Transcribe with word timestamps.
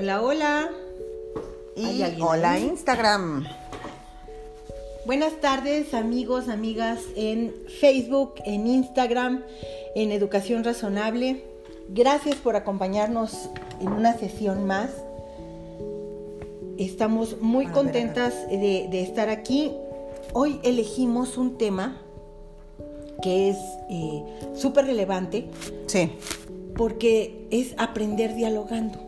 Hola, 0.00 0.22
hola. 0.22 0.70
Y 1.74 2.04
hola 2.20 2.56
Instagram. 2.60 3.44
Buenas 5.06 5.40
tardes 5.40 5.92
amigos, 5.92 6.48
amigas 6.48 7.00
en 7.16 7.52
Facebook, 7.80 8.34
en 8.44 8.68
Instagram, 8.68 9.42
en 9.96 10.12
Educación 10.12 10.62
Razonable. 10.62 11.42
Gracias 11.88 12.36
por 12.36 12.54
acompañarnos 12.54 13.50
en 13.80 13.88
una 13.88 14.16
sesión 14.16 14.68
más. 14.68 14.90
Estamos 16.78 17.40
muy 17.40 17.66
contentas 17.66 18.48
de, 18.48 19.02
estar 19.02 19.28
aquí. 19.28 19.72
Hoy 20.32 20.60
elegimos 20.62 21.36
un 21.36 21.58
tema 21.58 22.00
que 23.20 23.50
es 23.50 23.56
eh, 23.90 24.22
súper 24.54 24.84
relevante. 24.84 25.50
Sí. 25.86 26.12
Porque 26.76 27.48
es 27.50 27.74
aprender 27.78 28.36
dialogando. 28.36 29.07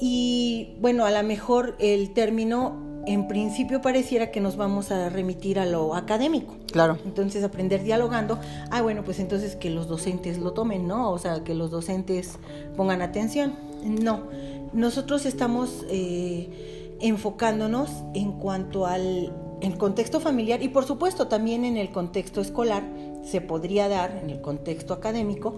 Y 0.00 0.76
bueno, 0.80 1.04
a 1.04 1.10
lo 1.10 1.22
mejor 1.22 1.76
el 1.78 2.12
término 2.12 3.02
en 3.06 3.28
principio 3.28 3.80
pareciera 3.82 4.30
que 4.30 4.40
nos 4.40 4.56
vamos 4.56 4.90
a 4.90 5.08
remitir 5.08 5.58
a 5.58 5.66
lo 5.66 5.94
académico. 5.94 6.56
Claro. 6.72 6.98
Entonces, 7.04 7.44
aprender 7.44 7.82
dialogando, 7.82 8.38
ah, 8.70 8.82
bueno, 8.82 9.04
pues 9.04 9.18
entonces 9.20 9.56
que 9.56 9.70
los 9.70 9.88
docentes 9.88 10.38
lo 10.38 10.52
tomen, 10.52 10.88
¿no? 10.88 11.10
O 11.10 11.18
sea, 11.18 11.44
que 11.44 11.54
los 11.54 11.70
docentes 11.70 12.38
pongan 12.76 13.02
atención. 13.02 13.54
No, 13.84 14.24
nosotros 14.72 15.26
estamos 15.26 15.84
eh, 15.90 16.96
enfocándonos 17.00 17.90
en 18.14 18.32
cuanto 18.32 18.86
al 18.86 19.32
el 19.60 19.78
contexto 19.78 20.20
familiar 20.20 20.62
y 20.62 20.68
por 20.68 20.84
supuesto 20.84 21.28
también 21.28 21.64
en 21.64 21.76
el 21.76 21.90
contexto 21.90 22.40
escolar, 22.40 22.84
se 23.24 23.40
podría 23.40 23.88
dar 23.88 24.20
en 24.22 24.30
el 24.30 24.40
contexto 24.40 24.92
académico, 24.92 25.56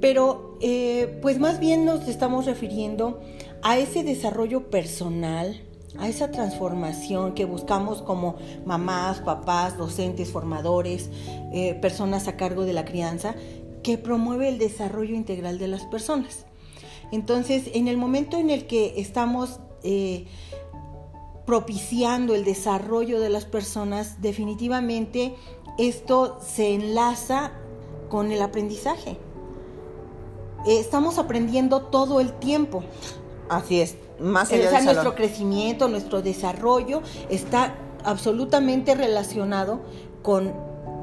pero 0.00 0.56
eh, 0.60 1.18
pues 1.22 1.38
más 1.38 1.60
bien 1.60 1.84
nos 1.84 2.08
estamos 2.08 2.46
refiriendo 2.46 3.20
a 3.62 3.78
ese 3.78 4.04
desarrollo 4.04 4.70
personal, 4.70 5.60
a 5.98 6.08
esa 6.08 6.30
transformación 6.30 7.34
que 7.34 7.44
buscamos 7.44 8.02
como 8.02 8.36
mamás, 8.64 9.20
papás, 9.20 9.76
docentes, 9.76 10.30
formadores, 10.30 11.10
eh, 11.52 11.74
personas 11.74 12.28
a 12.28 12.36
cargo 12.36 12.64
de 12.64 12.72
la 12.72 12.84
crianza, 12.84 13.34
que 13.82 13.98
promueve 13.98 14.48
el 14.48 14.58
desarrollo 14.58 15.14
integral 15.14 15.58
de 15.58 15.68
las 15.68 15.84
personas. 15.84 16.46
Entonces, 17.10 17.70
en 17.74 17.88
el 17.88 17.96
momento 17.96 18.36
en 18.36 18.50
el 18.50 18.66
que 18.66 19.00
estamos 19.00 19.60
eh, 19.82 20.26
propiciando 21.46 22.34
el 22.34 22.44
desarrollo 22.44 23.20
de 23.20 23.30
las 23.30 23.46
personas, 23.46 24.20
definitivamente 24.20 25.34
esto 25.78 26.38
se 26.42 26.74
enlaza 26.74 27.52
con 28.10 28.32
el 28.32 28.42
aprendizaje. 28.42 29.16
Eh, 30.66 30.78
estamos 30.78 31.18
aprendiendo 31.18 31.82
todo 31.82 32.20
el 32.20 32.32
tiempo. 32.34 32.82
Así 33.48 33.80
es, 33.80 33.96
más 34.20 34.52
allá 34.52 34.68
o 34.68 34.70
sea, 34.70 34.82
nuestro 34.82 35.14
crecimiento, 35.14 35.88
nuestro 35.88 36.22
desarrollo 36.22 37.02
está 37.30 37.74
absolutamente 38.04 38.94
relacionado 38.94 39.80
con, 40.22 40.52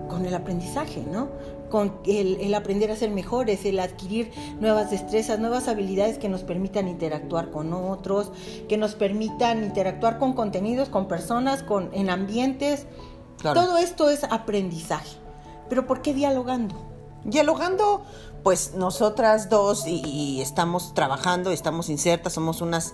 con 0.09 0.25
el 0.25 0.33
aprendizaje, 0.33 1.03
¿no? 1.11 1.29
Con 1.69 1.93
el, 2.05 2.37
el, 2.41 2.53
aprender 2.53 2.91
a 2.91 2.95
ser 2.95 3.09
mejores, 3.09 3.65
el 3.65 3.79
adquirir 3.79 4.31
nuevas 4.59 4.91
destrezas, 4.91 5.39
nuevas 5.39 5.67
habilidades 5.67 6.19
que 6.19 6.29
nos 6.29 6.43
permitan 6.43 6.87
interactuar 6.87 7.49
con 7.49 7.73
otros, 7.73 8.31
que 8.69 8.77
nos 8.77 8.95
permitan 8.95 9.63
interactuar 9.63 10.19
con 10.19 10.33
contenidos, 10.33 10.89
con 10.89 11.07
personas, 11.07 11.63
con, 11.63 11.89
en 11.93 12.09
ambientes. 12.09 12.85
Todo 13.41 13.77
esto 13.77 14.09
es 14.09 14.23
aprendizaje. 14.23 15.17
Pero 15.69 15.85
¿por 15.87 16.01
qué 16.01 16.13
dialogando? 16.13 16.75
Dialogando 17.23 18.03
pues 18.45 18.75
nosotras 18.75 19.49
dos 19.49 19.87
y, 19.87 20.39
estamos 20.39 20.93
trabajando, 20.93 21.49
estamos 21.49 21.89
insertas, 21.89 22.33
somos 22.33 22.61
unas 22.61 22.93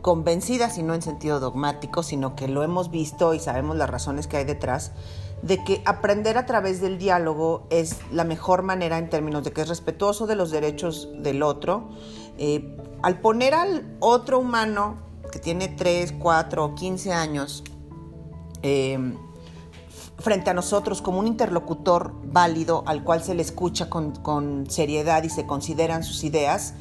convencidas 0.00 0.78
y 0.78 0.84
no 0.84 0.94
en 0.94 1.02
sentido 1.02 1.40
dogmático, 1.40 2.04
sino 2.04 2.36
que 2.36 2.46
lo 2.46 2.62
hemos 2.62 2.92
visto 2.92 3.34
y 3.34 3.40
sabemos 3.40 3.76
las 3.76 3.90
razones 3.90 4.28
que 4.28 4.36
hay 4.36 4.44
detrás, 4.44 4.92
de 5.42 5.64
que 5.64 5.82
aprender 5.86 6.38
a 6.38 6.46
través 6.46 6.80
del 6.80 6.98
diálogo 6.98 7.66
es 7.70 7.96
la 8.12 8.22
mejor 8.22 8.62
manera 8.62 8.96
en 8.96 9.10
términos 9.10 9.42
de 9.42 9.52
que 9.52 9.62
es 9.62 9.68
respetuoso 9.68 10.28
de 10.28 10.36
los 10.36 10.52
derechos 10.52 11.08
del 11.18 11.42
otro. 11.42 11.88
Eh, 12.38 12.76
al 13.02 13.20
poner 13.20 13.54
al 13.54 13.96
otro 13.98 14.38
humano 14.38 14.98
que 15.32 15.40
tiene 15.40 15.66
3, 15.66 16.14
4 16.20 16.64
o 16.64 16.74
15 16.76 17.12
años, 17.12 17.64
eh, 18.62 19.16
frente 20.22 20.50
a 20.50 20.54
nosotros 20.54 21.02
como 21.02 21.18
un 21.18 21.26
interlocutor 21.26 22.12
válido 22.24 22.84
al 22.86 23.04
cual 23.04 23.22
se 23.22 23.34
le 23.34 23.42
escucha 23.42 23.90
con, 23.90 24.66
seriedad 24.70 25.22
y 25.22 25.28
se 25.28 25.46
consideran 25.46 26.04
sus 26.04 26.24
ideas, 26.24 26.74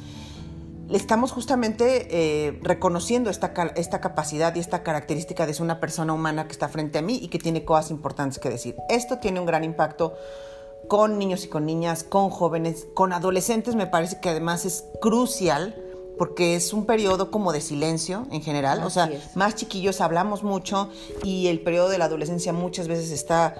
le 0.88 0.98
estamos 0.98 1.32
justamente 1.32 2.08
eh, 2.12 2.60
reconociendo 2.64 3.30
esta, 3.30 3.54
esta 3.76 4.02
capacidad 4.02 4.54
y 4.56 4.60
esta 4.60 4.84
característica 4.84 5.46
de 5.46 5.54
ser 5.54 5.64
una 5.64 5.80
persona 5.80 6.14
humana 6.14 6.46
que 6.46 6.52
está 6.52 6.70
frente 6.70 7.00
a 7.00 7.02
mí 7.02 7.20
y 7.22 7.30
que 7.30 7.40
tiene 7.40 7.64
cosas 7.66 7.92
importantes 7.92 8.40
que 8.40 8.50
decir. 8.50 8.76
Esto 8.90 9.20
tiene 9.20 9.40
un 9.40 9.46
gran 9.46 9.64
impacto 9.64 10.16
con 10.88 11.18
niños 11.18 11.46
y 11.46 11.48
con 11.48 11.66
niñas, 11.66 12.04
con 12.04 12.30
jóvenes, 12.30 12.88
con 12.94 13.14
adolescentes, 13.14 13.76
me 13.76 13.88
parece 13.88 14.20
que 14.20 14.30
además 14.30 14.66
es 14.66 14.86
crucial 15.02 15.76
porque 16.22 16.56
es 16.56 16.72
un 16.72 16.86
periodo 16.86 17.32
como 17.32 17.52
de 17.52 17.62
silencio 17.62 18.28
en 18.30 18.44
general, 18.44 18.84
o 18.84 18.92
sea, 18.92 19.10
más 19.34 19.56
chiquillos 19.56 20.02
hablamos 20.02 20.44
mucho 20.44 20.88
y 21.24 21.48
el 21.48 21.62
periodo 21.62 21.90
de 21.90 21.98
la 21.98 22.06
adolescencia 22.06 22.54
muchas 22.54 22.88
veces 22.88 23.10
está, 23.10 23.56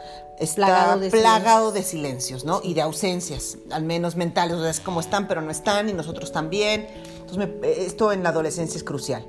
plagado, 0.54 1.72
de, 1.72 1.82
silencios, 1.82 2.46
¿no? 2.46 2.62
Y 2.64 2.76
de 2.76 2.84
ausencias, 2.84 3.58
al 3.72 3.84
menos 3.84 4.16
mentales, 4.16 4.58
o 4.58 4.62
sea, 4.62 4.70
es 4.70 4.80
como 4.80 5.00
están 5.00 5.28
pero 5.28 5.42
no 5.42 5.50
están 5.50 5.90
y 5.90 5.94
nosotros 5.94 6.32
también. 6.32 6.86
Entonces, 7.22 7.50
esto 7.64 8.12
en 8.12 8.22
la 8.22 8.30
adolescencia 8.30 8.78
es 8.78 8.84
crucial. 8.84 9.26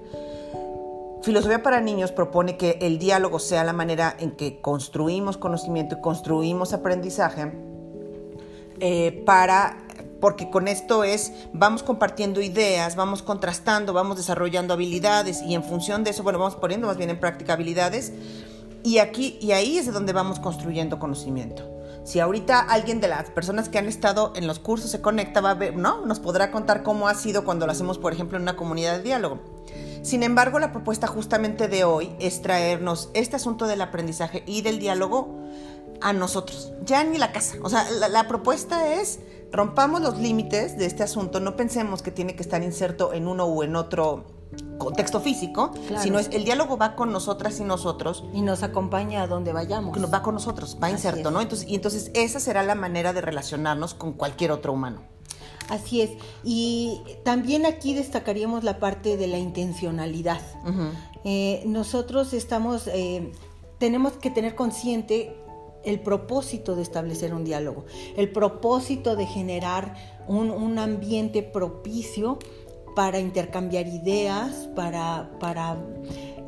Filosofía 1.23 1.63
para 1.63 1.81
Niños 1.81 2.13
propone 2.13 2.59
que 2.59 2.81
el 2.83 2.99
diálogo 2.99 3.39
sea 3.39 3.65
la 3.65 3.73
manera 3.73 4.15
en 4.19 4.33
que 4.33 4.61
construimos 4.61 5.39
conocimiento 5.39 5.97
y 5.97 6.01
construimos 6.03 6.75
aprendizaje 6.75 7.51
eh, 8.81 9.23
para 9.25 9.82
porque 10.23 10.51
con 10.51 10.69
esto 10.69 11.03
es, 11.03 11.33
vamos 11.53 11.83
compartiendo 11.83 12.41
ideas, 12.41 12.95
vamos 12.95 13.25
contrastando, 13.25 13.93
vamos 13.93 14.17
desarrollando 14.17 14.73
habilidades 14.73 15.43
y 15.43 15.57
en 15.57 15.65
función 15.65 16.05
de 16.05 16.11
eso, 16.11 16.23
bueno, 16.23 16.39
vamos 16.39 16.55
poniendo 16.55 16.87
más 16.87 16.97
bien 16.97 17.11
en 17.11 17.19
práctica 17.19 17.55
habilidades 17.55 18.13
y 18.85 18.99
aquí 18.99 19.37
y 19.41 19.51
ahí 19.51 19.79
es 19.79 19.87
de 19.87 19.91
donde 19.91 20.13
vamos 20.13 20.39
construyendo 20.39 21.01
conocimiento. 21.01 21.69
Si 22.05 22.21
ahorita 22.21 22.61
alguien 22.61 23.01
de 23.01 23.09
las 23.09 23.31
personas 23.31 23.69
que 23.69 23.79
han 23.79 23.89
estado 23.89 24.33
en 24.37 24.47
los 24.47 24.61
cursos 24.61 24.93
se 24.93 25.01
conecta, 25.01 25.41
va 25.41 25.51
a 25.51 25.55
ver, 25.55 25.77
¿no? 25.77 26.07
Nos 26.07 26.21
podrá 26.21 26.53
contar 26.53 26.85
cómo 26.85 27.09
ha 27.09 27.15
sido 27.15 27.45
cuando 27.45 27.67
lo 27.67 27.73
hacemos, 27.73 27.99
por 27.99 28.13
ejemplo, 28.13 28.37
en 28.37 28.43
una 28.43 28.55
comunidad 28.55 28.99
de 28.99 29.03
diálogo. 29.03 29.41
Sin 30.03 30.23
embargo, 30.23 30.61
la 30.61 30.71
propuesta 30.71 31.09
justamente 31.09 31.67
de 31.67 31.83
hoy 31.83 32.15
es 32.21 32.43
traernos 32.43 33.11
este 33.15 33.35
asunto 33.35 33.67
del 33.67 33.81
aprendizaje 33.81 34.45
y 34.47 34.63
del 34.63 34.79
diálogo 34.79 35.43
a 36.03 36.13
nosotros, 36.13 36.73
ya 36.85 37.05
ni 37.05 37.19
la 37.19 37.33
casa. 37.33 37.57
O 37.63 37.71
sea, 37.71 37.87
la, 37.91 38.29
propuesta 38.29 38.95
es 38.95 39.21
rompamos 39.53 40.01
los 40.01 40.19
límites 40.19 40.77
de 40.79 40.87
este 40.87 41.03
asunto, 41.03 41.39
no 41.39 41.57
pensemos 41.57 42.03
que 42.03 42.11
tiene 42.11 42.35
que 42.35 42.43
estar 42.43 42.63
inserto 42.63 43.13
en 43.13 43.29
uno 43.29 43.47
u 43.47 43.63
en 43.63 43.77
otro 43.77 44.25
contexto 44.79 45.21
físico, 45.21 45.71
sino 46.03 46.19
es 46.19 46.29
el 46.33 46.45
diálogo 46.45 46.77
va 46.77 46.95
con 46.97 47.13
nosotras 47.13 47.61
y 47.61 47.65
nosotros. 47.65 48.25
Y 48.33 48.43
nos 48.43 48.63
acompaña 48.63 49.23
a 49.23 49.27
donde 49.27 49.53
vayamos. 49.53 49.97
Va 50.13 50.23
con 50.23 50.35
nosotros, 50.35 50.77
va 50.83 50.91
inserto, 50.91 51.31
¿no? 51.31 51.41
Entonces, 51.41 51.69
y 51.69 51.75
entonces 51.75 52.11
esa 52.15 52.41
será 52.41 52.63
la 52.63 52.75
manera 52.75 53.13
de 53.13 53.21
relacionarnos 53.21 53.95
con 53.95 54.15
cualquier 54.15 54.51
otro 54.51 54.73
humano. 54.73 55.03
Así 55.69 56.03
es. 56.03 56.11
Y 56.43 57.03
también 57.25 57.67
aquí 57.67 57.95
destacaríamos 57.95 58.65
la 58.65 58.79
parte 58.79 59.17
de 59.17 59.27
la 59.27 59.39
intencionalidad. 59.39 60.41
Eh, 61.25 61.63
nosotros 61.67 62.33
estamos, 62.33 62.89
eh, 62.89 63.33
tenemos 63.79 64.15
que 64.15 64.31
tener 64.31 64.55
consciente 64.55 65.37
el 65.85 66.01
propósito 66.01 66.77
de 66.77 66.83
establecer 66.83 67.35
un 67.35 67.45
diálogo, 67.45 67.85
el 68.17 68.31
propósito 68.31 69.17
de 69.17 69.27
generar 69.27 69.95
un, 70.27 70.79
ambiente 70.79 71.43
propicio 71.43 72.39
para 72.95 73.19
intercambiar 73.19 73.87
ideas, 73.87 74.69
para, 74.75 75.31
para 75.41 75.77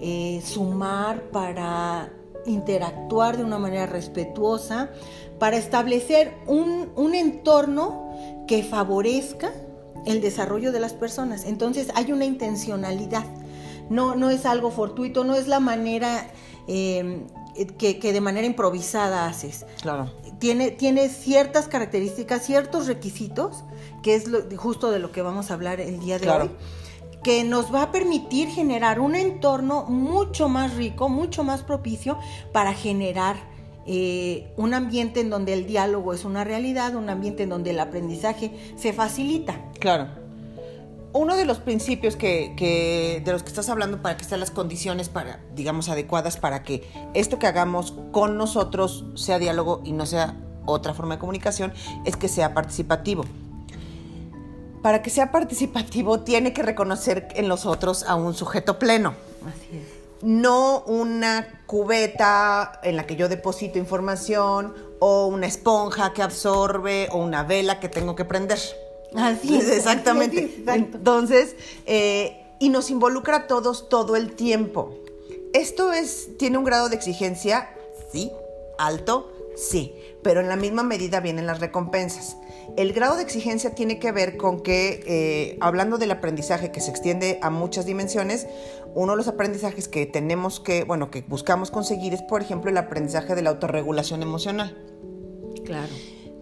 eh, 0.01 0.43
sumar, 0.45 1.31
para 1.31 2.13
interactuar 2.47 3.37
de 3.37 3.45
una 3.45 3.59
manera 3.59 3.87
respetuosa, 3.87 4.91
para 5.39 5.57
establecer 5.57 6.35
un, 6.47 6.91
un, 6.97 7.15
entorno 7.15 8.45
que 8.47 8.63
favorezca 8.63 9.53
el 10.07 10.21
desarrollo 10.21 10.73
de 10.73 10.81
las 10.81 10.93
personas. 10.93 11.45
Entonces 11.45 11.89
hay 11.95 12.13
una 12.13 12.25
intencionalidad, 12.25 13.25
no, 13.89 14.15
no 14.15 14.31
es 14.31 14.47
algo 14.47 14.71
fortuito, 14.71 15.25
no 15.25 15.35
es 15.35 15.49
la 15.49 15.61
manera 15.61 16.29
eh, 16.69 17.27
que, 17.79 18.13
de 18.13 18.21
manera 18.21 18.47
improvisada 18.47 19.27
haces. 19.27 19.67
Claro. 19.81 20.13
Tiene, 20.39 20.71
tiene 20.71 21.09
ciertas 21.09 21.69
características, 21.69 22.45
ciertos 22.45 22.87
requisitos, 22.87 23.65
que 24.03 24.15
es 24.15 24.25
justo 24.57 24.91
de 24.91 24.99
lo 24.99 25.13
que 25.13 25.23
vamos 25.23 25.51
a 25.51 25.55
hablar 25.55 25.81
el 25.81 26.01
día 26.01 26.19
de 26.19 26.31
hoy, 26.31 26.51
que 27.23 27.45
nos 27.45 27.75
va 27.75 27.83
a 27.83 27.93
permitir 27.93 28.49
generar 28.49 29.01
un 29.01 29.15
entorno 29.15 29.85
mucho 29.85 30.49
más 30.49 30.75
rico, 30.75 31.09
mucho 31.09 31.45
más 31.45 31.63
propicio 31.63 32.19
para 32.53 32.75
generar 32.75 33.37
eh, 33.87 34.53
un 34.57 34.75
ambiente 34.75 35.21
en 35.21 35.31
donde 35.31 35.53
el 35.53 35.67
diálogo 35.67 36.13
es 36.13 36.25
una 36.25 36.45
realidad, 36.45 36.95
un 36.95 37.11
ambiente 37.11 37.43
en 37.43 37.51
donde 37.51 37.71
el 37.71 37.81
aprendizaje 37.81 38.53
se 38.77 38.93
facilita. 38.93 39.61
Claro. 39.79 40.24
Uno 41.15 41.37
de 41.37 41.45
los 41.45 41.59
principios 41.59 42.17
que, 42.17 43.23
de 43.25 43.33
los 43.33 43.45
que 43.45 43.49
estás 43.49 43.69
hablando 43.69 44.03
para 44.03 44.17
que 44.17 44.25
estén 44.25 44.41
las 44.41 44.51
condiciones 44.51 45.09
para, 45.09 45.41
digamos, 45.55 45.89
adecuadas 45.89 46.37
para 46.37 46.65
que 46.65 46.91
esto 47.15 47.39
que 47.39 47.47
hagamos 47.47 47.95
con 48.11 48.37
nosotros 48.37 49.05
sea 49.15 49.39
diálogo 49.39 49.81
y 49.85 49.93
no 49.93 50.07
sea 50.07 50.37
otra 50.67 50.93
forma 50.93 51.15
de 51.15 51.21
comunicación, 51.21 51.73
es 52.05 52.17
que 52.17 52.29
sea 52.29 52.53
participativo. 52.53 53.25
Para 54.83 55.03
que 55.03 55.11
sea 55.11 55.31
participativo 55.31 56.21
tiene 56.21 56.53
que 56.53 56.63
reconocer 56.65 57.29
en 57.37 57.49
los 57.49 57.65
otros 57.65 58.03
a 58.03 58.17
un 58.17 58.35
sujeto 58.35 58.81
pleno. 58.81 59.15
Así 59.47 59.79
es. 59.79 59.95
No 60.21 60.81
una 60.81 61.63
cubeta 61.67 62.81
en 62.83 62.97
la 62.97 63.07
que 63.07 63.15
yo 63.15 63.29
deposito 63.29 63.79
información 63.79 64.75
o 64.99 65.27
una 65.27 65.47
esponja 65.47 66.13
que 66.13 66.23
absorbe 66.23 67.09
o 67.13 67.19
una 67.19 67.45
vela 67.45 67.79
que 67.79 67.89
tengo 67.89 68.17
que 68.17 68.25
prender. 68.25 68.59
Así 69.15 69.57
es. 69.57 69.69
Exactamente. 69.69 70.65
Entonces, 70.67 71.57
eh, 71.87 72.45
y 72.59 72.69
nos 72.69 72.91
involucra 72.91 73.37
a 73.37 73.47
todos 73.47 73.89
todo 73.89 74.17
el 74.17 74.33
tiempo. 74.33 74.95
Esto 75.53 75.93
es, 75.93 76.37
tiene 76.39 76.59
un 76.59 76.65
grado 76.65 76.89
de 76.89 76.97
exigencia, 76.97 77.71
sí, 78.13 78.31
alto, 78.79 79.31
sí, 79.57 79.95
pero 80.23 80.41
en 80.41 80.49
la 80.49 80.57
misma 80.57 80.83
medida 80.83 81.21
vienen 81.21 81.47
las 81.47 81.61
recompensas. 81.61 82.37
El 82.77 82.93
grado 82.93 83.17
de 83.17 83.23
exigencia 83.23 83.75
tiene 83.75 83.99
que 84.01 84.11
ver 84.11 84.37
con 84.37 84.63
que, 84.63 85.05
eh, 85.07 85.59
hablando 85.61 85.99
del 85.99 86.11
aprendizaje 86.11 86.73
que 86.73 86.81
se 86.81 86.91
extiende 86.91 87.39
a 87.43 87.51
muchas 87.51 87.87
dimensiones, 87.87 88.49
uno 88.95 89.13
de 89.13 89.17
los 89.17 89.29
aprendizajes 89.29 89.87
que 89.87 90.07
tenemos 90.07 90.59
que, 90.59 90.85
bueno, 90.85 91.11
que 91.11 91.23
buscamos 91.23 91.71
conseguir 91.71 92.15
es, 92.15 92.23
por 92.23 92.43
ejemplo, 92.43 92.71
el 92.71 92.77
aprendizaje 92.77 93.35
de 93.35 93.43
la 93.43 93.51
autorregulación 93.51 94.23
emocional. 94.23 94.77
Claro. 95.65 95.93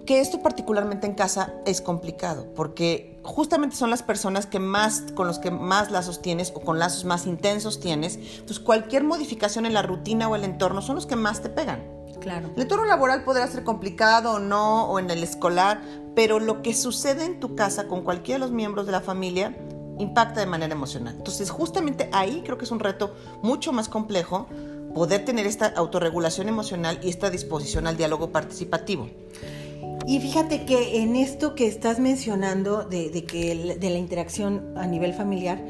Que 0.06 0.20
esto 0.20 0.42
particularmente 0.42 1.06
en 1.06 1.14
casa 1.14 1.54
es 1.64 1.80
complicado, 1.80 2.48
porque 2.56 3.20
justamente 3.22 3.76
son 3.76 3.90
las 3.90 4.02
personas 4.02 4.46
que 4.46 4.58
más, 4.58 5.04
con 5.14 5.28
los 5.28 5.38
que 5.38 5.50
más 5.50 5.90
lazos 5.92 6.20
tienes 6.22 6.52
o 6.54 6.60
con 6.60 6.78
lazos 6.78 7.04
más 7.04 7.26
intensos 7.26 7.78
tienes, 7.78 8.18
pues 8.46 8.58
cualquier 8.58 9.04
modificación 9.04 9.64
en 9.64 9.74
la 9.74 9.82
rutina 9.82 10.28
o 10.28 10.34
el 10.34 10.44
entorno 10.44 10.82
son 10.82 10.96
los 10.96 11.06
que 11.06 11.14
más 11.14 11.40
te 11.40 11.48
pegan. 11.48 11.82
Claro. 12.20 12.50
El 12.54 12.62
entorno 12.62 12.84
laboral 12.84 13.24
podrá 13.24 13.46
ser 13.48 13.64
complicado 13.64 14.34
o 14.34 14.38
no, 14.38 14.84
o 14.84 14.98
en 14.98 15.10
el 15.10 15.22
escolar, 15.22 15.82
pero 16.14 16.40
lo 16.40 16.62
que 16.62 16.74
sucede 16.74 17.24
en 17.24 17.40
tu 17.40 17.54
casa 17.54 17.88
con 17.88 18.02
cualquiera 18.02 18.38
de 18.38 18.46
los 18.46 18.52
miembros 18.52 18.86
de 18.86 18.92
la 18.92 19.00
familia 19.00 19.56
impacta 19.98 20.40
de 20.40 20.46
manera 20.46 20.72
emocional. 20.72 21.14
Entonces, 21.16 21.50
justamente 21.50 22.08
ahí 22.12 22.42
creo 22.44 22.58
que 22.58 22.64
es 22.64 22.70
un 22.70 22.80
reto 22.80 23.14
mucho 23.42 23.72
más 23.72 23.88
complejo 23.88 24.46
poder 24.94 25.24
tener 25.24 25.46
esta 25.46 25.66
autorregulación 25.68 26.48
emocional 26.48 26.98
y 27.02 27.08
esta 27.08 27.30
disposición 27.30 27.86
al 27.86 27.96
diálogo 27.96 28.30
participativo. 28.30 29.08
Y 30.06 30.20
fíjate 30.20 30.64
que 30.64 31.02
en 31.02 31.16
esto 31.16 31.54
que 31.54 31.66
estás 31.66 31.98
mencionando 31.98 32.84
de, 32.84 33.10
que 33.24 33.76
de 33.78 33.90
la 33.90 33.98
interacción 33.98 34.74
a 34.76 34.86
nivel 34.86 35.14
familiar, 35.14 35.62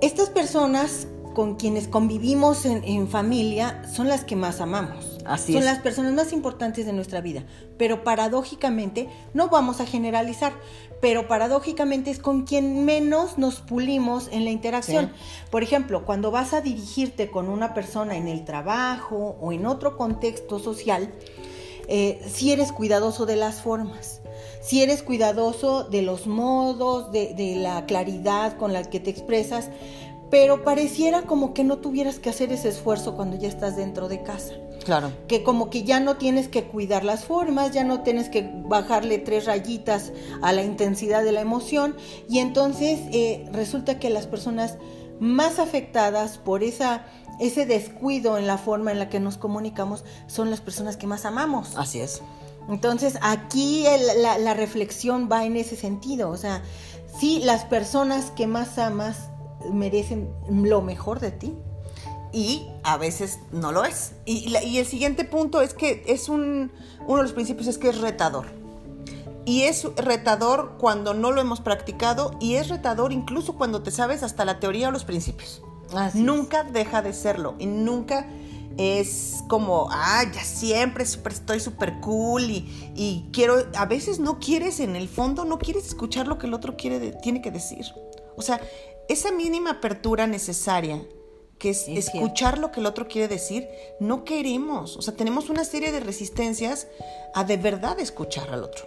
estas 0.00 0.30
personas 0.30 1.06
con 1.34 1.54
quienes 1.54 1.88
convivimos 1.88 2.66
en, 2.66 3.08
familia 3.08 3.82
son 3.90 4.08
las 4.08 4.24
que 4.24 4.36
más 4.36 4.60
amamos. 4.60 5.18
Así 5.24 5.52
son 5.52 5.62
es. 5.62 5.66
las 5.66 5.78
personas 5.78 6.12
más 6.12 6.32
importantes 6.32 6.84
de 6.84 6.92
nuestra 6.92 7.20
vida. 7.20 7.44
Pero 7.78 8.04
paradójicamente, 8.04 9.08
no 9.32 9.48
vamos 9.48 9.80
a 9.80 9.86
generalizar, 9.86 10.52
pero 11.00 11.28
paradójicamente 11.28 12.10
es 12.10 12.18
con 12.18 12.42
quien 12.42 12.84
menos 12.84 13.38
nos 13.38 13.60
pulimos 13.60 14.28
en 14.30 14.44
la 14.44 14.50
interacción. 14.50 15.10
Por 15.50 15.62
ejemplo, 15.62 16.04
cuando 16.04 16.30
vas 16.30 16.52
a 16.52 16.60
dirigirte 16.60 17.30
con 17.30 17.48
una 17.48 17.72
persona 17.72 18.16
en 18.16 18.28
el 18.28 18.44
trabajo 18.44 19.36
o 19.40 19.52
en 19.52 19.64
otro 19.66 19.96
contexto 19.96 20.58
social, 20.58 21.12
eh, 21.88 22.20
si 22.32 22.52
eres 22.52 22.72
cuidadoso 22.72 23.26
de 23.26 23.36
las 23.36 23.60
formas, 23.60 24.20
si 24.60 24.82
eres 24.82 25.02
cuidadoso 25.02 25.84
de 25.84 26.02
los 26.02 26.26
modos, 26.26 27.10
de, 27.12 27.54
la 27.56 27.86
claridad 27.86 28.56
con 28.56 28.72
la 28.72 28.84
que 28.84 29.00
te 29.00 29.10
expresas, 29.10 29.70
pero 30.30 30.64
pareciera 30.64 31.22
como 31.22 31.52
que 31.52 31.64
no 31.64 31.78
tuvieras 31.78 32.18
que 32.18 32.30
hacer 32.30 32.52
ese 32.52 32.68
esfuerzo 32.68 33.16
cuando 33.16 33.36
ya 33.36 33.48
estás 33.48 33.76
dentro 33.76 34.08
de 34.08 34.22
casa. 34.22 34.54
Claro. 34.84 35.12
Que 35.28 35.42
como 35.42 35.68
que 35.68 35.84
ya 35.84 36.00
no 36.00 36.16
tienes 36.16 36.48
que 36.48 36.64
cuidar 36.64 37.04
las 37.04 37.24
formas, 37.24 37.72
ya 37.72 37.84
no 37.84 38.02
tienes 38.02 38.28
que 38.28 38.50
bajarle 38.64 39.18
tres 39.18 39.44
rayitas 39.44 40.12
a 40.40 40.52
la 40.52 40.62
intensidad 40.62 41.22
de 41.22 41.32
la 41.32 41.40
emoción 41.40 41.96
y 42.28 42.38
entonces 42.38 43.00
eh, 43.12 43.44
resulta 43.52 43.98
que 43.98 44.10
las 44.10 44.26
personas 44.26 44.78
más 45.20 45.58
afectadas 45.60 46.38
por 46.38 46.64
esa 46.64 47.06
ese 47.42 47.66
descuido 47.66 48.38
en 48.38 48.46
la 48.46 48.56
forma 48.56 48.92
en 48.92 49.00
la 49.00 49.08
que 49.08 49.18
nos 49.18 49.36
comunicamos 49.36 50.04
son 50.28 50.50
las 50.50 50.60
personas 50.60 50.96
que 50.96 51.08
más 51.08 51.24
amamos. 51.24 51.76
Así 51.76 52.00
es. 52.00 52.22
Entonces 52.68 53.18
aquí 53.20 53.84
la, 54.16 54.54
reflexión 54.54 55.28
va 55.30 55.44
en 55.44 55.56
ese 55.56 55.74
sentido, 55.74 56.30
o 56.30 56.36
sea, 56.36 56.62
sí, 57.18 57.40
las 57.42 57.64
personas 57.64 58.30
que 58.30 58.46
más 58.46 58.78
amas 58.78 59.28
merecen 59.72 60.30
lo 60.48 60.82
mejor 60.82 61.18
de 61.18 61.32
ti. 61.32 61.54
Y 62.34 62.66
a 62.82 62.96
veces 62.96 63.40
no 63.50 63.72
lo 63.72 63.84
es. 63.84 64.12
Y, 64.24 64.56
y 64.64 64.78
el 64.78 64.86
siguiente 64.86 65.24
punto 65.24 65.60
es 65.60 65.74
que 65.74 66.02
es 66.06 66.30
un, 66.30 66.72
uno 67.06 67.16
de 67.16 67.22
los 67.24 67.32
principios 67.32 67.66
es 67.66 67.76
que 67.76 67.90
es 67.90 68.00
retador. 68.00 68.46
Y 69.44 69.62
es 69.62 69.84
retador 69.96 70.76
cuando 70.78 71.12
no 71.12 71.32
lo 71.32 71.40
hemos 71.40 71.60
practicado 71.60 72.30
y 72.40 72.54
es 72.54 72.68
retador 72.68 73.12
incluso 73.12 73.56
cuando 73.56 73.82
te 73.82 73.90
sabes 73.90 74.22
hasta 74.22 74.44
la 74.44 74.60
teoría 74.60 74.88
o 74.88 74.92
los 74.92 75.04
principios 75.04 75.60
nunca 76.14 76.64
deja 76.64 77.02
de 77.02 77.12
serlo 77.12 77.54
y 77.58 77.66
nunca 77.66 78.26
es 78.78 79.42
como, 79.48 79.88
ah, 79.90 80.24
ya 80.32 80.42
siempre 80.42 81.04
estoy 81.04 81.60
súper 81.60 82.00
cool 82.00 82.50
y, 82.50 83.28
quiero, 83.32 83.66
a 83.76 83.86
veces 83.86 84.18
no 84.18 84.38
quieres 84.38 84.80
en 84.80 84.96
el 84.96 85.08
fondo, 85.08 85.44
no 85.44 85.58
quieres 85.58 85.86
escuchar 85.86 86.26
lo 86.26 86.38
que 86.38 86.46
el 86.46 86.54
otro 86.54 86.76
quiere 86.76 87.12
tiene 87.22 87.42
que 87.42 87.50
decir. 87.50 87.84
O 88.36 88.42
sea, 88.42 88.60
esa 89.08 89.30
mínima 89.30 89.72
apertura 89.72 90.26
necesaria, 90.26 91.04
que 91.58 91.70
es 91.70 91.86
escuchar 91.86 92.58
lo 92.58 92.72
que 92.72 92.80
el 92.80 92.86
otro 92.86 93.08
quiere 93.08 93.28
decir, 93.28 93.68
no 94.00 94.24
queremos. 94.24 94.96
O 94.96 95.02
sea, 95.02 95.14
tenemos 95.14 95.48
una 95.48 95.64
serie 95.64 95.92
de 95.92 96.00
resistencias 96.00 96.88
a 97.34 97.44
de 97.44 97.56
verdad 97.56 98.00
escuchar 98.00 98.50
al 98.50 98.64
otro 98.64 98.86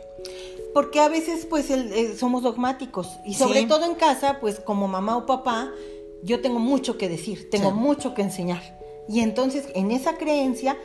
porque 0.74 1.00
a 1.00 1.08
veces 1.08 1.46
pues 1.46 1.70
eh, 1.70 2.18
somos 2.18 2.44
dogmáticos 2.44 3.08
y 3.26 3.36
sobre 3.36 3.64
todo 3.64 3.86
en 3.86 3.96
casa 3.96 4.40
pues 4.42 4.60
como 4.60 4.90
mamá 4.90 5.16
o 5.16 5.26
papá 5.26 5.72
yo 6.26 6.42
tengo 6.42 6.60
mucho 6.60 6.98
que 6.98 7.08
decir, 7.08 7.50
tengo 7.50 7.72
mucho 7.72 8.14
que 8.14 8.24
enseñar. 8.24 8.62
Y 9.08 9.20
entonces 9.20 9.68
en 9.76 9.92
esa 9.92 10.18
creencia 10.18 10.78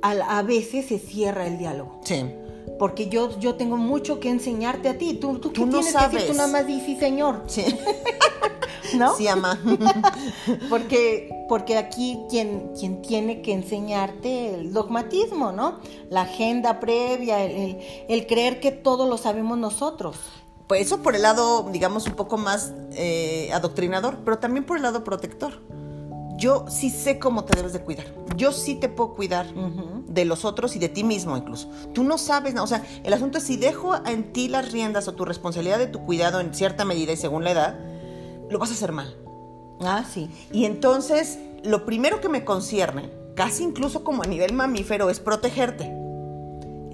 a, 0.00 0.42
veces 0.42 0.86
se 0.86 0.98
cierra 0.98 1.46
el 1.46 1.58
diálogo. 1.58 2.00
Sí. 2.04 2.24
Porque 2.78 3.08
yo, 3.08 3.38
yo 3.40 3.56
tengo 3.56 3.76
mucho 3.76 4.20
que 4.20 4.30
enseñarte 4.30 4.88
a 4.88 4.96
ti. 4.96 5.14
Tú, 5.14 5.40
tú, 5.40 5.52
¿qué 5.52 5.62
no 5.62 5.78
tienes 5.78 5.92
sabes. 5.92 6.10
que 6.10 6.16
decir? 6.16 6.30
Tú 6.30 6.36
nada 6.36 6.48
más 6.52 6.66
dices, 6.66 6.98
señor. 6.98 7.42
Sí. 7.48 7.64
¿No? 8.96 9.14
Sí, 9.16 9.26
ama. 9.26 9.60
porque, 10.70 11.28
porque 11.48 11.76
aquí 11.76 12.20
quien, 12.30 12.70
quien 12.78 13.02
tiene 13.02 13.42
que 13.42 13.52
enseñarte 13.52 14.54
el 14.54 14.72
dogmatismo, 14.72 15.50
¿no? 15.50 15.80
La 16.08 16.22
agenda 16.22 16.78
previa, 16.78 17.44
el, 17.44 17.78
el 18.08 18.26
creer 18.26 18.60
que 18.60 18.70
todo 18.70 19.06
lo 19.06 19.18
sabemos 19.18 19.58
nosotros 19.58 20.16
pues 20.68 20.82
eso 20.82 21.02
por 21.02 21.16
el 21.16 21.22
lado, 21.22 21.68
digamos, 21.72 22.06
un 22.06 22.12
poco 22.12 22.36
más 22.36 22.72
eh, 22.92 23.50
adoctrinador, 23.52 24.18
pero 24.24 24.38
también 24.38 24.64
por 24.64 24.76
el 24.76 24.82
lado 24.82 25.02
protector. 25.02 25.54
Yo 26.36 26.66
sí 26.68 26.90
sé 26.90 27.18
cómo 27.18 27.44
te 27.44 27.56
debes 27.56 27.72
de 27.72 27.80
cuidar. 27.80 28.06
Yo 28.36 28.52
sí 28.52 28.76
te 28.76 28.88
puedo 28.88 29.14
cuidar 29.14 29.46
de 29.52 30.24
los 30.24 30.44
otros 30.44 30.76
y 30.76 30.78
de 30.78 30.88
ti 30.88 31.02
mismo 31.02 31.36
incluso. 31.36 31.68
Tú 31.94 32.04
no 32.04 32.16
sabes, 32.16 32.54
o 32.56 32.66
sea, 32.66 32.84
el 33.02 33.12
asunto 33.12 33.38
es 33.38 33.44
si 33.44 33.56
dejo 33.56 33.96
en 34.06 34.32
ti 34.32 34.46
las 34.46 34.70
riendas 34.70 35.08
o 35.08 35.14
tu 35.14 35.24
responsabilidad 35.24 35.78
de 35.78 35.88
tu 35.88 36.04
cuidado 36.04 36.38
en 36.38 36.54
cierta 36.54 36.84
medida 36.84 37.12
y 37.12 37.16
según 37.16 37.42
la 37.42 37.50
edad, 37.50 37.78
lo 38.48 38.58
vas 38.60 38.70
a 38.70 38.74
hacer 38.74 38.92
mal. 38.92 39.16
Ah, 39.80 40.04
sí. 40.08 40.30
Y 40.52 40.64
entonces, 40.64 41.40
lo 41.64 41.84
primero 41.84 42.20
que 42.20 42.28
me 42.28 42.44
concierne, 42.44 43.10
casi 43.34 43.64
incluso 43.64 44.04
como 44.04 44.22
a 44.22 44.26
nivel 44.26 44.52
mamífero, 44.52 45.10
es 45.10 45.18
protegerte. 45.18 45.92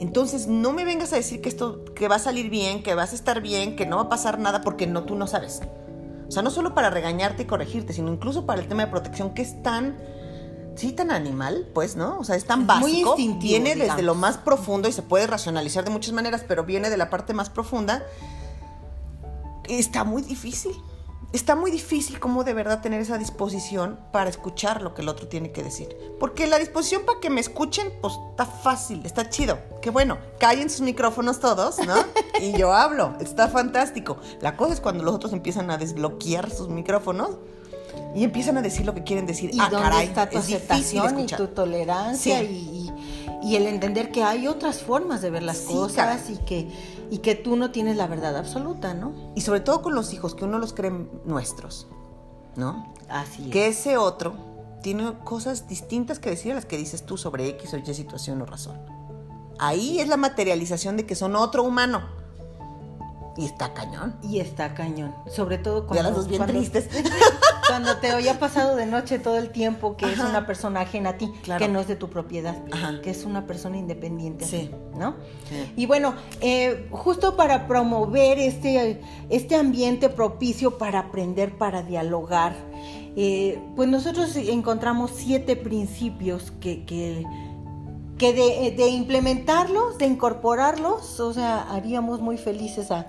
Entonces, 0.05 0.49
no 0.49 0.75
me 0.75 0.85
vengas 0.85 1.15
a 1.15 1.17
decir 1.17 1.41
que 1.41 1.49
esto 1.49 1.83
que 1.95 2.09
va 2.09 2.17
a 2.17 2.19
salir 2.19 2.51
bien, 2.51 2.83
que 2.83 2.95
vas 2.95 3.13
a 3.13 3.15
estar 3.15 3.41
bien, 3.41 3.75
que 3.75 3.87
no 3.87 3.97
va 3.97 4.03
a 4.03 4.09
pasar 4.11 4.39
nada 4.39 4.61
porque 4.61 4.87
no 4.87 5.05
tú 5.05 5.17
no 5.17 5.27
sabes. 5.27 5.63
O 6.29 6.31
sea, 6.31 6.43
no 6.43 6.51
solo 6.51 6.75
para 6.75 6.91
regañarte 6.91 7.45
y 7.45 7.47
corregirte, 7.47 7.95
sino 7.95 8.13
incluso 8.13 8.45
para 8.45 8.61
el 8.61 8.69
tema 8.69 8.85
de 8.85 8.91
protección 8.91 9.33
que 9.33 9.41
es 9.41 9.63
tan 9.63 9.97
sí 10.75 10.93
tan 10.93 11.11
animal, 11.11 11.69
pues, 11.73 11.97
¿no? 11.97 12.19
O 12.19 12.25
sea, 12.25 12.37
es 12.37 12.45
tan 12.45 12.67
básico, 12.67 13.17
viene 13.41 13.77
desde 13.77 14.03
lo 14.03 14.15
más 14.15 14.37
profundo 14.37 14.91
y 14.91 14.93
se 14.93 15.01
puede 15.01 15.27
racionalizar 15.27 15.85
de 15.85 15.91
muchas 15.91 16.13
maneras, 16.13 16.45
pero 16.47 16.65
viene 16.65 16.91
de 16.91 16.99
la 16.99 17.09
parte 17.09 17.33
más 17.33 17.49
profunda. 17.49 18.05
Está 19.67 20.05
muy 20.05 20.21
difícil 20.21 20.73
está 21.37 21.57
muy 21.57 21.71
difícil 21.73 22.21
como 22.21 22.45
de 22.45 22.55
verdad 22.55 22.81
tener 22.81 23.01
esa 23.01 23.19
disposición 23.19 23.99
para 24.13 24.31
escuchar 24.31 24.83
lo 24.83 24.95
que 24.95 25.03
el 25.03 25.09
otro 25.09 25.27
tiene 25.27 25.51
que 25.51 25.65
decir. 25.65 25.89
Porque 26.21 26.47
la 26.47 26.59
disposición 26.59 27.05
para 27.05 27.19
que 27.19 27.29
me 27.29 27.41
escuchen, 27.41 27.93
pues 28.01 28.15
está 28.31 28.47
fácil, 28.47 29.05
está 29.05 29.29
chido. 29.29 29.59
Que 29.83 29.91
bueno, 29.91 30.19
callen 30.39 30.71
sus 30.71 30.83
micrófonos 30.83 31.41
todos, 31.41 31.79
¿no? 31.79 31.95
y 32.41 32.57
yo 32.57 32.73
hablo, 32.73 33.15
está 33.21 33.49
fantástico. 33.49 34.17
La 34.41 34.57
cosa 34.57 34.75
es 34.75 34.81
cuando 34.81 35.03
los 35.03 35.15
otros 35.15 35.33
empiezan 35.33 35.71
a 35.73 35.77
desbloquear 35.77 36.51
sus 36.51 36.69
micrófonos 36.69 37.31
y 38.15 38.23
empiezan 38.23 38.57
a 38.57 38.63
decir 38.63 38.87
lo 38.87 38.95
que 38.95 39.03
quieren 39.03 39.27
decir. 39.27 39.51
¿Y 39.53 39.59
ah, 39.59 39.69
dónde 39.71 39.89
caray, 39.89 40.07
está 40.07 40.31
tu 40.31 40.39
aceptación 40.39 41.19
y 41.19 41.27
tu 41.27 41.49
tolerancia 41.49 42.45
y, 42.45 42.93
y 43.43 43.57
el 43.57 43.67
entender 43.67 44.13
que 44.13 44.23
hay 44.23 44.47
otras 44.47 44.83
formas 44.83 45.21
de 45.21 45.31
ver 45.31 45.43
las 45.43 45.59
cosas 45.59 46.31
y 46.31 46.37
que, 46.37 46.69
y 47.15 47.19
que 47.19 47.37
tú 47.37 47.55
no 47.55 47.71
tienes 47.71 47.97
la 47.97 48.09
verdad 48.09 48.37
absoluta, 48.37 48.93
¿no? 48.93 49.13
Y 49.37 49.43
sobre 49.43 49.61
todo 49.61 49.83
con 49.83 49.95
los 49.95 50.13
hijos, 50.13 50.35
que 50.35 50.45
uno 50.45 50.59
los 50.59 50.73
cree 50.73 50.91
nuestros, 51.25 51.87
¿no? 52.57 52.93
Así 53.09 53.45
es. 53.45 53.51
Que 53.53 53.69
ese 53.69 53.97
otro 53.97 54.35
tiene 54.83 55.15
cosas 55.23 55.69
distintas 55.69 56.19
que 56.19 56.31
decir 56.31 56.51
a 56.51 56.57
las 56.57 56.67
que 56.67 56.77
dices 56.77 57.07
tú 57.07 57.17
sobre 57.17 57.47
X 57.51 57.73
o 57.73 57.77
Y 57.77 57.95
situación 57.95 58.43
o 58.43 58.47
razón. 58.47 58.81
Ahí 59.61 60.01
es 60.01 60.09
la 60.09 60.17
materialización 60.17 60.97
de 60.97 61.07
que 61.07 61.15
son 61.15 61.37
otro 61.37 61.63
humano. 61.63 62.03
Y 63.37 63.45
está 63.47 63.73
cañón. 63.75 64.17
Y 64.23 64.39
está 64.41 64.75
cañón. 64.75 65.15
Sobre 65.29 65.59
todo 65.59 65.87
cuando. 65.87 65.97
Ya 65.97 66.03
las 66.03 66.15
dos 66.17 66.27
bien 66.29 66.39
cuando- 66.39 66.59
tristes. 66.59 66.89
Cuando 67.67 67.97
te 67.97 68.11
haya 68.11 68.39
pasado 68.39 68.77
de 68.77 68.85
noche 68.85 69.19
todo 69.19 69.39
el 69.39 69.49
tiempo 69.51 69.97
que 69.97 70.13
es 70.13 70.19
una 70.19 70.47
persona 70.47 70.81
ajena 70.83 71.11
a 71.11 71.17
ti, 71.17 71.33
Claro. 71.43 71.65
que 71.65 71.73
no 71.73 71.81
es 71.81 71.89
de 71.89 71.97
tu 71.97 72.11
propiedad, 72.11 72.57
Ajá. 72.71 73.01
que 73.03 73.09
es 73.11 73.25
una 73.25 73.47
persona 73.47 73.79
independiente, 73.79 74.45
Sí. 74.45 74.71
¿no? 74.95 75.15
Sí. 75.49 75.73
Y 75.75 75.87
bueno, 75.87 76.15
eh, 76.43 76.87
justo 76.93 77.37
para 77.39 77.67
promover 77.67 78.39
este, 78.39 79.01
este 79.31 79.57
ambiente 79.57 80.11
propicio 80.11 80.77
para 80.77 80.99
aprender, 81.01 81.57
para 81.57 81.83
dialogar, 81.83 82.55
eh, 83.17 83.59
pues 83.75 83.89
nosotros 83.89 84.37
encontramos 84.37 85.11
siete 85.15 85.57
principios 85.57 86.53
que, 86.61 86.85
que, 86.85 87.25
que 88.19 88.33
de, 88.33 88.71
de 88.73 88.89
implementarlos, 88.89 89.99
de 89.99 90.07
incorporarlos, 90.07 91.19
o 91.21 91.33
sea, 91.35 91.63
haríamos 91.73 92.21
muy 92.21 92.39
felices 92.39 92.91
a... 92.91 93.07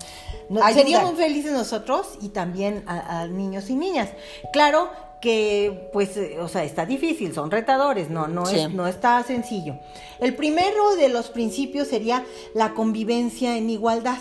no- 0.50 0.62
seríamos 0.74 1.16
felices 1.16 1.52
nosotros 1.52 2.18
y 2.22 2.30
también 2.30 2.84
a, 2.88 3.22
a 3.22 3.28
niños 3.28 3.70
y 3.70 3.76
niñas. 3.76 4.10
Claro 4.52 4.90
que, 5.22 5.90
pues, 5.94 6.18
eh, 6.18 6.38
o 6.40 6.48
sea, 6.48 6.64
está 6.64 6.86
difícil, 6.86 7.34
son 7.34 7.52
retadores, 7.52 8.10
no, 8.10 8.28
no, 8.28 8.46
Sí. 8.46 8.58
es, 8.60 8.72
no 8.72 8.88
está 8.88 9.22
sencillo. 9.24 9.76
El 10.20 10.36
primero 10.36 10.96
de 10.96 11.10
los 11.10 11.30
principios 11.30 11.88
sería 11.88 12.26
la 12.54 12.74
convivencia 12.74 13.58
en 13.58 13.70
igualdad. 13.70 14.20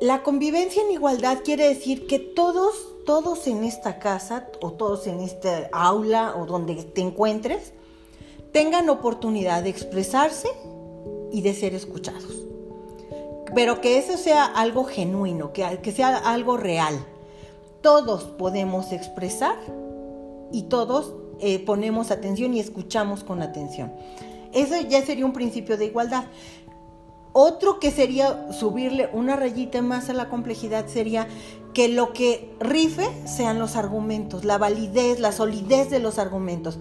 La 0.00 0.22
convivencia 0.22 0.82
en 0.82 0.92
igualdad 0.92 1.38
quiere 1.44 1.68
decir 1.68 2.06
que 2.06 2.18
todos, 2.18 2.74
todos 3.04 3.46
en 3.46 3.64
esta 3.64 3.98
casa 3.98 4.46
o 4.60 4.72
todos 4.72 5.06
en 5.06 5.20
esta 5.20 5.68
aula 5.72 6.34
o 6.36 6.46
donde 6.46 6.74
te 6.84 7.00
encuentres 7.00 7.72
tengan 8.52 8.88
oportunidad 8.88 9.62
de 9.62 9.70
expresarse 9.70 10.48
y 11.32 11.42
de 11.42 11.54
ser 11.54 11.74
escuchados. 11.74 12.44
Pero 13.54 13.80
que 13.80 13.98
eso 13.98 14.16
sea 14.16 14.44
algo 14.44 14.84
genuino, 14.84 15.52
que, 15.52 15.92
sea 15.92 16.16
algo 16.16 16.56
real. 16.56 16.94
Todos 17.80 18.24
podemos 18.24 18.92
expresar 18.92 19.56
y 20.52 20.62
todos 20.64 21.14
eh, 21.40 21.58
ponemos 21.60 22.10
atención 22.10 22.54
y 22.54 22.60
escuchamos 22.60 23.24
con 23.24 23.42
atención. 23.42 23.92
Eso 24.52 24.80
ya 24.88 25.04
sería 25.04 25.26
un 25.26 25.32
principio 25.32 25.76
de 25.76 25.86
igualdad. 25.86 26.24
Otro 27.32 27.78
que 27.78 27.90
sería 27.90 28.52
subirle 28.52 29.08
una 29.12 29.36
rayita 29.36 29.82
más 29.82 30.08
a 30.08 30.14
la 30.14 30.28
complejidad 30.28 30.86
sería 30.86 31.28
que 31.74 31.88
lo 31.88 32.12
que 32.12 32.54
rife 32.58 33.06
sean 33.26 33.58
los 33.58 33.76
argumentos, 33.76 34.44
la 34.44 34.58
validez, 34.58 35.20
la 35.20 35.32
solidez 35.32 35.90
de 35.90 36.00
los 36.00 36.18
argumentos. 36.18 36.78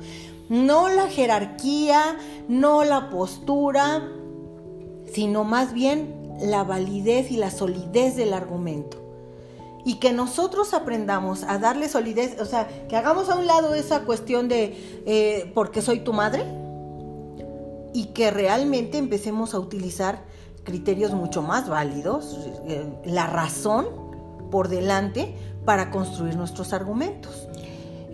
No 0.50 0.90
la 0.90 1.08
jerarquía, 1.08 2.18
no 2.48 2.84
la 2.84 3.10
postura, 3.10 4.08
sino 5.12 5.44
más 5.44 5.74
bien 5.74 6.38
la 6.40 6.64
validez 6.64 7.32
y 7.32 7.38
la 7.38 7.52
solidez 7.52 8.16
del 8.16 8.34
argumento. 8.34 8.98
Y 9.86 9.96
que 9.96 10.12
nosotros 10.12 10.74
aprendamos 10.74 11.44
a 11.44 11.60
darle 11.60 11.88
solidez, 11.88 12.40
o 12.42 12.46
sea, 12.46 12.68
que 12.88 12.96
hagamos 12.96 13.30
a 13.30 13.36
un 13.36 13.48
lado 13.48 13.74
esa 13.74 14.02
cuestión 14.02 14.48
de 14.48 15.04
eh, 15.06 15.52
porque 15.56 15.82
soy 15.82 16.02
tu 16.02 16.14
madre 16.14 16.46
y 17.94 18.08
que 18.08 18.32
realmente 18.32 18.98
empecemos 18.98 19.54
a 19.54 19.60
utilizar 19.60 20.26
criterios 20.64 21.14
mucho 21.14 21.42
más 21.42 21.70
válidos, 21.70 22.38
eh, 22.68 22.86
la 23.06 23.28
razón 23.28 23.88
por 24.52 24.68
delante 24.68 25.36
para 25.66 25.90
construir 25.90 26.36
nuestros 26.36 26.74
argumentos. 26.74 27.47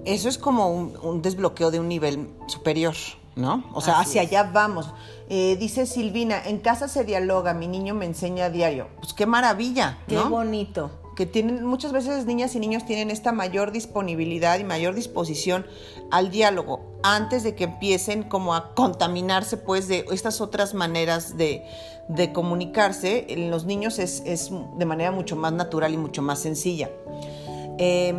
Eso 0.05 0.29
es 0.29 0.37
como 0.37 0.69
un, 0.69 0.97
un 1.01 1.21
desbloqueo 1.21 1.71
de 1.71 1.79
un 1.79 1.87
nivel 1.87 2.29
superior, 2.47 2.93
¿no? 3.35 3.63
O 3.73 3.81
sea, 3.81 3.99
Así 3.99 4.19
hacia 4.19 4.23
es. 4.23 4.27
allá 4.29 4.51
vamos. 4.51 4.93
Eh, 5.29 5.55
dice 5.59 5.85
Silvina, 5.85 6.41
en 6.45 6.59
casa 6.59 6.87
se 6.87 7.03
dialoga, 7.03 7.53
mi 7.53 7.67
niño 7.67 7.93
me 7.95 8.05
enseña 8.05 8.45
a 8.45 8.49
diario. 8.49 8.87
Pues 8.99 9.13
qué 9.13 9.25
maravilla, 9.25 9.97
Qué 10.07 10.15
¿no? 10.15 10.29
bonito. 10.29 10.91
que 11.15 11.25
tienen 11.27 11.63
muchas 11.63 11.91
veces 11.91 12.25
niñas 12.25 12.55
y 12.55 12.59
niños 12.59 12.85
tienen 12.85 13.11
esta 13.11 13.31
mayor 13.31 13.71
disponibilidad 13.71 14.57
y 14.59 14.63
mayor 14.63 14.95
disposición 14.95 15.65
al 16.09 16.31
diálogo 16.31 16.81
antes 17.03 17.43
de 17.43 17.53
que 17.53 17.65
empiecen 17.65 18.23
como 18.23 18.55
a 18.55 18.73
contaminarse 18.73 19.57
pues 19.57 19.87
de 19.87 20.05
estas 20.11 20.41
otras 20.41 20.73
maneras 20.73 21.37
de, 21.37 21.63
de 22.09 22.33
comunicarse 22.33 23.27
en 23.29 23.51
los 23.51 23.65
niños 23.65 23.99
es, 23.99 24.23
es 24.25 24.49
de 24.77 24.85
manera 24.85 25.11
mucho 25.11 25.35
más 25.35 25.53
natural 25.53 25.93
y 25.93 25.97
mucho 25.97 26.21
más 26.23 26.39
sencilla 26.39 26.89
Eh, 27.77 28.13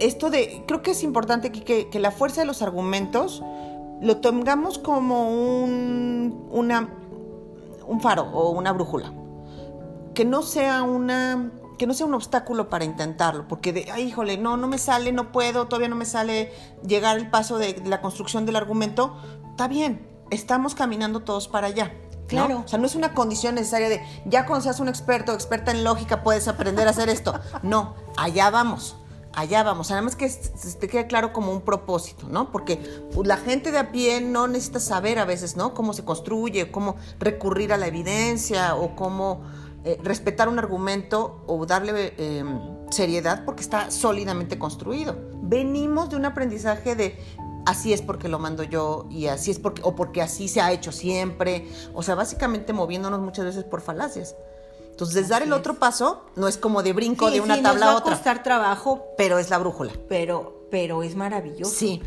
esto 0.00 0.30
de 0.30 0.64
creo 0.66 0.82
que 0.82 0.92
es 0.92 1.02
importante 1.02 1.48
aquí 1.48 1.60
que, 1.60 1.88
que 1.88 1.98
la 1.98 2.10
fuerza 2.10 2.40
de 2.40 2.46
los 2.46 2.62
argumentos 2.62 3.42
lo 4.00 4.18
tengamos 4.18 4.78
como 4.78 5.30
un, 5.30 6.48
una, 6.50 6.88
un 7.86 8.00
faro 8.00 8.24
o 8.32 8.50
una 8.50 8.72
brújula 8.72 9.12
que 10.14 10.24
no 10.24 10.42
sea 10.42 10.82
una 10.82 11.50
que 11.78 11.86
no 11.86 11.94
sea 11.94 12.06
un 12.06 12.14
obstáculo 12.14 12.68
para 12.70 12.84
intentarlo, 12.84 13.48
porque 13.48 13.72
de, 13.72 13.90
ay, 13.90 14.04
híjole, 14.04 14.38
no, 14.38 14.56
no 14.56 14.68
me 14.68 14.78
sale, 14.78 15.10
no 15.10 15.32
puedo, 15.32 15.66
todavía 15.66 15.88
no 15.88 15.96
me 15.96 16.04
sale 16.04 16.52
llegar 16.86 17.18
el 17.18 17.28
paso 17.28 17.58
de 17.58 17.82
la 17.84 18.00
construcción 18.00 18.46
del 18.46 18.54
argumento, 18.54 19.16
está 19.50 19.66
bien, 19.66 20.06
estamos 20.30 20.76
caminando 20.76 21.24
todos 21.24 21.48
para 21.48 21.66
allá. 21.66 21.92
¿no? 22.12 22.26
Claro. 22.28 22.62
O 22.64 22.68
sea, 22.68 22.78
no 22.78 22.86
es 22.86 22.94
una 22.94 23.12
condición 23.12 23.56
necesaria 23.56 23.88
de 23.88 24.00
ya 24.24 24.46
cuando 24.46 24.62
seas 24.62 24.80
un 24.80 24.88
experto 24.88 25.32
o 25.32 25.34
experta 25.34 25.72
en 25.72 25.84
lógica 25.84 26.22
puedes 26.22 26.48
aprender 26.48 26.86
a 26.86 26.90
hacer 26.90 27.08
esto. 27.08 27.38
No, 27.62 27.96
allá 28.16 28.50
vamos. 28.50 28.96
Allá 29.36 29.62
vamos, 29.62 29.90
nada 29.90 30.02
más 30.02 30.14
que 30.14 30.28
te 30.28 30.88
quede 30.88 31.06
claro 31.06 31.32
como 31.32 31.50
un 31.50 31.62
propósito, 31.62 32.28
¿no? 32.28 32.52
Porque 32.52 32.76
pues, 33.12 33.26
la 33.26 33.36
gente 33.36 33.72
de 33.72 33.78
a 33.78 33.90
pie 33.90 34.20
no 34.20 34.46
necesita 34.46 34.80
saber 34.80 35.18
a 35.18 35.24
veces, 35.24 35.56
¿no? 35.56 35.74
Cómo 35.74 35.92
se 35.92 36.04
construye, 36.04 36.70
cómo 36.70 36.96
recurrir 37.18 37.72
a 37.72 37.76
la 37.76 37.88
evidencia 37.88 38.76
o 38.76 38.94
cómo 38.94 39.42
eh, 39.84 39.98
respetar 40.02 40.48
un 40.48 40.58
argumento 40.58 41.42
o 41.46 41.66
darle 41.66 42.14
eh, 42.16 42.44
seriedad 42.90 43.44
porque 43.44 43.62
está 43.62 43.90
sólidamente 43.90 44.58
construido. 44.58 45.16
Venimos 45.42 46.10
de 46.10 46.16
un 46.16 46.24
aprendizaje 46.24 46.94
de 46.94 47.18
así 47.66 47.92
es 47.92 48.02
porque 48.02 48.28
lo 48.28 48.38
mando 48.38 48.62
yo 48.62 49.06
y 49.10 49.26
así 49.26 49.50
es 49.50 49.58
porque 49.58 49.82
o 49.84 49.94
porque 49.94 50.22
así 50.22 50.48
se 50.48 50.60
ha 50.60 50.72
hecho 50.72 50.92
siempre, 50.92 51.68
o 51.92 52.02
sea, 52.02 52.14
básicamente 52.14 52.72
moviéndonos 52.72 53.20
muchas 53.20 53.44
veces 53.44 53.64
por 53.64 53.80
falacias. 53.80 54.36
Entonces, 54.94 55.28
dar 55.28 55.42
el 55.42 55.52
Así 55.52 55.58
otro 55.60 55.74
paso 55.74 56.22
no 56.36 56.46
es 56.46 56.56
como 56.56 56.84
de 56.84 56.92
brinco 56.92 57.26
Sí, 57.26 57.34
de 57.34 57.40
una 57.40 57.56
sí, 57.56 57.62
tabla 57.62 57.86
nos 57.86 57.94
va 57.94 57.98
a 57.98 58.00
otra, 58.00 58.12
costar 58.14 58.42
trabajo, 58.44 59.06
pero 59.18 59.40
es 59.40 59.50
la 59.50 59.58
brújula. 59.58 59.92
pero, 60.08 60.68
pero 60.70 61.02
es 61.02 61.16
maravilloso. 61.16 61.74
Sí. 61.74 62.00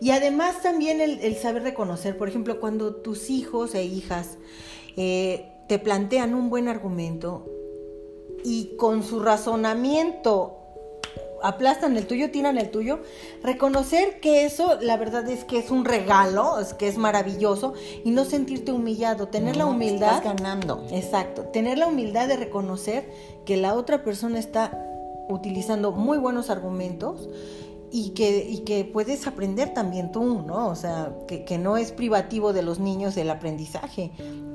Y 0.00 0.10
además 0.10 0.60
también 0.60 1.00
el, 1.00 1.20
el 1.20 1.36
saber 1.36 1.62
reconocer, 1.62 2.18
por 2.18 2.28
ejemplo, 2.28 2.58
cuando 2.58 2.96
tus 2.96 3.30
hijos 3.30 3.76
e 3.76 3.84
hijas 3.84 4.38
eh, 4.96 5.52
te 5.68 5.78
plantean 5.78 6.34
un 6.34 6.50
buen 6.50 6.66
argumento 6.68 7.46
y 8.44 8.74
con 8.76 9.04
su 9.04 9.20
razonamiento 9.20 10.58
aplastan 11.42 11.96
el 11.96 12.06
tuyo, 12.06 12.30
tiran 12.30 12.58
el 12.58 12.70
tuyo, 12.70 13.00
reconocer 13.42 14.20
que 14.20 14.44
eso, 14.44 14.78
la 14.80 14.96
verdad 14.96 15.28
es 15.28 15.44
que 15.44 15.58
es 15.58 15.70
un 15.70 15.84
regalo, 15.84 16.58
es 16.58 16.74
que 16.74 16.88
es 16.88 16.98
maravilloso 16.98 17.74
y 18.04 18.10
no 18.10 18.24
sentirte 18.24 18.72
humillado, 18.72 19.28
tener 19.28 19.56
la 19.56 19.66
humildad. 19.66 20.16
Estás 20.16 20.36
ganando. 20.36 20.86
Exacto, 20.90 21.42
tener 21.44 21.78
la 21.78 21.86
humildad 21.86 22.28
de 22.28 22.36
reconocer 22.36 23.10
que 23.44 23.56
la 23.56 23.74
otra 23.74 24.02
persona 24.04 24.38
está 24.38 24.78
utilizando 25.28 25.92
muy 25.92 26.18
buenos 26.18 26.50
argumentos 26.50 27.28
y 27.90 28.10
que, 28.10 28.48
y 28.48 28.60
que 28.60 28.84
puedes 28.84 29.26
aprender 29.26 29.74
también 29.74 30.12
tú, 30.12 30.42
¿no? 30.46 30.68
O 30.68 30.74
sea, 30.74 31.12
que, 31.28 31.44
que 31.44 31.58
no 31.58 31.76
es 31.76 31.92
privativo 31.92 32.52
de 32.52 32.62
los 32.62 32.78
niños 32.78 33.16
el 33.18 33.28
aprendizaje. 33.28 34.12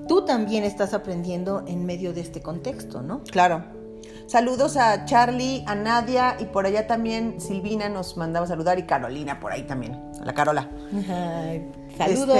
Tú 0.08 0.26
también 0.26 0.64
estás 0.64 0.94
aprendiendo 0.94 1.64
en 1.68 1.86
medio 1.86 2.14
de 2.14 2.22
este 2.22 2.42
contexto, 2.42 3.04
¿no? 3.04 3.24
Claro. 3.26 3.77
Saludos 4.28 4.76
a 4.76 5.06
Charlie, 5.06 5.64
a 5.68 5.76
Nadia 5.76 6.36
y 6.40 6.46
por 6.46 6.66
allá 6.66 6.86
también 6.86 7.40
Silvina 7.40 7.88
nos 7.88 8.18
mandaba 8.18 8.46
a 8.46 8.50
saludar 8.50 8.78
y 8.78 8.84
Carolina 8.84 9.40
por 9.40 9.54
ahí 9.54 9.64
también, 9.64 9.94
a 10.22 10.26
la 10.26 10.34
Carola. 10.34 10.70
Ay, 11.10 11.72
saludos. 11.98 12.38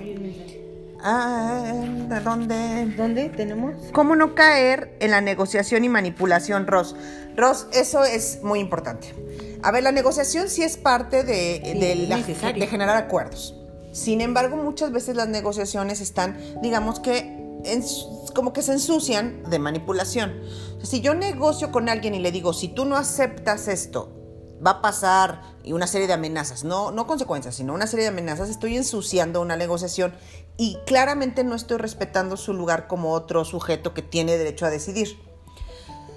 Este, 0.00 0.96
ah, 1.02 1.72
¿de 2.08 2.20
dónde? 2.20 2.86
¿Dónde 2.96 3.28
tenemos? 3.28 3.74
¿Cómo 3.92 4.16
no 4.16 4.34
caer 4.34 4.96
en 5.00 5.10
la 5.10 5.20
negociación 5.20 5.84
y 5.84 5.90
manipulación, 5.90 6.66
Ross? 6.66 6.96
Ross, 7.36 7.66
eso 7.74 8.02
es 8.04 8.42
muy 8.42 8.58
importante. 8.60 9.14
A 9.62 9.70
ver, 9.72 9.82
la 9.82 9.92
negociación 9.92 10.48
sí 10.48 10.62
es 10.62 10.78
parte 10.78 11.22
de, 11.22 11.60
Sí, 11.62 11.78
de 11.78 11.92
es 12.04 12.08
la- 12.08 12.16
necesario. 12.16 12.60
de 12.60 12.66
generar 12.66 12.96
acuerdos. 12.96 13.54
Sin 13.92 14.22
embargo, 14.22 14.56
muchas 14.56 14.90
veces 14.90 15.16
las 15.16 15.28
negociaciones 15.28 16.00
están, 16.00 16.38
digamos 16.62 16.98
que, 17.00 17.18
en- 17.64 17.82
como 18.30 18.52
que 18.52 18.62
se 18.62 18.72
ensucian 18.72 19.42
de 19.48 19.58
manipulación. 19.58 20.40
Si 20.82 21.00
yo 21.00 21.14
negocio 21.14 21.70
con 21.70 21.88
alguien 21.88 22.14
y 22.14 22.18
le 22.18 22.32
digo, 22.32 22.52
si 22.52 22.68
tú 22.68 22.84
no 22.84 22.96
aceptas 22.96 23.68
esto, 23.68 24.16
va 24.64 24.72
a 24.72 24.82
pasar 24.82 25.42
y 25.62 25.72
una 25.72 25.86
serie 25.86 26.06
de 26.06 26.12
amenazas, 26.12 26.64
no, 26.64 26.90
no 26.90 27.06
consecuencias, 27.06 27.54
sino 27.54 27.74
una 27.74 27.86
serie 27.86 28.04
de 28.04 28.10
amenazas, 28.10 28.48
estoy 28.48 28.76
ensuciando 28.76 29.40
una 29.40 29.56
negociación 29.56 30.14
y 30.56 30.78
claramente 30.86 31.44
no 31.44 31.54
estoy 31.54 31.78
respetando 31.78 32.36
su 32.36 32.52
lugar 32.52 32.86
como 32.86 33.12
otro 33.12 33.44
sujeto 33.44 33.94
que 33.94 34.02
tiene 34.02 34.36
derecho 34.36 34.66
a 34.66 34.70
decidir. 34.70 35.18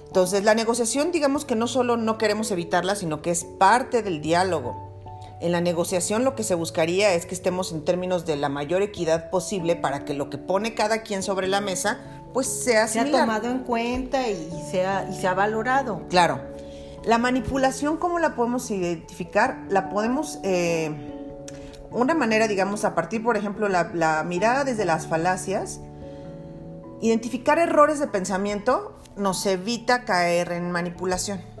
Entonces, 0.06 0.44
la 0.44 0.54
negociación, 0.54 1.10
digamos 1.10 1.44
que 1.44 1.56
no 1.56 1.66
solo 1.66 1.96
no 1.96 2.18
queremos 2.18 2.50
evitarla, 2.50 2.94
sino 2.94 3.20
que 3.20 3.30
es 3.30 3.44
parte 3.44 4.02
del 4.02 4.20
diálogo. 4.20 4.83
En 5.44 5.52
la 5.52 5.60
negociación 5.60 6.24
lo 6.24 6.34
que 6.34 6.42
se 6.42 6.54
buscaría 6.54 7.12
es 7.12 7.26
que 7.26 7.34
estemos 7.34 7.70
en 7.72 7.84
términos 7.84 8.24
de 8.24 8.34
la 8.34 8.48
mayor 8.48 8.80
equidad 8.80 9.28
posible 9.28 9.76
para 9.76 10.06
que 10.06 10.14
lo 10.14 10.30
que 10.30 10.38
pone 10.38 10.72
cada 10.72 11.02
quien 11.02 11.22
sobre 11.22 11.48
la 11.48 11.60
mesa 11.60 11.98
pues 12.32 12.46
sea 12.46 12.88
Se 12.88 12.98
ha 12.98 13.10
tomado 13.10 13.50
en 13.50 13.58
cuenta 13.58 14.26
y 14.26 14.50
sea, 14.70 15.06
y 15.10 15.14
se 15.14 15.28
ha 15.28 15.34
valorado. 15.34 16.00
Claro. 16.08 16.40
La 17.04 17.18
manipulación, 17.18 17.98
¿cómo 17.98 18.18
la 18.20 18.34
podemos 18.34 18.70
identificar? 18.70 19.66
La 19.68 19.90
podemos... 19.90 20.38
Eh, 20.44 21.10
una 21.90 22.14
manera, 22.14 22.48
digamos, 22.48 22.86
a 22.86 22.94
partir, 22.94 23.22
por 23.22 23.36
ejemplo, 23.36 23.68
la, 23.68 23.90
la 23.92 24.24
mirada 24.24 24.64
desde 24.64 24.86
las 24.86 25.06
falacias, 25.06 25.78
identificar 27.02 27.58
errores 27.58 28.00
de 28.00 28.06
pensamiento 28.06 28.98
nos 29.14 29.44
evita 29.44 30.06
caer 30.06 30.52
en 30.52 30.70
manipulación 30.70 31.53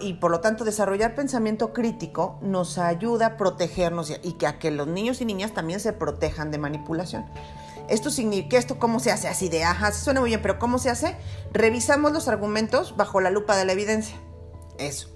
y 0.00 0.14
por 0.14 0.30
lo 0.30 0.40
tanto 0.40 0.64
desarrollar 0.64 1.14
pensamiento 1.14 1.72
crítico 1.72 2.38
nos 2.40 2.78
ayuda 2.78 3.26
a 3.26 3.36
protegernos 3.36 4.10
y 4.22 4.32
que 4.34 4.46
a 4.46 4.58
que 4.58 4.70
los 4.70 4.86
niños 4.86 5.20
y 5.20 5.26
niñas 5.26 5.52
también 5.52 5.80
se 5.80 5.92
protejan 5.92 6.50
de 6.50 6.58
manipulación. 6.58 7.26
Esto 7.88 8.10
significa, 8.10 8.56
¿esto 8.56 8.78
cómo 8.78 9.00
se 9.00 9.10
hace? 9.10 9.28
Así 9.28 9.48
de, 9.48 9.64
ajá, 9.64 9.92
suena 9.92 10.20
muy 10.20 10.30
bien, 10.30 10.40
pero 10.42 10.58
¿cómo 10.58 10.78
se 10.78 10.90
hace? 10.90 11.16
Revisamos 11.52 12.12
los 12.12 12.28
argumentos 12.28 12.96
bajo 12.96 13.20
la 13.20 13.30
lupa 13.30 13.56
de 13.56 13.64
la 13.64 13.72
evidencia. 13.72 14.16
Eso. 14.78 15.08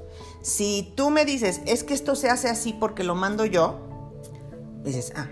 Si 0.42 0.92
tú 0.96 1.08
me 1.10 1.24
dices, 1.24 1.62
es 1.66 1.84
que 1.84 1.94
esto 1.94 2.14
se 2.16 2.28
hace 2.28 2.48
así 2.48 2.72
porque 2.72 3.04
lo 3.04 3.14
mando 3.14 3.46
yo, 3.46 3.80
dices, 4.82 5.12
ah, 5.16 5.28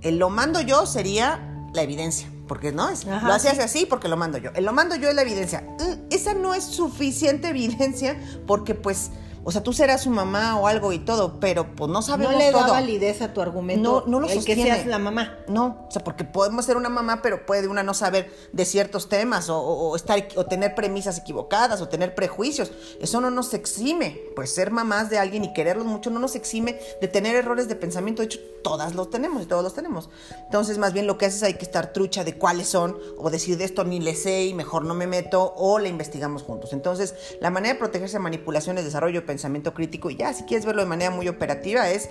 el 0.00 0.18
lo 0.18 0.30
mando 0.30 0.60
yo 0.60 0.86
sería 0.86 1.68
la 1.74 1.82
evidencia 1.82 2.28
porque 2.50 2.72
no 2.72 2.88
es. 2.88 3.04
lo 3.04 3.32
hace 3.32 3.48
así 3.48 3.86
porque 3.86 4.08
lo 4.08 4.16
mando 4.16 4.36
yo. 4.36 4.50
El 4.56 4.64
lo 4.64 4.72
mando 4.72 4.96
yo 4.96 5.08
es 5.08 5.14
la 5.14 5.22
evidencia. 5.22 5.62
Esa 6.10 6.34
no 6.34 6.52
es 6.52 6.64
suficiente 6.64 7.50
evidencia 7.50 8.20
porque 8.44 8.74
pues 8.74 9.12
o 9.42 9.52
sea, 9.52 9.62
tú 9.62 9.72
serás 9.72 10.02
su 10.02 10.10
mamá 10.10 10.58
o 10.58 10.66
algo 10.66 10.92
y 10.92 10.98
todo, 10.98 11.40
pero 11.40 11.74
pues 11.74 11.90
no 11.90 12.02
sabemos 12.02 12.32
No 12.32 12.38
le 12.38 12.52
da 12.52 12.66
validez 12.66 13.22
a 13.22 13.32
tu 13.32 13.40
argumento. 13.40 14.04
No, 14.06 14.10
no 14.10 14.20
lo 14.20 14.28
el 14.28 14.44
que 14.44 14.54
seas 14.54 14.86
la 14.86 14.98
mamá. 14.98 15.38
No, 15.48 15.86
o 15.88 15.90
sea, 15.90 16.04
porque 16.04 16.24
podemos 16.24 16.66
ser 16.66 16.76
una 16.76 16.90
mamá, 16.90 17.22
pero 17.22 17.46
puede 17.46 17.66
una 17.66 17.82
no 17.82 17.94
saber 17.94 18.30
de 18.52 18.64
ciertos 18.66 19.08
temas 19.08 19.48
o, 19.48 19.96
estar 19.96 20.22
o 20.36 20.44
tener 20.44 20.74
premisas 20.74 21.18
equivocadas 21.18 21.80
o 21.80 21.88
tener 21.88 22.14
prejuicios. 22.14 22.70
Eso 23.00 23.20
no 23.20 23.30
nos 23.30 23.54
exime, 23.54 24.20
pues 24.36 24.54
ser 24.54 24.70
mamás 24.70 25.08
de 25.08 25.18
alguien 25.18 25.44
y 25.44 25.52
quererlos 25.54 25.86
mucho 25.86 26.10
no 26.10 26.20
nos 26.20 26.34
exime 26.34 26.78
de 27.00 27.08
tener 27.08 27.34
errores 27.34 27.66
de 27.66 27.76
pensamiento. 27.76 28.20
De 28.20 28.26
hecho, 28.26 28.40
todas 28.62 28.94
los 28.94 29.08
tenemos 29.08 29.42
y 29.42 29.46
todos 29.46 29.64
los 29.64 29.72
tenemos. 29.74 30.10
Entonces, 30.44 30.76
más 30.76 30.92
bien 30.92 31.06
lo 31.06 31.16
que 31.16 31.26
haces 31.26 31.42
hay 31.42 31.54
que 31.54 31.64
estar 31.64 31.94
trucha 31.94 32.24
de 32.24 32.36
cuáles 32.36 32.68
son 32.68 32.98
o 33.16 33.30
decir 33.30 33.56
de 33.56 33.64
esto 33.64 33.84
ni 33.84 34.00
le 34.00 34.14
sé 34.14 34.44
y 34.44 34.54
mejor 34.54 34.84
no 34.84 34.92
me 34.92 35.06
meto 35.06 35.54
o 35.56 35.78
le 35.78 35.88
investigamos 35.88 36.42
juntos. 36.42 36.74
Entonces, 36.74 37.14
la 37.40 37.50
manera 37.50 37.74
de 37.74 37.78
protegerse 37.78 38.18
de 38.18 38.22
manipulaciones, 38.22 38.84
desarrollo 38.84 39.24
pensamiento 39.30 39.72
crítico 39.72 40.10
y 40.10 40.16
ya, 40.16 40.32
si 40.32 40.42
quieres 40.42 40.66
verlo 40.66 40.82
de 40.82 40.88
manera 40.88 41.12
muy 41.12 41.28
operativa, 41.28 41.88
es 41.88 42.10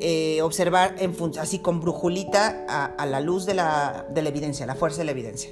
eh, 0.00 0.40
observar 0.42 0.94
en 0.98 1.14
así 1.40 1.58
con 1.58 1.80
brujulita 1.80 2.94
a, 2.96 3.06
la 3.06 3.20
luz 3.20 3.46
de 3.46 3.54
la, 3.54 4.06
de 4.10 4.22
la, 4.22 4.28
evidencia, 4.28 4.64
la 4.64 4.76
fuerza 4.76 4.98
de 4.98 5.06
la 5.06 5.10
evidencia. 5.10 5.50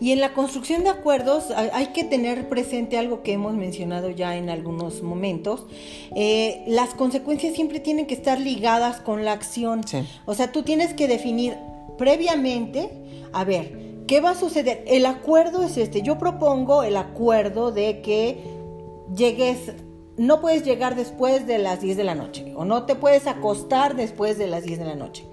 Y 0.00 0.10
en 0.10 0.20
la 0.20 0.34
construcción 0.34 0.82
de 0.84 0.90
acuerdos 0.90 1.50
hay 1.50 1.86
que 1.88 2.04
tener 2.04 2.48
presente 2.48 2.98
algo 2.98 3.22
que 3.22 3.32
hemos 3.32 3.54
mencionado 3.54 4.10
ya 4.10 4.36
en 4.36 4.50
algunos 4.50 5.02
momentos. 5.02 5.66
Eh, 6.14 6.64
las 6.66 6.94
consecuencias 6.94 7.54
siempre 7.54 7.80
tienen 7.80 8.06
que 8.06 8.14
estar 8.14 8.38
ligadas 8.40 9.00
con 9.00 9.24
la 9.24 9.32
acción. 9.32 9.82
O 10.26 10.34
sea, 10.34 10.52
tú 10.52 10.62
tienes 10.62 10.92
que 10.92 11.06
definir 11.08 11.56
previamente, 11.96 12.90
a 13.32 13.44
ver, 13.44 13.78
¿qué 14.06 14.20
va 14.20 14.30
a 14.30 14.34
suceder? 14.34 14.84
El 14.86 15.06
acuerdo 15.06 15.62
es 15.62 15.76
este. 15.76 16.02
Yo 16.02 16.18
propongo 16.18 16.82
el 16.82 16.96
acuerdo 16.96 17.70
de 17.70 18.02
que 18.02 18.42
llegues 19.14 19.72
no 20.16 20.40
puedes 20.40 20.64
llegar 20.64 20.96
después 20.96 21.46
de 21.46 21.58
las 21.58 21.80
10 21.80 21.96
de 21.96 22.04
la 22.04 22.14
noche 22.14 22.52
o 22.56 22.64
no 22.64 22.84
te 22.84 22.94
puedes 22.94 23.26
acostar 23.26 23.96
después 23.96 24.38
de 24.38 24.46
las 24.46 24.64
10 24.64 24.78
de 24.78 24.84
la 24.84 24.94
noche. 24.94 25.26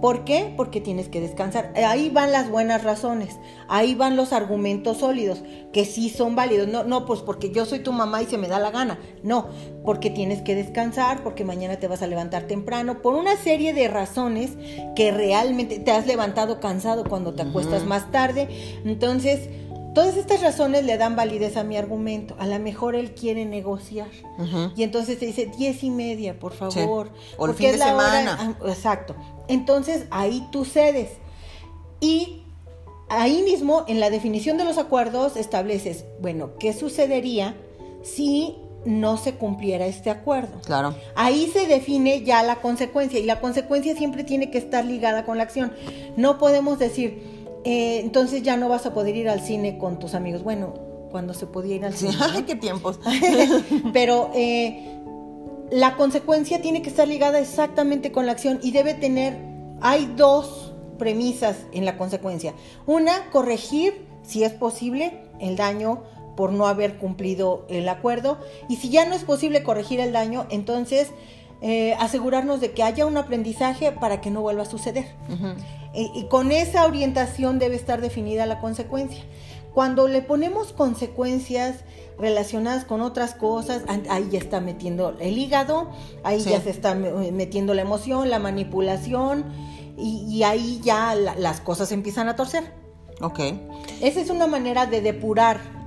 ¿Por 0.00 0.24
qué? 0.24 0.54
Porque 0.56 0.80
tienes 0.80 1.08
que 1.08 1.20
descansar. 1.20 1.72
Ahí 1.74 2.08
van 2.08 2.30
las 2.30 2.48
buenas 2.48 2.84
razones, 2.84 3.36
ahí 3.66 3.96
van 3.96 4.14
los 4.14 4.32
argumentos 4.32 4.98
sólidos, 4.98 5.42
que 5.72 5.84
sí 5.84 6.08
son 6.08 6.36
válidos. 6.36 6.68
No, 6.68 6.84
no, 6.84 7.04
pues 7.04 7.20
porque 7.20 7.50
yo 7.50 7.66
soy 7.66 7.80
tu 7.80 7.92
mamá 7.92 8.22
y 8.22 8.26
se 8.26 8.38
me 8.38 8.46
da 8.46 8.60
la 8.60 8.70
gana. 8.70 9.00
No, 9.24 9.48
porque 9.84 10.10
tienes 10.10 10.40
que 10.40 10.54
descansar, 10.54 11.24
porque 11.24 11.44
mañana 11.44 11.80
te 11.80 11.88
vas 11.88 12.02
a 12.02 12.06
levantar 12.06 12.44
temprano, 12.44 13.02
por 13.02 13.14
una 13.14 13.36
serie 13.36 13.74
de 13.74 13.88
razones 13.88 14.52
que 14.94 15.10
realmente 15.10 15.80
te 15.80 15.90
has 15.90 16.06
levantado 16.06 16.60
cansado 16.60 17.02
cuando 17.02 17.34
te 17.34 17.42
acuestas 17.42 17.84
más 17.84 18.12
tarde. 18.12 18.48
Entonces, 18.84 19.48
Todas 19.98 20.16
estas 20.16 20.40
razones 20.42 20.84
le 20.84 20.96
dan 20.96 21.16
validez 21.16 21.56
a 21.56 21.64
mi 21.64 21.76
argumento. 21.76 22.36
A 22.38 22.46
lo 22.46 22.56
mejor 22.60 22.94
él 22.94 23.16
quiere 23.16 23.44
negociar. 23.44 24.06
Y 24.76 24.84
entonces 24.84 25.18
te 25.18 25.26
dice 25.26 25.50
diez 25.58 25.82
y 25.82 25.90
media, 25.90 26.38
por 26.38 26.52
favor. 26.52 27.10
O 27.36 27.46
el 27.46 27.54
fin 27.54 27.72
de 27.72 27.78
semana. 27.78 28.38
Ah, 28.38 28.68
exacto. 28.68 29.16
Entonces 29.48 30.04
ahí 30.12 30.46
tú 30.52 30.64
cedes. 30.64 31.10
Y 31.98 32.44
ahí 33.08 33.42
mismo, 33.42 33.84
en 33.88 33.98
la 33.98 34.08
definición 34.08 34.56
de 34.56 34.62
los 34.62 34.78
acuerdos, 34.78 35.36
estableces, 35.36 36.04
bueno, 36.20 36.50
¿qué 36.60 36.72
sucedería 36.74 37.56
si 38.04 38.56
no 38.84 39.16
se 39.16 39.34
cumpliera 39.34 39.86
este 39.86 40.10
acuerdo? 40.10 40.60
Claro. 40.64 40.94
Ahí 41.16 41.50
se 41.52 41.66
define 41.66 42.22
ya 42.22 42.44
la 42.44 42.60
consecuencia. 42.60 43.18
Y 43.18 43.24
la 43.24 43.40
consecuencia 43.40 43.96
siempre 43.96 44.22
tiene 44.22 44.52
que 44.52 44.58
estar 44.58 44.84
ligada 44.84 45.24
con 45.24 45.38
la 45.38 45.42
acción. 45.42 45.72
No 46.16 46.38
podemos 46.38 46.78
decir 46.78 47.37
eh, 47.64 48.00
entonces 48.00 48.42
ya 48.42 48.56
no 48.56 48.68
vas 48.68 48.86
a 48.86 48.94
poder 48.94 49.16
ir 49.16 49.28
al 49.28 49.40
cine 49.40 49.78
con 49.78 49.98
tus 49.98 50.14
amigos. 50.14 50.42
Bueno, 50.42 50.74
cuando 51.10 51.34
se 51.34 51.46
podía 51.46 51.76
ir 51.76 51.84
al 51.84 51.94
cine. 51.94 52.14
Ay, 52.34 52.42
qué 52.42 52.56
tiempos. 52.56 53.00
Pero 53.92 54.30
eh, 54.34 54.98
la 55.70 55.96
consecuencia 55.96 56.60
tiene 56.62 56.82
que 56.82 56.90
estar 56.90 57.08
ligada 57.08 57.38
exactamente 57.38 58.12
con 58.12 58.26
la 58.26 58.32
acción 58.32 58.58
y 58.62 58.70
debe 58.70 58.94
tener, 58.94 59.36
hay 59.80 60.12
dos 60.16 60.72
premisas 60.98 61.56
en 61.72 61.84
la 61.84 61.96
consecuencia. 61.96 62.54
Una, 62.86 63.30
corregir, 63.30 64.06
si 64.22 64.44
es 64.44 64.52
posible, 64.52 65.22
el 65.40 65.56
daño 65.56 66.02
por 66.36 66.52
no 66.52 66.66
haber 66.66 66.98
cumplido 66.98 67.66
el 67.68 67.88
acuerdo. 67.88 68.38
Y 68.68 68.76
si 68.76 68.90
ya 68.90 69.04
no 69.08 69.14
es 69.14 69.24
posible 69.24 69.62
corregir 69.62 70.00
el 70.00 70.12
daño, 70.12 70.46
entonces 70.50 71.08
eh, 71.60 71.94
asegurarnos 71.98 72.60
de 72.60 72.72
que 72.72 72.82
haya 72.82 73.06
un 73.06 73.16
aprendizaje 73.16 73.90
para 73.92 74.20
que 74.20 74.30
no 74.30 74.40
vuelva 74.42 74.62
a 74.62 74.66
suceder. 74.66 75.06
y, 75.94 76.24
con 76.24 76.52
esa 76.52 76.84
orientación 76.86 77.58
debe 77.58 77.76
estar 77.76 78.00
definida 78.00 78.46
la 78.46 78.60
consecuencia. 78.60 79.22
Cuando 79.74 80.08
le 80.08 80.22
ponemos 80.22 80.72
consecuencias 80.72 81.84
relacionadas 82.18 82.84
con 82.84 83.00
otras 83.00 83.34
cosas, 83.34 83.82
ahí 84.08 84.28
ya 84.30 84.38
está 84.38 84.60
metiendo 84.60 85.16
el 85.20 85.38
hígado, 85.38 85.90
ahí 86.24 86.40
ya 86.40 86.60
se 86.60 86.70
está 86.70 86.94
metiendo 86.94 87.74
la 87.74 87.82
emoción, 87.82 88.28
la 88.28 88.38
manipulación, 88.38 89.44
y, 89.96 90.42
ahí 90.44 90.80
ya 90.82 91.14
las 91.14 91.60
cosas 91.60 91.90
empiezan 91.92 92.28
a 92.28 92.36
torcer. 92.36 92.72
Ok. 93.20 93.40
Esa 94.00 94.20
es 94.20 94.30
una 94.30 94.46
manera 94.46 94.86
de 94.86 95.00
depurar 95.00 95.77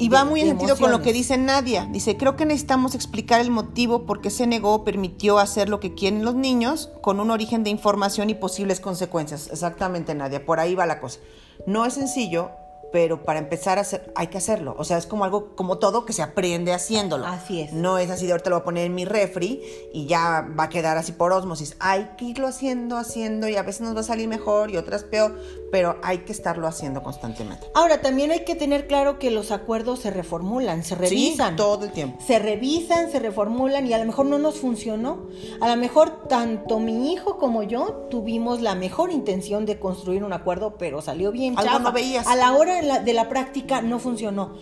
y 0.00 0.08
va 0.08 0.24
muy 0.24 0.40
en 0.40 0.48
sentido 0.48 0.76
con 0.76 0.90
lo 0.90 1.02
que 1.02 1.12
dice 1.12 1.36
Nadia. 1.36 1.86
Dice, 1.90 2.16
creo 2.16 2.34
que 2.34 2.46
necesitamos 2.46 2.94
explicar 2.94 3.40
el 3.40 3.50
motivo 3.50 4.06
por 4.06 4.20
qué 4.20 4.30
se 4.30 4.46
negó 4.46 4.82
permitió 4.82 5.38
hacer 5.38 5.68
lo 5.68 5.78
que 5.78 5.94
quieren 5.94 6.24
los 6.24 6.34
niños 6.34 6.90
con 7.02 7.20
un 7.20 7.30
origen 7.30 7.64
de 7.64 7.70
información 7.70 8.30
y 8.30 8.34
posibles 8.34 8.80
consecuencias. 8.80 9.48
Exactamente, 9.52 10.14
Nadia, 10.14 10.44
por 10.44 10.58
ahí 10.58 10.74
va 10.74 10.86
la 10.86 11.00
cosa. 11.00 11.20
No 11.66 11.84
es 11.84 11.94
sencillo, 11.94 12.50
pero 12.92 13.22
para 13.22 13.38
empezar 13.38 13.78
a 13.78 13.82
hacer, 13.82 14.12
hay 14.16 14.28
que 14.28 14.38
hacerlo. 14.38 14.74
O 14.78 14.84
sea, 14.84 14.98
es 14.98 15.06
como 15.06 15.24
algo, 15.24 15.54
como 15.54 15.78
todo, 15.78 16.04
que 16.04 16.12
se 16.12 16.22
aprende 16.22 16.72
haciéndolo. 16.72 17.26
Así 17.26 17.60
es. 17.60 17.72
No 17.72 17.98
es 17.98 18.10
así 18.10 18.26
de 18.26 18.32
ahorita 18.32 18.50
lo 18.50 18.56
voy 18.56 18.62
a 18.62 18.64
poner 18.64 18.86
en 18.86 18.94
mi 18.94 19.04
refri 19.04 19.62
y 19.92 20.06
ya 20.06 20.46
va 20.58 20.64
a 20.64 20.68
quedar 20.68 20.96
así 20.96 21.12
por 21.12 21.32
osmosis. 21.32 21.76
Hay 21.78 22.10
que 22.16 22.24
irlo 22.24 22.46
haciendo, 22.46 22.96
haciendo 22.96 23.48
y 23.48 23.56
a 23.56 23.62
veces 23.62 23.82
nos 23.82 23.94
va 23.94 24.00
a 24.00 24.04
salir 24.04 24.28
mejor 24.28 24.70
y 24.70 24.76
otras 24.76 25.04
peor, 25.04 25.38
pero 25.70 25.98
hay 26.02 26.18
que 26.18 26.32
estarlo 26.32 26.66
haciendo 26.66 27.02
constantemente. 27.02 27.66
Ahora, 27.74 28.00
también 28.00 28.30
hay 28.30 28.40
que 28.44 28.54
tener 28.54 28.86
claro 28.86 29.18
que 29.18 29.30
los 29.30 29.50
acuerdos 29.50 30.00
se 30.00 30.10
reformulan, 30.10 30.84
se 30.84 30.94
revisan. 30.94 31.50
Sí, 31.50 31.56
todo 31.56 31.84
el 31.84 31.92
tiempo. 31.92 32.18
Se 32.24 32.38
revisan, 32.38 33.10
se 33.10 33.18
reformulan 33.20 33.86
y 33.86 33.92
a 33.92 33.98
lo 33.98 34.04
mejor 34.04 34.26
no 34.26 34.38
nos 34.38 34.58
funcionó. 34.58 35.28
A 35.60 35.68
lo 35.68 35.76
mejor 35.76 36.28
tanto 36.28 36.78
mi 36.78 37.12
hijo 37.12 37.38
como 37.38 37.62
yo 37.62 38.06
tuvimos 38.10 38.60
la 38.60 38.74
mejor 38.74 39.12
intención 39.12 39.66
de 39.66 39.78
construir 39.78 40.24
un 40.24 40.32
acuerdo, 40.32 40.76
pero 40.78 41.00
salió 41.02 41.32
bien. 41.32 41.58
Algo 41.58 41.78
no 41.78 41.92
veías. 41.92 42.26
A 42.26 42.36
la 42.36 42.54
hora 42.54 43.00
de 43.00 43.12
la, 43.12 43.28
práctica 43.30 43.80
no 43.80 43.98
funcionó 44.00 44.54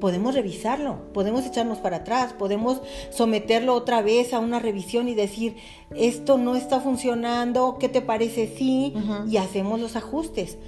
podemos 0.00 0.34
revisarlo, 0.34 1.12
podemos 1.12 1.44
echarnos 1.46 1.78
para 1.78 1.98
atrás, 1.98 2.32
podemos 2.32 2.80
someterlo 3.10 3.74
otra 3.74 4.02
vez 4.02 4.32
a 4.32 4.38
una 4.38 4.58
revisión 4.58 5.08
y 5.08 5.14
decir, 5.14 5.56
esto 5.94 6.38
no 6.38 6.56
está 6.56 6.80
funcionando, 6.80 7.76
¿qué 7.78 7.88
te 7.88 8.02
parece 8.02 8.52
sí? 8.56 8.94
Y 9.28 9.36
hacemos 9.36 9.80
los 9.80 9.96
ajustes. 9.96 10.58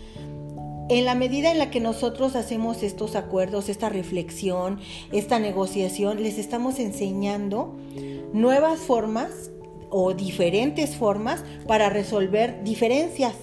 en 0.90 1.04
la 1.04 1.14
medida 1.14 1.50
en 1.50 1.58
la 1.58 1.70
que 1.70 1.80
nosotros 1.80 2.34
hacemos 2.34 2.82
estos 2.82 3.14
acuerdos, 3.14 3.68
esta 3.68 3.90
reflexión, 3.90 4.80
esta 5.12 5.38
negociación, 5.38 6.22
les 6.22 6.38
estamos 6.38 6.78
enseñando 6.78 7.76
nuevas 8.32 8.78
formas 8.78 9.50
o 9.90 10.14
diferentes 10.14 10.96
formas 10.96 11.44
para 11.66 11.90
resolver 11.90 12.62
diferencias. 12.64 13.34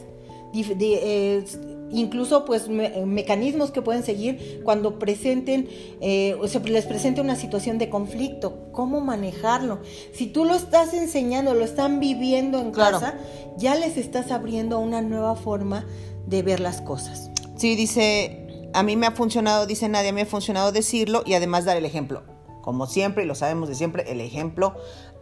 Eh, 0.55 1.43
incluso 1.91 2.45
pues 2.45 2.67
mecanismos 2.67 3.71
que 3.71 3.81
pueden 3.81 4.03
seguir 4.03 4.61
cuando 4.63 4.99
presenten 4.99 5.69
eh, 6.01 6.35
o 6.39 6.47
se 6.47 6.59
les 6.61 6.85
presente 6.85 7.21
una 7.21 7.35
situación 7.35 7.77
de 7.77 7.89
conflicto, 7.89 8.69
cómo 8.71 9.01
manejarlo. 9.01 9.79
Si 10.13 10.27
tú 10.27 10.45
lo 10.45 10.55
estás 10.55 10.93
enseñando, 10.93 11.53
lo 11.53 11.63
están 11.63 11.99
viviendo 11.99 12.59
en 12.59 12.71
casa, 12.71 13.17
ya 13.57 13.75
les 13.75 13.97
estás 13.97 14.31
abriendo 14.31 14.79
una 14.79 15.01
nueva 15.01 15.35
forma 15.35 15.85
de 16.27 16.41
ver 16.41 16.59
las 16.59 16.81
cosas. 16.81 17.29
Sí, 17.55 17.75
dice, 17.75 18.69
a 18.73 18.83
mí 18.83 18.95
me 18.97 19.07
ha 19.07 19.11
funcionado, 19.11 19.65
dice 19.65 19.87
nadie, 19.87 20.11
me 20.11 20.23
ha 20.23 20.25
funcionado 20.25 20.71
decirlo 20.71 21.23
y 21.25 21.33
además 21.33 21.65
dar 21.65 21.77
el 21.77 21.85
ejemplo. 21.85 22.23
Como 22.61 22.87
siempre, 22.87 23.23
y 23.23 23.27
lo 23.27 23.35
sabemos 23.35 23.69
de 23.69 23.75
siempre, 23.75 24.11
el 24.11 24.19
ejemplo 24.21 24.75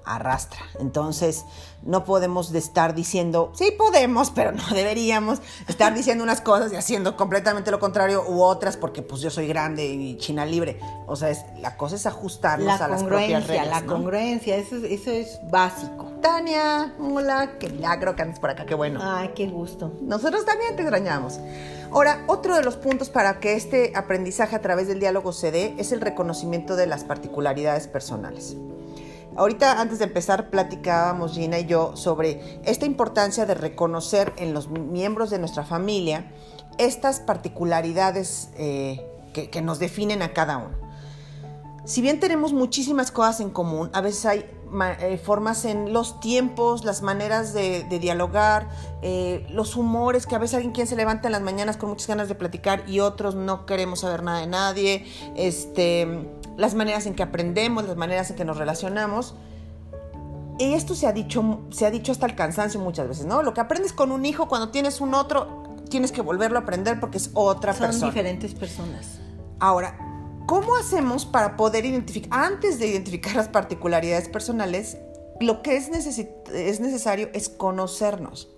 arrastra. 0.06 0.60
Entonces, 0.80 1.46
no 1.84 2.06
podemos 2.06 2.54
estar 2.54 2.96
diciendo, 2.96 3.52
sí 3.56 3.74
podemos, 3.78 4.32
pero 4.32 4.52
no 4.52 4.64
deberíamos 4.74 5.40
estar 5.68 5.94
diciendo 5.94 6.24
unas 6.24 6.42
cosas 6.42 6.72
y 6.74 6.76
haciendo 6.76 7.16
completamente 7.16 7.72
lo 7.72 7.80
contrario 7.80 8.24
u 8.28 8.42
otras 8.42 8.78
porque 8.78 9.02
pues 9.02 9.22
yo 9.22 9.30
soy 9.30 9.48
grande 9.48 9.86
y 9.86 10.18
China 10.18 10.46
libre. 10.46 10.80
O 11.08 11.16
sea, 11.16 11.30
es, 11.30 11.44
la 11.60 11.78
cosa 11.78 11.96
es 11.96 12.06
ajustarnos 12.06 12.80
a 12.82 12.88
las 12.88 13.04
propias 13.04 13.48
reglas. 13.48 13.82
La 13.82 13.86
congruencia, 13.86 14.56
eso, 14.56 14.78
eso 14.78 15.12
es 15.12 15.40
básico. 15.50 16.12
Tania, 16.22 16.94
hola, 17.00 17.58
qué 17.60 17.70
milagro 17.70 18.16
que 18.16 18.22
andes 18.22 18.40
por 18.40 18.50
acá, 18.50 18.66
qué 18.66 18.76
bueno. 18.76 19.00
Ay, 19.04 19.32
qué 19.36 19.48
gusto. 19.48 19.92
Nosotros 20.02 20.46
también 20.46 20.76
te 20.76 20.82
extrañamos. 20.82 21.40
Ahora, 21.92 22.24
otro 22.28 22.56
de 22.56 22.64
los 22.64 22.76
puntos 22.76 23.10
para 23.10 23.40
que 23.40 23.54
este 23.54 23.92
aprendizaje 23.96 24.56
a 24.56 24.62
través 24.62 24.88
del 24.88 25.00
diálogo 25.00 25.32
se 25.32 25.52
dé 25.52 25.76
es 25.78 25.92
el 25.92 26.02
reconocimiento 26.02 26.76
de 26.76 26.88
las 26.88 27.04
particularidades 27.04 27.88
personales. 27.88 28.56
Ahorita 29.36 29.82
antes 29.82 30.00
de 30.00 30.06
empezar 30.06 30.50
platicábamos 30.50 31.34
Gina 31.34 31.60
y 31.60 31.66
yo 31.66 31.96
sobre 31.96 32.62
esta 32.66 32.86
importancia 32.86 33.46
de 33.46 33.56
reconocer 33.56 34.34
en 34.38 34.54
los 34.54 34.70
miembros 34.70 35.30
de 35.32 35.40
nuestra 35.40 35.64
familia 35.64 36.32
estas 36.78 37.20
particularidades 37.20 38.50
eh, 38.58 39.06
que, 39.34 39.62
nos 39.62 39.80
definen 39.80 40.22
a 40.22 40.34
cada 40.34 40.58
uno. 40.58 40.78
Si 41.86 42.02
bien 42.02 42.20
tenemos 42.20 42.54
muchísimas 42.54 43.12
cosas 43.12 43.42
en 43.42 43.50
común, 43.50 43.90
a 43.94 44.02
veces 44.02 44.26
hay 44.26 44.46
eh, 45.00 45.18
formas 45.18 45.66
en 45.66 45.94
los 45.94 46.20
tiempos, 46.20 46.86
las 46.86 47.02
maneras 47.02 47.54
de, 47.54 47.84
dialogar, 48.00 48.70
eh, 49.02 49.46
los 49.50 49.76
humores, 49.76 50.26
que 50.26 50.36
a 50.36 50.38
veces 50.38 50.56
alguien 50.56 50.74
quien 50.74 50.88
se 50.88 50.96
levanta 50.96 51.28
en 51.28 51.34
las 51.34 51.42
mañanas 51.42 51.78
con 51.78 51.90
muchas 51.90 52.08
ganas 52.08 52.28
de 52.28 52.36
platicar 52.36 52.84
y 52.88 53.00
otros 53.00 53.36
no 53.36 53.66
queremos 53.66 54.02
saber 54.02 54.24
nada 54.24 54.40
de 54.40 54.48
nadie, 54.48 55.06
este, 55.36 56.28
las 56.58 56.76
maneras 56.76 57.06
en 57.06 57.16
que 57.16 57.24
aprendemos, 57.24 57.88
las 57.88 57.98
maneras 57.98 58.30
en 58.30 58.36
que 58.36 58.46
nos 58.46 58.58
relacionamos. 58.58 59.36
Y 60.60 60.74
esto 60.74 60.96
se 60.96 61.08
ha 61.08 61.12
dicho, 61.12 61.62
se 61.72 61.86
ha 61.86 61.92
dicho 61.92 62.12
hasta 62.12 62.26
el 62.26 62.36
cansancio 62.36 62.80
muchas 62.80 63.08
veces, 63.08 63.26
¿no? 63.26 63.42
Lo 63.42 63.54
que 63.54 63.62
aprendes 63.62 63.92
con 63.92 64.12
un 64.12 64.26
hijo, 64.26 64.48
cuando 64.48 64.70
tienes 64.70 65.02
un 65.02 65.14
otro, 65.14 65.64
tienes 65.90 66.12
que 66.12 66.22
volverlo 66.22 66.60
a 66.60 66.62
aprender 66.62 67.00
porque 67.00 67.18
es 67.18 67.32
otra 67.34 67.74
persona. 67.74 67.94
Son 67.94 68.10
diferentes 68.10 68.54
personas. 68.54 69.20
Ahora, 69.60 69.98
¿cómo 70.46 70.76
hacemos 70.76 71.26
para 71.26 71.58
poder 71.58 71.86
identificar, 71.86 72.46
antes 72.46 72.78
de 72.78 72.88
identificar 72.88 73.36
las 73.36 73.48
particularidades 73.48 74.30
personales, 74.30 74.98
lo 75.40 75.64
que 75.64 75.76
es, 75.76 75.90
es 75.90 76.80
necesario 76.80 77.30
es 77.34 77.50
conocernos? 77.50 78.53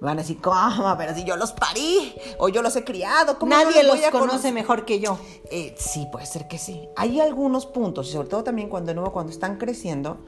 Van 0.00 0.18
a 0.18 0.22
decir, 0.22 0.40
¿cómo? 0.40 0.94
Pero 0.96 1.14
si 1.14 1.24
yo 1.24 1.36
los 1.36 1.52
parí 1.52 2.14
o 2.38 2.48
yo 2.48 2.62
los 2.62 2.76
he 2.76 2.84
criado, 2.84 3.38
¿cómo 3.38 3.50
Nadie 3.50 3.82
los, 3.82 3.98
conoce 4.12 4.52
mejor 4.52 4.84
que 4.84 5.00
yo. 5.00 5.18
Eh, 5.50 5.74
sí, 5.76 6.06
puede 6.12 6.26
ser 6.26 6.46
que 6.46 6.58
sí. 6.58 6.88
Hay 6.96 7.20
algunos 7.20 7.66
puntos, 7.66 8.08
y 8.08 8.12
sobre 8.12 8.28
todo 8.28 8.44
también 8.44 8.68
cuando 8.68 8.94
nuevo 8.94 9.12
cuando 9.12 9.32
están 9.32 9.56
creciendo, 9.56 10.18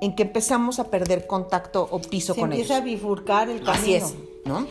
en 0.00 0.14
que 0.14 0.24
empezamos 0.24 0.78
a 0.78 0.84
perder 0.84 1.26
contacto 1.26 1.88
o 1.90 2.00
piso 2.00 2.34
con 2.34 2.52
ellos. 2.52 2.62
empieza 2.62 2.76
a 2.76 2.84
bifurcar 2.84 3.48
el 3.48 3.62
camino. 3.62 3.72
Así 3.72 3.94
es, 3.94 4.14
¿no? 4.44 4.66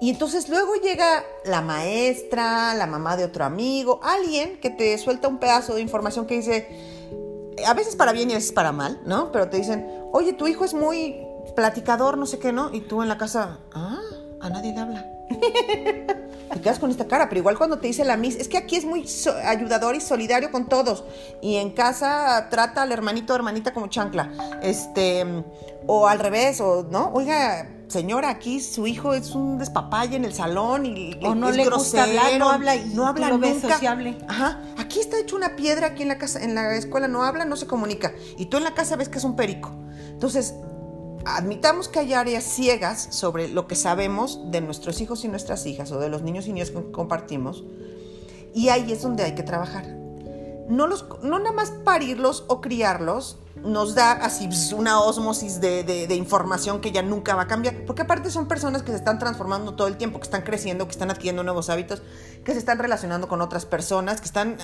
Y 0.00 0.10
entonces 0.10 0.48
luego 0.48 0.76
llega 0.76 1.24
la 1.44 1.60
maestra, 1.60 2.74
la 2.74 2.86
mamá 2.86 3.16
de 3.16 3.24
otro 3.24 3.44
amigo, 3.44 3.98
alguien 4.04 4.60
que 4.60 4.70
te 4.70 4.96
suelta 4.98 5.26
un 5.26 5.38
pedazo 5.38 5.74
de 5.74 5.80
información 5.80 6.24
que 6.26 6.36
dice, 6.36 6.68
a 7.66 7.74
veces 7.74 7.96
para 7.96 8.12
bien 8.12 8.30
y 8.30 8.34
a 8.34 8.36
veces 8.36 8.52
para 8.52 8.70
mal, 8.70 9.00
¿no? 9.04 9.32
Pero 9.32 9.48
te 9.48 9.56
dicen, 9.56 9.88
oye, 10.12 10.34
tu 10.34 10.46
hijo 10.46 10.64
es 10.64 10.72
muy 10.72 11.16
platicador, 11.54 12.18
no 12.18 12.26
sé 12.26 12.38
qué, 12.38 12.52
¿no? 12.52 12.72
Y 12.74 12.80
tú 12.82 13.02
en 13.02 13.08
la 13.08 13.18
casa, 13.18 13.58
ah, 13.74 14.00
a 14.40 14.50
nadie 14.50 14.72
le 14.72 14.80
habla. 14.80 15.06
te 16.52 16.60
quedas 16.60 16.78
con 16.78 16.90
esta 16.90 17.06
cara, 17.06 17.28
pero 17.28 17.40
igual 17.40 17.58
cuando 17.58 17.78
te 17.78 17.86
dice 17.86 18.04
la 18.04 18.16
Miss, 18.16 18.36
es 18.36 18.48
que 18.48 18.56
aquí 18.56 18.76
es 18.76 18.84
muy 18.84 19.06
ayudador 19.44 19.94
y 19.94 20.00
solidario 20.00 20.50
con 20.50 20.68
todos. 20.68 21.04
Y 21.40 21.56
en 21.56 21.70
casa 21.70 22.48
trata 22.50 22.82
al 22.82 22.92
hermanito 22.92 23.32
o 23.32 23.36
hermanita 23.36 23.72
como 23.72 23.88
chancla. 23.88 24.30
Este, 24.62 25.24
o 25.86 26.06
al 26.06 26.18
revés, 26.18 26.60
o 26.60 26.86
no, 26.90 27.10
oiga, 27.12 27.68
señora, 27.88 28.30
aquí 28.30 28.60
su 28.60 28.86
hijo 28.86 29.14
es 29.14 29.34
un 29.34 29.58
despapalle 29.58 30.16
en 30.16 30.24
el 30.24 30.34
salón 30.34 30.86
y 30.86 31.18
o 31.22 31.34
no 31.34 31.50
le 31.50 31.68
gusta 31.68 32.04
hablar, 32.04 32.38
no 32.38 32.50
habla 32.50 32.76
y 32.76 32.84
no 32.94 33.06
habla 33.06 33.30
nunca. 33.30 33.74
Sociable. 33.74 34.18
Ajá, 34.28 34.60
aquí 34.78 35.00
está 35.00 35.18
hecho 35.18 35.36
una 35.36 35.56
piedra 35.56 35.88
aquí 35.88 36.02
en 36.02 36.08
la 36.08 36.18
casa, 36.18 36.42
en 36.42 36.54
la 36.54 36.74
escuela 36.74 37.08
no 37.08 37.22
habla, 37.22 37.44
no 37.44 37.56
se 37.56 37.66
comunica 37.66 38.12
y 38.36 38.46
tú 38.46 38.56
en 38.56 38.64
la 38.64 38.74
casa 38.74 38.96
ves 38.96 39.08
que 39.08 39.18
es 39.18 39.24
un 39.24 39.36
perico. 39.36 39.72
Entonces, 40.10 40.54
admitamos 41.36 41.88
que 41.88 41.98
hay 41.98 42.14
áreas 42.14 42.44
ciegas 42.44 43.08
sobre 43.10 43.48
lo 43.48 43.66
que 43.66 43.74
sabemos 43.74 44.50
de 44.50 44.60
nuestros 44.60 45.00
hijos 45.00 45.24
y 45.24 45.28
nuestras 45.28 45.66
hijas 45.66 45.92
o 45.92 45.98
de 45.98 46.08
los 46.08 46.22
niños 46.22 46.46
y 46.46 46.52
niñas 46.52 46.70
que 46.70 46.90
compartimos 46.90 47.64
y 48.54 48.70
ahí 48.70 48.92
es 48.92 49.02
donde 49.02 49.24
hay 49.24 49.34
que 49.34 49.42
trabajar. 49.42 49.86
No, 50.68 50.86
los, 50.86 51.06
no 51.22 51.38
nada 51.38 51.52
más 51.52 51.70
parirlos 51.70 52.44
o 52.48 52.60
criarlos 52.60 53.38
nos 53.64 53.94
da 53.94 54.12
así 54.12 54.48
una 54.74 55.00
osmosis 55.00 55.60
de, 55.60 56.14
información 56.14 56.80
que 56.80 56.92
ya 56.92 57.02
nunca 57.02 57.34
va 57.34 57.42
a 57.42 57.46
cambiar, 57.46 57.84
porque 57.86 58.02
aparte 58.02 58.30
son 58.30 58.46
personas 58.46 58.82
que 58.82 58.90
se 58.90 58.98
están 58.98 59.18
transformando 59.18 59.74
todo 59.74 59.88
el 59.88 59.96
tiempo, 59.96 60.18
que 60.18 60.24
están 60.24 60.42
creciendo, 60.42 60.86
que 60.86 60.92
están 60.92 61.10
adquiriendo 61.10 61.42
nuevos 61.42 61.70
hábitos, 61.70 62.02
que 62.44 62.52
se 62.52 62.58
están 62.58 62.78
relacionando 62.78 63.28
con 63.28 63.40
otras 63.40 63.64
personas, 63.64 64.20
que 64.20 64.26
están 64.26 64.58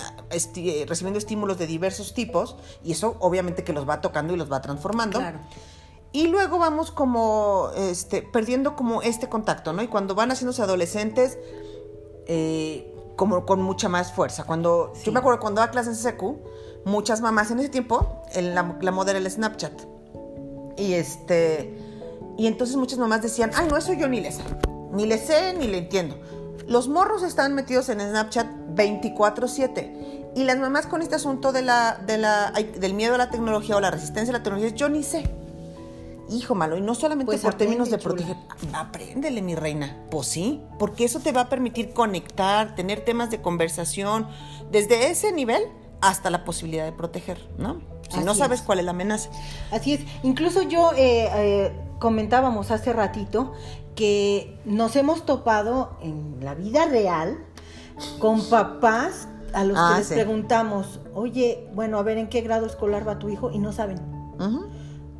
recibiendo 0.87 1.19
estímulos 1.19 1.57
de 1.57 1.67
diversos 1.67 2.13
tipos, 2.13 2.55
y 2.83 2.93
eso 2.93 3.17
obviamente 3.19 3.63
que 3.63 3.73
los 3.73 3.87
va 3.87 4.01
tocando 4.01 4.33
y 4.33 4.37
los 4.37 4.51
va 4.51 4.61
transformando. 4.61 5.19
Claro. 5.19 5.39
Y 6.15 6.27
luego 6.27 6.57
vamos 6.57 6.91
como 6.91 7.71
este, 7.75 8.21
perdiendo 8.21 8.77
como 8.77 9.01
este 9.01 9.27
contacto, 9.27 9.73
¿no? 9.73 9.83
Y 9.83 9.89
cuando 9.89 10.15
van 10.15 10.31
haciéndose 10.31 10.61
adolescentes, 10.61 11.37
eh, 12.25 12.89
como 13.17 13.45
con 13.45 13.61
mucha 13.61 13.89
más 13.89 14.13
fuerza. 14.13 14.45
Cuando, 14.45 14.93
Yo 15.03 15.11
me 15.11 15.19
acuerdo 15.19 15.41
cuando 15.41 15.59
daba 15.59 15.73
clases 15.73 16.05
en 16.05 16.13
CQ, 16.13 16.23
muchas 16.85 17.19
mamás 17.19 17.51
en 17.51 17.59
ese 17.59 17.67
tiempo, 17.67 18.21
la, 18.33 18.77
la 18.79 18.91
moda 18.93 19.11
era 19.11 19.19
el 19.19 19.29
Snapchat. 19.29 19.73
Y 20.77 20.93
este. 20.93 21.77
Y 22.37 22.47
entonces 22.47 22.77
muchas 22.77 22.97
mamás 22.97 23.21
decían, 23.21 23.51
ay, 23.53 23.67
no, 23.69 23.75
eso 23.75 23.91
yo 23.91 24.07
ni 24.07 24.21
le 24.21 24.31
sé. 24.31 24.43
Ni 24.93 25.05
le 25.07 25.17
sé, 25.17 25.53
ni 25.55 25.67
le 25.67 25.79
entiendo. 25.79 26.17
Los 26.65 26.87
morros 26.87 27.23
están 27.23 27.55
metidos 27.55 27.89
en 27.89 27.99
Snapchat 27.99 28.47
24-7. 28.73 30.31
Y 30.33 30.45
las 30.45 30.59
mamás 30.59 30.87
con 30.87 31.01
este 31.01 31.15
asunto 31.15 31.51
de 31.51 31.61
la, 31.61 32.01
de 32.07 32.17
la, 32.17 32.53
del 32.53 32.93
miedo 32.93 33.15
a 33.15 33.17
la 33.17 33.29
tecnología 33.29 33.75
o 33.75 33.81
la 33.81 33.91
resistencia 33.91 34.33
a 34.33 34.37
la 34.37 34.43
tecnología, 34.43 34.73
yo 34.73 34.87
ni 34.87 35.03
sé 35.03 35.29
hijo 36.29 36.55
malo, 36.55 36.77
y 36.77 36.81
no 36.81 36.95
solamente 36.95 37.31
pues 37.31 37.41
por 37.41 37.53
términos 37.55 37.89
de 37.89 37.97
proteger, 37.97 38.35
apréndele 38.73 39.41
mi 39.41 39.55
reina, 39.55 39.97
pues 40.09 40.27
sí, 40.27 40.61
porque 40.79 41.05
eso 41.05 41.19
te 41.19 41.31
va 41.31 41.41
a 41.41 41.49
permitir 41.49 41.93
conectar, 41.93 42.75
tener 42.75 43.05
temas 43.05 43.29
de 43.29 43.41
conversación, 43.41 44.27
desde 44.71 45.09
ese 45.11 45.31
nivel 45.31 45.63
hasta 46.01 46.29
la 46.29 46.43
posibilidad 46.43 46.85
de 46.85 46.91
proteger, 46.91 47.37
¿no? 47.57 47.81
Si 48.09 48.19
no 48.23 48.35
sabes 48.35 48.61
cuál 48.61 48.79
es 48.79 48.85
la 48.85 48.91
amenaza. 48.91 49.29
Así 49.71 49.93
es, 49.93 50.01
incluso 50.23 50.61
yo 50.61 50.91
eh, 50.93 51.29
eh, 51.33 51.79
comentábamos 51.99 52.71
hace 52.71 52.93
ratito 52.93 53.53
que 53.95 54.59
nos 54.65 54.95
hemos 54.95 55.25
topado 55.25 55.97
en 56.01 56.37
la 56.41 56.53
vida 56.53 56.85
real 56.85 57.39
con 58.19 58.43
papás 58.49 59.27
a 59.53 59.63
los 59.63 59.77
que 59.77 59.83
ah, 59.83 59.97
les 59.97 60.09
preguntamos, 60.09 60.99
oye, 61.13 61.67
bueno, 61.73 61.97
a 61.97 62.03
ver, 62.03 62.17
¿en 62.17 62.27
qué 62.27 62.41
grado 62.41 62.65
escolar 62.65 63.07
va 63.07 63.19
tu 63.19 63.29
hijo? 63.29 63.51
Y 63.51 63.57
no 63.57 63.71
saben. 63.71 63.99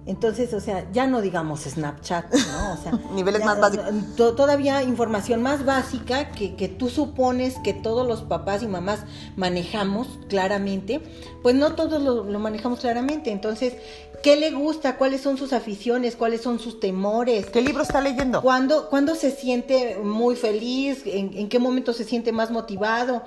Entonces, 0.08 0.54
o 0.54 0.60
sea, 0.60 0.88
ya 0.92 1.08
no 1.08 1.20
digamos 1.20 1.62
Snapchat, 1.62 2.32
¿no? 2.32 2.74
O 2.74 2.78
sea, 2.78 2.92
niveles 3.14 3.44
más 3.44 3.60
básicos. 3.60 3.88
todavía 4.16 4.84
información 4.84 5.42
más 5.42 5.66
básica 5.66 6.32
que, 6.32 6.56
que, 6.56 6.68
tú 6.68 6.90
supones 6.90 7.56
que 7.64 7.74
todos 7.74 8.08
los 8.08 8.22
papás 8.22 8.62
y 8.62 8.68
mamás 8.68 9.00
manejamos 9.36 10.08
claramente, 10.30 11.02
pues 11.42 11.56
no 11.56 11.74
todos 11.74 12.02
lo, 12.04 12.24
manejamos 12.40 12.82
claramente. 12.82 13.32
Entonces, 13.32 13.74
¿qué 14.22 14.36
le 14.36 14.52
gusta? 14.52 14.98
¿Cuáles 14.98 15.22
son 15.22 15.38
sus 15.38 15.54
aficiones? 15.54 16.16
¿Cuáles 16.16 16.42
son 16.42 16.60
sus 16.60 16.80
temores? 16.80 17.48
¿Qué 17.48 17.62
libro 17.62 17.82
está 17.82 18.00
leyendo? 18.00 18.44
¿Cuándo, 18.44 18.90
cuándo 18.90 19.16
se 19.16 19.32
siente 19.32 19.98
muy 19.98 20.36
feliz? 20.36 21.02
¿En, 21.08 21.36
¿En 21.36 21.50
qué 21.50 21.58
momento 21.58 21.94
se 21.94 22.04
siente 22.04 22.32
más 22.32 22.52
motivado? 22.52 23.24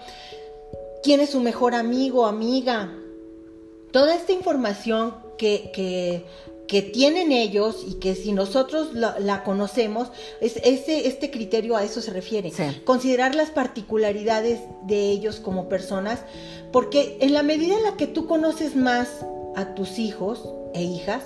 ¿Quién 1.02 1.18
es 1.18 1.30
su 1.30 1.40
mejor 1.40 1.74
amigo, 1.74 2.24
amiga? 2.24 2.92
Toda 3.90 4.14
esta 4.14 4.30
información 4.30 5.26
que, 5.38 5.70
que 5.72 6.26
que 6.68 6.82
tienen 6.82 7.32
ellos 7.32 7.82
y 7.84 7.94
que 7.94 8.14
si 8.14 8.32
nosotros 8.32 8.90
la, 8.92 9.42
conocemos, 9.42 10.12
es, 10.42 10.56
ese, 10.62 11.08
este 11.08 11.30
criterio 11.30 11.76
a 11.76 11.82
eso 11.82 12.02
se 12.02 12.12
refiere. 12.12 12.52
Considerar 12.84 13.34
las 13.34 13.50
particularidades 13.50 14.60
de 14.82 15.10
ellos 15.10 15.40
como 15.40 15.68
personas, 15.70 16.20
porque 16.70 17.16
en 17.22 17.32
la 17.32 17.42
medida 17.42 17.74
en 17.74 17.82
la 17.82 17.96
que 17.96 18.06
tú 18.06 18.26
conoces 18.26 18.76
más 18.76 19.08
a 19.56 19.74
tus 19.74 19.98
hijos 19.98 20.46
e 20.74 20.82
hijas, 20.82 21.22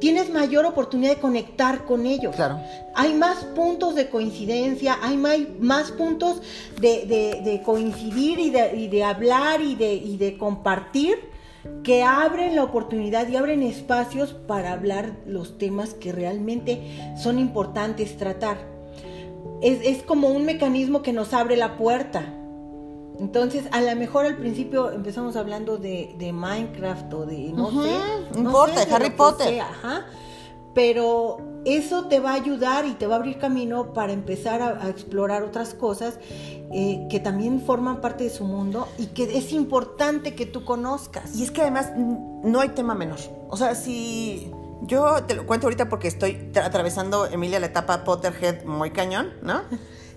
tienes 0.00 0.30
mayor 0.30 0.64
oportunidad 0.64 1.16
de 1.16 1.20
conectar 1.20 1.84
con 1.84 2.06
ellos. 2.06 2.34
Claro. 2.34 2.58
Hay 2.94 3.12
más 3.12 3.44
puntos 3.54 3.94
de 3.94 4.08
coincidencia, 4.08 4.98
hay 5.02 5.18
más, 5.18 5.92
puntos 5.92 6.40
de, 6.80 7.62
coincidir 7.62 8.38
y 8.38 8.48
de, 8.48 8.74
y 8.74 8.88
de 8.88 9.04
hablar 9.04 9.60
y 9.60 9.74
de, 9.74 9.92
y 9.92 10.16
de 10.16 10.38
compartir 10.38 11.31
que 11.82 12.02
abren 12.02 12.56
la 12.56 12.64
oportunidad 12.64 13.28
y 13.28 13.36
abren 13.36 13.62
espacios 13.62 14.34
para 14.34 14.72
hablar 14.72 15.16
los 15.26 15.58
temas 15.58 15.94
que 15.94 16.12
realmente 16.12 17.14
son 17.16 17.38
importantes 17.38 18.16
tratar. 18.16 18.58
Es, 19.60 20.02
como 20.02 20.28
un 20.28 20.44
mecanismo 20.44 21.02
que 21.02 21.12
nos 21.12 21.32
abre 21.32 21.56
la 21.56 21.76
puerta. 21.76 22.34
Entonces, 23.20 23.64
a 23.70 23.80
lo 23.80 23.94
mejor 23.94 24.26
al 24.26 24.36
principio 24.36 24.90
empezamos 24.90 25.36
hablando 25.36 25.76
de, 25.76 26.32
Minecraft 26.32 27.12
o 27.14 27.26
de, 27.26 27.52
no 27.52 27.70
sé. 27.70 27.90
No 28.34 28.40
importa, 28.40 28.84
de 28.84 28.92
Harry 28.92 29.10
Potter. 29.10 29.60
ajá, 29.60 30.06
pero 30.74 31.38
eso 31.64 32.06
te 32.06 32.18
va 32.20 32.32
a 32.32 32.34
ayudar 32.34 32.86
y 32.86 32.92
te 32.92 33.06
va 33.06 33.14
a 33.14 33.18
abrir 33.18 33.38
camino 33.38 33.92
para 33.92 34.12
empezar 34.12 34.62
a, 34.62 34.88
explorar 34.88 35.42
otras 35.42 35.74
cosas 35.74 36.18
eh, 36.72 37.06
que 37.10 37.20
también 37.20 37.60
forman 37.60 38.00
parte 38.00 38.24
de 38.24 38.30
su 38.30 38.44
mundo 38.44 38.88
y 38.98 39.06
que 39.06 39.36
es 39.36 39.52
importante 39.52 40.34
que 40.34 40.46
tú 40.46 40.64
conozcas. 40.64 41.36
Y 41.36 41.42
es 41.42 41.50
que 41.50 41.62
además 41.62 41.92
no 41.96 42.60
hay 42.60 42.70
tema 42.70 42.94
menor. 42.94 43.18
O 43.48 43.56
sea, 43.56 43.74
si 43.74 44.50
yo 44.82 45.22
te 45.24 45.34
lo 45.34 45.46
cuento 45.46 45.66
ahorita 45.66 45.88
porque 45.88 46.08
estoy 46.08 46.50
atravesando, 46.56 47.26
Emilia, 47.26 47.60
la 47.60 47.66
etapa 47.66 48.04
Potterhead 48.04 48.64
muy 48.64 48.90
cañón, 48.90 49.32
¿no? 49.42 49.62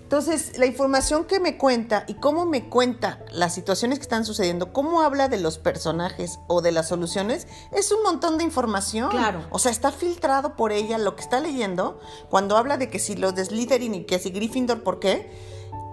Entonces, 0.06 0.56
la 0.56 0.66
información 0.66 1.24
que 1.24 1.40
me 1.40 1.58
cuenta 1.58 2.04
y 2.06 2.14
cómo 2.14 2.46
me 2.46 2.68
cuenta 2.68 3.24
las 3.32 3.52
situaciones 3.52 3.98
que 3.98 4.04
están 4.04 4.24
sucediendo, 4.24 4.72
cómo 4.72 5.02
habla 5.02 5.28
de 5.28 5.40
los 5.40 5.58
personajes 5.58 6.38
o 6.46 6.62
de 6.62 6.70
las 6.70 6.86
soluciones, 6.86 7.48
es 7.72 7.90
un 7.90 8.04
montón 8.04 8.38
de 8.38 8.44
información. 8.44 9.10
Claro. 9.10 9.44
O 9.50 9.58
sea, 9.58 9.72
está 9.72 9.90
filtrado 9.90 10.54
por 10.54 10.70
ella 10.70 10.96
lo 10.98 11.16
que 11.16 11.22
está 11.22 11.40
leyendo 11.40 11.98
cuando 12.30 12.56
habla 12.56 12.76
de 12.76 12.88
que 12.88 13.00
si 13.00 13.16
los 13.16 13.34
de 13.34 13.46
Slytherin 13.46 13.96
y 13.96 14.04
que 14.04 14.20
si 14.20 14.30
Gryffindor, 14.30 14.84
¿por 14.84 15.00
qué? 15.00 15.28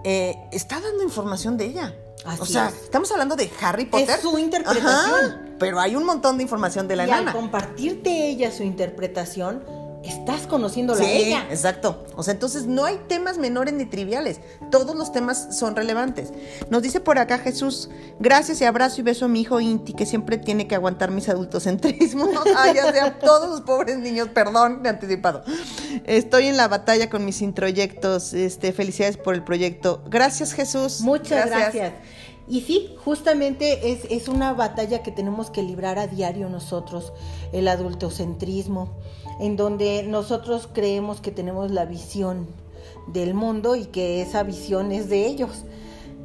Eh, 0.04 0.36
está 0.52 0.80
dando 0.80 1.02
información 1.02 1.56
de 1.56 1.64
ella. 1.64 1.96
o 2.38 2.46
sea, 2.46 2.68
estamos 2.68 3.10
hablando 3.10 3.34
de 3.34 3.50
Harry 3.62 3.86
Potter. 3.86 4.10
Es 4.10 4.20
su 4.20 4.38
interpretación. 4.38 5.56
pero 5.58 5.80
hay 5.80 5.96
un 5.96 6.06
montón 6.06 6.36
de 6.36 6.44
información 6.44 6.86
de 6.86 6.94
la 6.94 7.08
y 7.08 7.10
Al 7.10 7.32
compartirte 7.32 8.28
ella 8.28 8.52
su 8.52 8.62
interpretación, 8.62 9.64
estás 10.04 10.46
conociendo 10.46 10.94
sí, 10.94 11.04
ella. 11.06 11.46
Exacto. 11.50 12.04
O 12.16 12.22
sea, 12.22 12.34
entonces 12.34 12.66
no 12.66 12.84
hay 12.84 13.00
temas 13.08 13.38
menores 13.38 13.74
ni 13.74 13.86
triviales. 13.86 14.40
Todos 14.70 14.94
los 14.94 15.12
temas 15.12 15.56
son 15.56 15.76
relevantes. 15.76 16.32
Nos 16.70 16.82
dice 16.82 17.00
por 17.00 17.18
acá 17.18 17.38
Jesús, 17.38 17.90
gracias 18.18 18.60
y 18.60 18.64
abrazo 18.64 19.00
y 19.00 19.04
beso 19.04 19.24
a 19.24 19.28
mi 19.28 19.40
hijo 19.40 19.60
Inti, 19.60 19.94
que 19.94 20.06
siempre 20.06 20.38
tiene 20.38 20.66
que 20.66 20.74
aguantar 20.74 21.10
mis 21.10 21.28
adultocentrismos. 21.28 22.28
Ay, 22.56 22.74
ya 22.74 22.92
sea, 22.92 23.18
todos 23.18 23.48
los 23.48 23.60
pobres 23.62 23.98
niños, 23.98 24.28
perdón, 24.28 24.82
de 24.82 24.90
anticipado. 24.90 25.42
Estoy 26.04 26.46
en 26.46 26.56
la 26.56 26.68
batalla 26.68 27.08
con 27.08 27.24
mis 27.24 27.42
introyectos. 27.42 28.34
Este, 28.34 28.72
felicidades 28.72 29.16
por 29.16 29.34
el 29.34 29.42
proyecto. 29.42 30.02
Gracias, 30.08 30.52
Jesús. 30.52 31.00
Muchas 31.00 31.46
gracias. 31.46 31.92
Y 32.46 32.60
sí, 32.60 32.94
justamente 33.02 33.92
es, 33.92 34.04
es, 34.10 34.28
una 34.28 34.52
batalla 34.52 35.02
que 35.02 35.10
tenemos 35.10 35.50
que 35.50 35.62
librar 35.62 35.98
a 35.98 36.06
diario 36.06 36.50
nosotros, 36.50 37.14
el 37.52 37.68
adultocentrismo 37.68 38.90
en 39.40 39.56
donde 39.56 40.02
nosotros 40.02 40.68
creemos 40.72 41.20
que 41.20 41.30
tenemos 41.30 41.70
la 41.70 41.84
visión 41.84 42.46
del 43.06 43.34
mundo 43.34 43.76
y 43.76 43.86
que 43.86 44.22
esa 44.22 44.42
visión 44.42 44.92
es 44.92 45.08
de 45.08 45.26
ellos. 45.26 45.64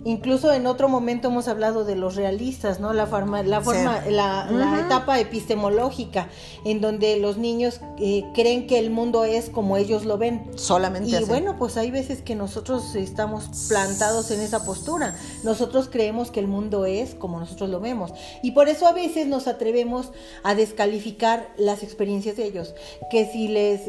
Incluso 0.05 0.53
en 0.53 0.65
otro 0.65 0.87
momento 0.87 1.27
hemos 1.27 1.47
hablado 1.47 1.83
de 1.83 1.95
los 1.95 2.15
realistas, 2.15 2.79
¿no? 2.79 2.93
La 2.93 3.05
forma, 3.05 3.43
la 3.43 3.59
forma, 3.59 4.01
la, 4.09 4.47
etapa 4.85 5.19
epistemológica, 5.19 6.29
en 6.63 6.79
donde 6.79 7.17
los 7.17 7.37
niños 7.37 7.81
eh, 7.99 8.23
creen 8.33 8.65
que 8.65 8.79
el 8.79 8.91
mundo 8.91 9.25
es 9.25 9.49
como 9.49 9.75
ellos 9.75 10.05
lo 10.05 10.17
ven. 10.17 10.49
Solamente. 10.55 11.09
Y 11.09 11.23
bueno, 11.25 11.57
pues 11.57 11.75
hay 11.75 11.91
veces 11.91 12.21
que 12.21 12.35
nosotros 12.35 12.95
estamos 12.95 13.49
plantados 13.67 14.31
en 14.31 14.39
esa 14.39 14.63
postura. 14.63 15.15
Nosotros 15.43 15.89
creemos 15.91 16.31
que 16.31 16.39
el 16.39 16.47
mundo 16.47 16.85
es 16.85 17.13
como 17.15 17.39
nosotros 17.39 17.69
lo 17.69 17.81
vemos. 17.81 18.13
Y 18.41 18.51
por 18.51 18.69
eso 18.69 18.87
a 18.87 18.93
veces 18.93 19.27
nos 19.27 19.47
atrevemos 19.47 20.11
a 20.43 20.55
descalificar 20.55 21.49
las 21.57 21.83
experiencias 21.83 22.37
de 22.37 22.45
ellos. 22.45 22.73
Que 23.11 23.25
si 23.25 23.49
les, 23.49 23.81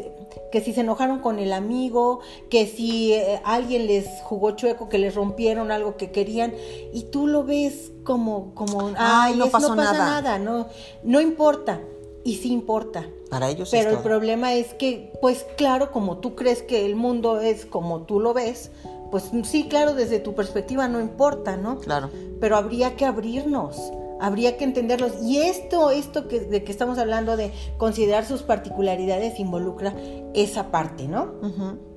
que 0.51 0.61
si 0.61 0.73
se 0.73 0.81
enojaron 0.81 1.21
con 1.21 1.39
el 1.39 1.53
amigo, 1.53 2.21
que 2.51 2.67
si 2.67 3.13
eh, 3.13 3.41
alguien 3.45 3.87
les 3.87 4.07
jugó 4.25 4.53
chueco, 4.53 4.89
que 4.89 4.99
les 4.99 5.15
rompieron 5.15 5.71
algo 5.71 5.97
que 6.01 6.11
querían 6.11 6.55
y 6.95 7.05
tú 7.05 7.27
lo 7.27 7.45
ves 7.45 7.93
como, 8.05 8.55
como, 8.55 8.93
ay, 8.97 9.37
no, 9.37 9.51
pasó 9.51 9.77
pasa 9.77 9.93
nada. 9.93 10.39
no, 10.39 10.67
no 11.05 11.21
importa. 11.21 11.81
Y 12.25 12.37
sí 12.37 12.53
importa. 12.53 13.07
Para 13.31 13.49
ellos 13.49 13.71
Pero 13.71 13.91
el 13.91 13.99
problema 13.99 14.55
es 14.55 14.75
que, 14.75 15.13
pues 15.23 15.47
claro, 15.57 15.91
como 15.91 16.19
tú 16.19 16.35
crees 16.35 16.63
que 16.63 16.85
el 16.85 16.97
mundo 16.97 17.41
es 17.41 17.65
como 17.65 18.03
tú 18.03 18.21
lo 18.21 18.35
ves, 18.35 18.71
pues 19.11 19.31
sí, 19.45 19.69
claro, 19.69 19.95
desde 19.95 20.21
tu 20.21 20.35
perspectiva 20.35 20.89
no 20.89 21.01
importa, 21.01 21.57
¿no? 21.57 21.79
Claro. 21.79 22.11
Pero 22.41 22.57
habría 22.57 22.97
que 22.97 23.07
abrirnos, 23.07 23.77
habría 24.21 24.57
que 24.57 24.65
entenderlos. 24.65 25.13
Y 25.23 25.39
esto, 25.39 25.91
esto 25.91 26.29
que, 26.29 26.41
de 26.41 26.63
que 26.63 26.73
estamos 26.73 26.99
hablando 26.99 27.37
de 27.37 27.53
considerar 27.79 28.27
sus 28.27 28.43
particularidades 28.43 29.39
involucra 29.41 29.95
esa 30.35 30.71
parte, 30.71 31.09
¿no? 31.09 31.90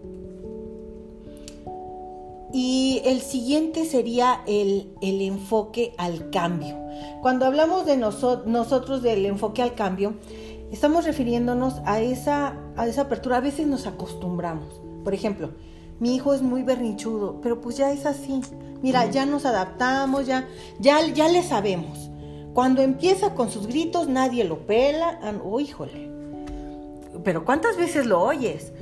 Y 2.56 3.02
el 3.04 3.22
siguiente 3.22 3.84
sería 3.84 4.42
el, 4.46 4.94
enfoque 5.02 5.96
al 5.98 6.30
cambio. 6.30 6.78
Cuando 7.24 7.48
hablamos 7.48 7.88
de 7.88 7.98
nosotros 7.98 9.02
del 9.02 9.26
enfoque 9.26 9.64
al 9.64 9.74
cambio, 9.74 10.14
estamos 10.72 11.04
refiriéndonos 11.04 11.82
a 11.86 12.00
esa, 12.00 12.56
a 12.78 12.88
esa 12.88 13.02
apertura. 13.02 13.38
A 13.38 13.42
veces 13.42 13.66
nos 13.66 13.88
acostumbramos. 13.88 14.82
Por 15.04 15.16
ejemplo, 15.16 15.50
mi 16.00 16.14
hijo 16.16 16.36
es 16.36 16.44
muy 16.44 16.62
berrinchudo, 16.62 17.42
pero 17.42 17.60
pues 17.60 17.76
ya 17.76 17.92
es 17.92 18.06
así. 18.06 18.42
Mira, 18.84 19.10
ya 19.10 19.26
nos 19.26 19.46
adaptamos, 19.46 20.28
ya, 20.28 20.48
ya, 20.80 21.08
ya 21.08 21.30
le 21.30 21.42
sabemos. 21.42 22.12
Cuando 22.54 22.84
empieza 22.84 23.34
con 23.34 23.50
sus 23.50 23.66
gritos, 23.66 24.08
nadie 24.08 24.44
lo 24.44 24.68
pela. 24.68 25.20
Oh, 25.44 25.60
híjole. 25.60 26.12
Pero 27.24 27.46
¿cuántas 27.46 27.78
veces 27.78 28.06
lo 28.06 28.22
oyes? 28.22 28.74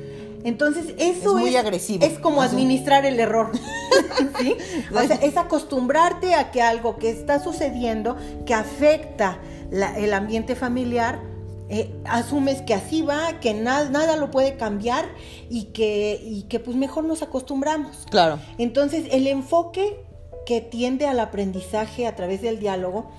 Entonces, 0.44 0.94
eso 0.98 1.38
es, 1.38 1.44
muy 1.44 1.56
agresivo. 1.56 2.06
es 2.06 2.20
como 2.20 2.42
administrar 2.42 3.06
el 3.06 3.20
error. 3.20 3.52
¿Sí? 4.40 4.56
O 4.94 5.00
sea, 5.02 5.18
es 5.18 5.38
acostumbrarte 5.38 6.34
a 6.34 6.52
que 6.52 6.62
algo 6.62 6.98
que 6.98 7.10
está 7.10 7.44
sucediendo, 7.44 8.18
que 8.46 8.54
afecta 8.54 9.40
el 9.72 10.14
ambiente 10.14 10.56
familiar, 10.56 11.22
eh, 11.70 11.94
asumes 12.06 12.62
que 12.62 12.74
así 12.74 13.02
va, 13.02 13.40
que 13.40 13.54
nada, 13.54 13.90
nada 13.90 14.18
lo 14.18 14.30
puede 14.30 14.58
cambiar 14.58 15.06
y 15.50 15.66
que, 15.66 16.20
y 16.22 16.44
que 16.44 16.60
pues 16.60 16.76
mejor 16.76 17.06
nos 17.06 17.22
acostumbramos. 17.22 18.06
Claro. 18.10 18.40
Entonces, 18.58 19.06
el 19.12 19.28
enfoque 19.28 20.04
que 20.46 20.60
tiende 20.60 21.08
al 21.08 21.20
aprendizaje 21.20 22.08
a 22.08 22.16
través 22.16 22.42
del 22.42 22.60
diálogo 22.60 23.12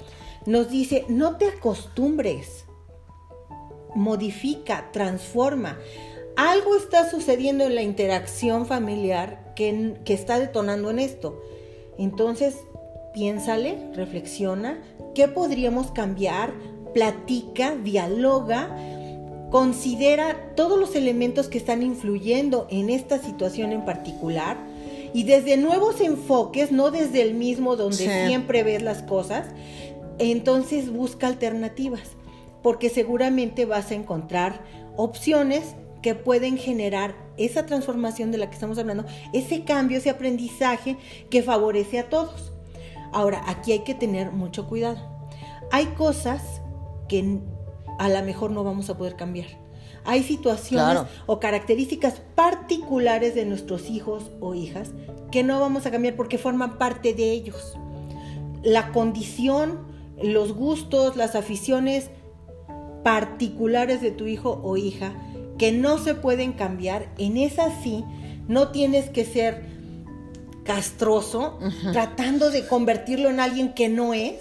nos 0.44 0.68
dice, 0.68 1.06
no 1.08 1.36
te 1.36 1.48
acostumbres, 1.48 2.66
modifica, 3.94 4.90
transforma 4.92 5.78
algo 6.36 6.76
está 6.76 7.08
sucediendo 7.10 7.64
en 7.64 7.74
la 7.74 7.82
interacción 7.82 8.66
familiar 8.66 9.52
que, 9.54 9.96
está 10.06 10.38
detonando 10.38 10.90
en 10.90 10.98
esto. 10.98 11.40
Entonces, 11.98 12.56
piénsale, 13.12 13.78
reflexiona, 13.94 14.82
¿qué 15.14 15.28
podríamos 15.28 15.90
cambiar? 15.90 16.52
Platica, 16.94 17.76
dialoga, 17.76 18.76
considera 19.50 20.54
todos 20.56 20.78
los 20.78 20.94
elementos 20.96 21.48
que 21.48 21.58
están 21.58 21.82
influyendo 21.82 22.66
en 22.70 22.90
esta 22.90 23.18
situación 23.18 23.72
en 23.72 23.84
particular 23.84 24.56
y 25.14 25.24
desde 25.24 25.58
nuevos 25.58 26.00
enfoques, 26.00 26.72
no 26.72 26.90
desde 26.90 27.20
el 27.20 27.34
mismo 27.34 27.76
donde 27.76 28.26
siempre 28.26 28.62
ves 28.62 28.82
las 28.82 29.02
cosas, 29.02 29.48
entonces 30.18 30.90
busca 30.90 31.26
alternativas, 31.26 32.16
porque 32.62 32.88
seguramente 32.88 33.66
vas 33.66 33.90
a 33.90 33.94
encontrar 33.94 34.62
opciones 34.96 35.74
que 36.02 36.14
pueden 36.14 36.58
generar 36.58 37.14
esa 37.36 37.64
transformación 37.64 38.32
de 38.32 38.38
la 38.38 38.48
que 38.48 38.54
estamos 38.54 38.78
hablando, 38.78 39.04
ese 39.32 39.64
cambio, 39.64 39.98
ese 39.98 40.10
aprendizaje 40.10 40.96
que 41.30 41.42
favorece 41.42 42.00
a 42.00 42.08
todos. 42.08 42.52
Ahora, 43.12 43.42
aquí 43.46 43.72
hay 43.72 43.80
que 43.80 43.94
tener 43.94 44.32
mucho 44.32 44.68
cuidado. 44.68 44.98
Hay 45.70 45.86
cosas 45.86 46.42
que 47.08 47.38
a 47.98 48.08
lo 48.08 48.22
mejor 48.22 48.50
no 48.50 48.64
vamos 48.64 48.90
a 48.90 48.98
poder 48.98 49.16
cambiar. 49.16 49.46
Hay 50.04 50.24
situaciones 50.24 51.04
o 51.26 51.38
características 51.38 52.20
particulares 52.34 53.34
de 53.34 53.44
nuestros 53.44 53.88
hijos 53.88 54.30
o 54.40 54.54
hijas 54.54 54.90
que 55.30 55.44
no 55.44 55.60
vamos 55.60 55.86
a 55.86 55.90
cambiar 55.90 56.16
porque 56.16 56.38
forman 56.38 56.78
parte 56.78 57.14
de 57.14 57.30
ellos. 57.30 57.78
La 58.64 58.90
condición, 58.90 59.86
los 60.20 60.54
gustos, 60.54 61.16
las 61.16 61.36
aficiones 61.36 62.10
particulares 63.04 64.00
de 64.00 64.10
tu 64.10 64.26
hijo 64.26 64.60
o 64.62 64.76
hija 64.76 65.12
que 65.62 65.70
no 65.70 65.96
se 65.96 66.16
pueden 66.16 66.54
cambiar, 66.54 67.06
en 67.18 67.36
esa 67.36 67.70
sí 67.84 68.04
no 68.48 68.72
tienes 68.72 69.10
que 69.10 69.24
ser 69.24 69.62
castroso 70.64 71.56
tratando 71.92 72.50
de 72.50 72.66
convertirlo 72.66 73.30
en 73.30 73.38
alguien 73.38 73.72
que 73.72 73.88
no 73.88 74.12
es, 74.12 74.40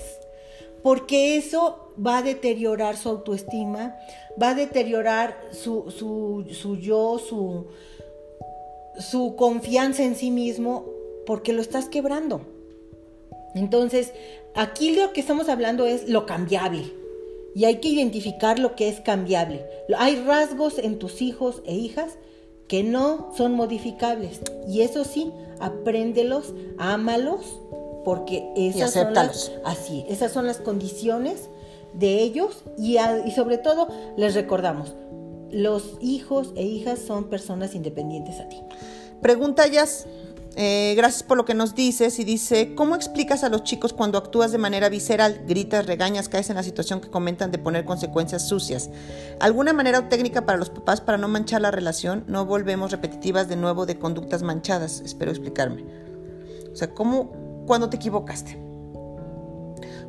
porque 0.82 1.38
eso 1.38 1.94
va 2.04 2.18
a 2.18 2.22
deteriorar 2.24 2.98
su 2.98 3.10
autoestima, 3.10 3.96
va 4.42 4.50
a 4.50 4.56
deteriorar 4.56 5.40
su, 5.52 5.92
su, 5.92 6.76
yo, 6.78 7.20
su, 7.20 7.68
su 8.98 9.36
confianza 9.36 10.02
en 10.02 10.16
sí 10.16 10.32
mismo, 10.32 10.88
porque 11.28 11.54
lo 11.54 11.62
estás 11.62 11.88
quebrando. 11.88 12.42
Entonces, 13.54 14.12
aquí 14.56 14.96
lo 14.96 15.14
que 15.14 15.22
estamos 15.22 15.50
hablando 15.50 15.86
es 15.86 16.10
lo 16.10 16.26
cambiable. 16.26 17.01
Y 17.54 17.66
hay 17.66 17.78
que 17.78 17.90
identificar 17.90 18.60
lo 18.60 18.76
que 18.76 18.88
es 18.88 19.02
cambiable. 19.02 19.66
Hay 19.98 20.16
rasgos 20.16 20.78
en 20.78 21.00
tus 21.00 21.22
hijos 21.22 21.62
e 21.66 21.76
hijas 21.76 22.18
que 22.68 22.84
no 22.84 23.32
son 23.36 23.54
modificables. 23.54 24.40
Y 24.68 24.82
eso 24.82 25.04
sí, 25.04 25.32
apréndelos, 25.60 26.54
ámalos, 26.78 27.60
porque 28.06 28.50
esas 28.56 28.94
son 28.94 29.14
las, 29.14 29.52
así, 29.66 30.06
esas 30.08 30.32
son 30.32 30.48
las 30.48 30.58
condiciones 30.58 31.50
de 31.94 32.22
ellos 32.22 32.64
y, 32.78 32.98
y 32.98 33.32
sobre 33.32 33.58
todo 33.58 33.90
les 34.16 34.34
recordamos, 34.34 34.96
los 35.52 35.98
hijos 36.00 36.54
e 36.56 36.64
hijas 36.64 37.00
son 37.00 37.30
personas 37.30 37.76
independientes 37.76 38.40
a 38.40 38.48
ti. 38.48 38.58
Pregunta 39.22 39.68
Jazz. 39.68 40.08
Eh, 40.58 40.94
gracias 40.98 41.24
por 41.24 41.38
lo 41.38 41.46
que 41.46 41.54
nos 41.54 41.76
dices 41.76 42.20
y 42.20 42.26
dice, 42.26 42.76
¿cómo 42.76 42.96
explicas 42.96 43.46
a 43.46 43.50
los 43.50 43.64
chicos 43.64 43.94
cuando 43.94 44.18
actúas 44.18 44.52
de 44.52 44.58
manera 44.58 44.90
visceral, 44.90 45.44
gritas, 45.48 45.86
regañas, 45.86 46.28
caes 46.28 46.50
en 46.50 46.58
la 46.58 46.64
situación 46.64 47.00
que 47.00 47.10
comentan 47.10 47.52
de 47.52 47.58
poner 47.58 47.86
consecuencias 47.86 48.48
sucias? 48.48 48.90
¿Alguna 49.40 49.72
manera 49.72 50.00
o 50.00 50.04
técnica 50.04 50.46
para 50.46 50.58
los 50.58 50.70
papás 50.70 51.00
para 51.00 51.18
no 51.18 51.30
manchar 51.30 51.62
la 51.62 51.72
relación? 51.72 52.26
No 52.28 52.46
volvemos 52.46 52.92
repetitivas 52.92 53.48
de 53.48 53.56
nuevo 53.56 53.86
de 53.86 53.98
conductas 53.98 54.44
manchadas. 54.44 55.02
Espero 55.06 55.32
explicarme. 55.32 55.86
O 56.72 56.76
sea, 56.76 56.94
¿cómo 56.94 57.64
cuando 57.66 57.90
te 57.90 57.96
equivocaste? 57.96 58.62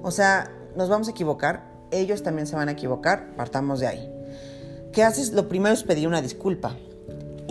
O 0.02 0.10
sea, 0.10 0.50
nos 0.74 0.88
vamos 0.88 1.06
a 1.06 1.12
equivocar, 1.12 1.70
ellos 1.92 2.24
también 2.24 2.48
se 2.48 2.56
van 2.56 2.68
a 2.68 2.72
equivocar, 2.72 3.36
partamos 3.36 3.78
de 3.78 3.86
ahí. 3.86 4.12
¿Qué 4.92 5.04
haces? 5.04 5.32
Lo 5.32 5.48
primero 5.48 5.72
es 5.72 5.84
pedir 5.84 6.08
una 6.08 6.20
disculpa 6.20 6.76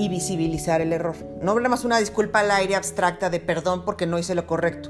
y 0.01 0.09
visibilizar 0.09 0.81
el 0.81 0.93
error. 0.93 1.15
No 1.43 1.53
más 1.69 1.85
una 1.85 1.99
disculpa 1.99 2.39
al 2.39 2.49
aire 2.49 2.75
abstracta 2.75 3.29
de 3.29 3.39
perdón 3.39 3.85
porque 3.85 4.07
no 4.07 4.17
hice 4.17 4.33
lo 4.33 4.47
correcto. 4.47 4.89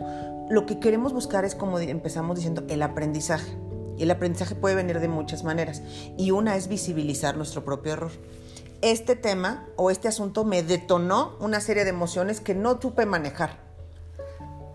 Lo 0.50 0.65
que 0.65 0.80
queremos 0.80 1.12
buscar 1.12 1.43
es, 1.43 1.54
como 1.54 1.78
empezamos 1.80 2.38
diciendo, 2.38 2.63
el 2.69 2.82
aprendizaje. 2.82 3.58
Y 3.97 4.04
el 4.04 4.12
aprendizaje 4.12 4.56
puede 4.56 4.76
venir 4.76 5.02
de 5.02 5.10
muchas 5.10 5.43
maneras. 5.43 5.82
Y 6.17 6.32
una 6.32 6.56
es 6.56 6.69
visibilizar 6.69 7.36
nuestro 7.36 7.65
propio 7.65 7.91
error. 7.91 8.12
Este 8.82 9.17
tema 9.17 9.67
o 9.76 9.91
este 9.91 10.08
asunto 10.08 10.45
me 10.45 10.63
detonó 10.63 11.36
una 11.41 11.60
serie 11.60 11.84
de 11.84 11.89
emociones 11.89 12.39
que 12.39 12.56
no 12.56 12.80
supe 12.82 13.06
manejar. 13.06 13.60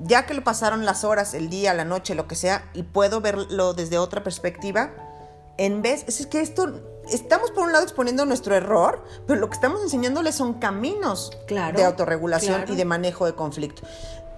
Ya 0.01 0.27
que 0.27 0.35
lo 0.35 0.44
pasaron 0.44 0.85
las 0.85 1.03
horas, 1.03 1.33
el 1.33 1.49
día, 1.49 1.72
la 1.72 1.87
noche, 1.87 2.14
lo 2.14 2.29
que 2.29 2.35
sea, 2.35 2.70
y 2.75 2.83
puedo 2.83 3.22
verlo 3.22 3.72
desde 3.72 3.96
otra 3.96 4.22
perspectiva, 4.22 4.92
en 5.57 5.81
vez, 5.81 6.05
es 6.07 6.27
que 6.27 6.42
esto 6.42 6.96
estamos 7.11 7.51
por 7.51 7.64
un 7.64 7.73
lado 7.73 7.85
exponiendo 7.85 8.25
nuestro 8.25 8.55
error, 8.55 9.05
pero 9.27 9.40
lo 9.40 9.49
que 9.49 9.55
estamos 9.55 9.83
enseñándoles 9.83 10.35
son 10.35 10.55
caminos 10.55 11.31
de 11.49 11.85
autorregulación 11.85 12.64
y 12.69 12.77
de 12.77 12.85
manejo 12.85 13.27
de 13.27 13.35
conflicto. 13.35 13.83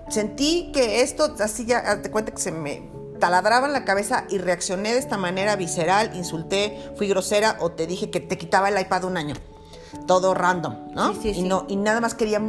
Sentí 0.08 0.70
que 0.72 1.02
esto, 1.02 1.34
así 1.40 1.66
ya 1.66 2.00
te 2.00 2.10
cuenta 2.10 2.32
que 2.32 2.40
se 2.40 2.50
me 2.50 2.90
taladraba 3.18 3.66
en 3.66 3.72
la 3.72 3.84
cabeza 3.84 4.24
y 4.30 4.38
reaccioné 4.38 4.92
de 4.92 4.98
esta 4.98 5.18
manera 5.18 5.56
visceral, 5.56 6.14
insulté, 6.14 6.92
fui 6.96 7.08
grosera 7.08 7.56
o 7.60 7.72
te 7.72 7.86
dije 7.86 8.10
que 8.10 8.20
te 8.20 8.38
quitaba 8.38 8.68
el 8.68 8.80
iPad 8.80 9.04
un 9.04 9.16
año. 9.16 9.34
Todo 10.06 10.34
random, 10.34 10.92
¿no? 10.94 11.12
Sí, 11.14 11.34
sí, 11.34 11.40
y, 11.40 11.42
no 11.42 11.66
y 11.68 11.76
nada 11.76 12.00
más 12.00 12.14
quería 12.14 12.40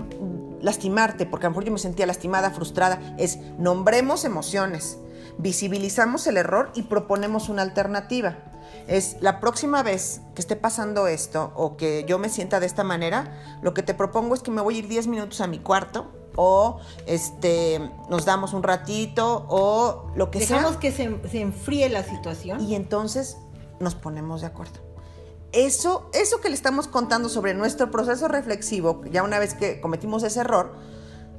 lastimarte, 0.62 1.26
porque 1.26 1.46
a 1.46 1.50
lo 1.50 1.52
mejor 1.52 1.66
yo 1.66 1.72
me 1.72 1.80
sentía 1.80 2.06
lastimada, 2.06 2.52
frustrada. 2.52 3.16
Es 3.18 3.40
nombremos 3.58 4.26
emociones, 4.26 4.98
visibilizamos 5.40 6.28
el 6.28 6.38
error 6.38 6.72
y 6.76 6.84
proponemos 6.84 7.50
una 7.50 7.64
alternativa 7.64 8.38
es 8.90 9.18
la 9.22 9.40
próxima 9.40 9.84
vez 9.84 10.22
que 10.34 10.42
esté 10.42 10.56
pasando 10.56 11.08
esto 11.08 11.54
o 11.56 11.78
que 11.78 12.06
yo 12.08 12.18
me 12.18 12.30
sienta 12.30 12.60
de 12.60 12.66
esta 12.66 12.84
manera, 12.84 13.60
lo 13.62 13.74
que 13.74 13.84
te 13.84 13.94
propongo 13.94 14.34
es 14.34 14.42
que 14.42 14.52
me 14.52 14.62
voy 14.62 14.76
a 14.76 14.78
ir 14.80 14.88
10 14.88 15.08
minutos 15.08 15.42
a 15.42 15.48
mi 15.48 15.60
cuarto 15.60 16.12
o 16.36 16.80
este 17.06 17.80
nos 18.10 18.26
damos 18.26 18.54
un 18.54 18.64
ratito 18.64 19.46
o 19.50 20.12
lo 20.16 20.32
que 20.32 20.40
sea. 20.40 20.58
Dejamos 20.58 20.78
que 20.78 20.92
se, 20.92 21.20
se, 21.30 21.42
enfríe 21.42 21.90
la 21.90 22.04
situación. 22.04 22.62
Y 22.62 22.76
entonces 22.76 23.38
nos 23.80 23.96
ponemos 23.96 24.42
de 24.42 24.48
acuerdo. 24.48 24.80
Eso, 25.52 26.10
eso 26.14 26.42
que 26.42 26.50
le 26.50 26.56
estamos 26.56 26.88
contando 26.88 27.30
sobre 27.30 27.54
nuestro 27.54 27.92
proceso 27.92 28.28
reflexivo, 28.28 29.02
ya 29.12 29.24
una 29.24 29.40
vez 29.40 29.56
que 29.56 29.82
cometimos 29.82 30.24
ese 30.24 30.42
error, 30.42 30.76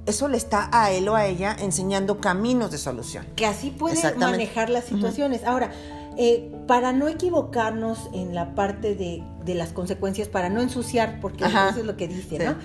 eso 0.06 0.28
le 0.28 0.36
está 0.36 0.68
a 0.72 0.90
él 0.90 1.08
o 1.08 1.14
a 1.14 1.26
ella 1.26 1.56
enseñando 1.58 2.18
caminos 2.18 2.70
de 2.70 2.78
solución. 2.78 3.26
Que 3.36 3.46
así 3.46 3.70
puede 3.70 4.14
manejar 4.16 4.70
las 4.70 4.84
situaciones. 4.84 5.44
Ahora, 5.44 5.72
eh, 6.16 6.50
para 6.66 6.92
no 6.92 7.08
equivocarnos 7.08 8.10
en 8.12 8.34
la 8.34 8.54
parte 8.54 8.94
de, 8.94 9.22
las 9.54 9.72
consecuencias, 9.72 10.28
para 10.28 10.48
no 10.48 10.60
ensuciar, 10.60 11.18
porque 11.20 11.44
eso 11.44 11.80
es 11.80 11.84
lo 11.84 11.96
que 11.96 12.08
dice, 12.08 12.38
¿no? 12.38 12.56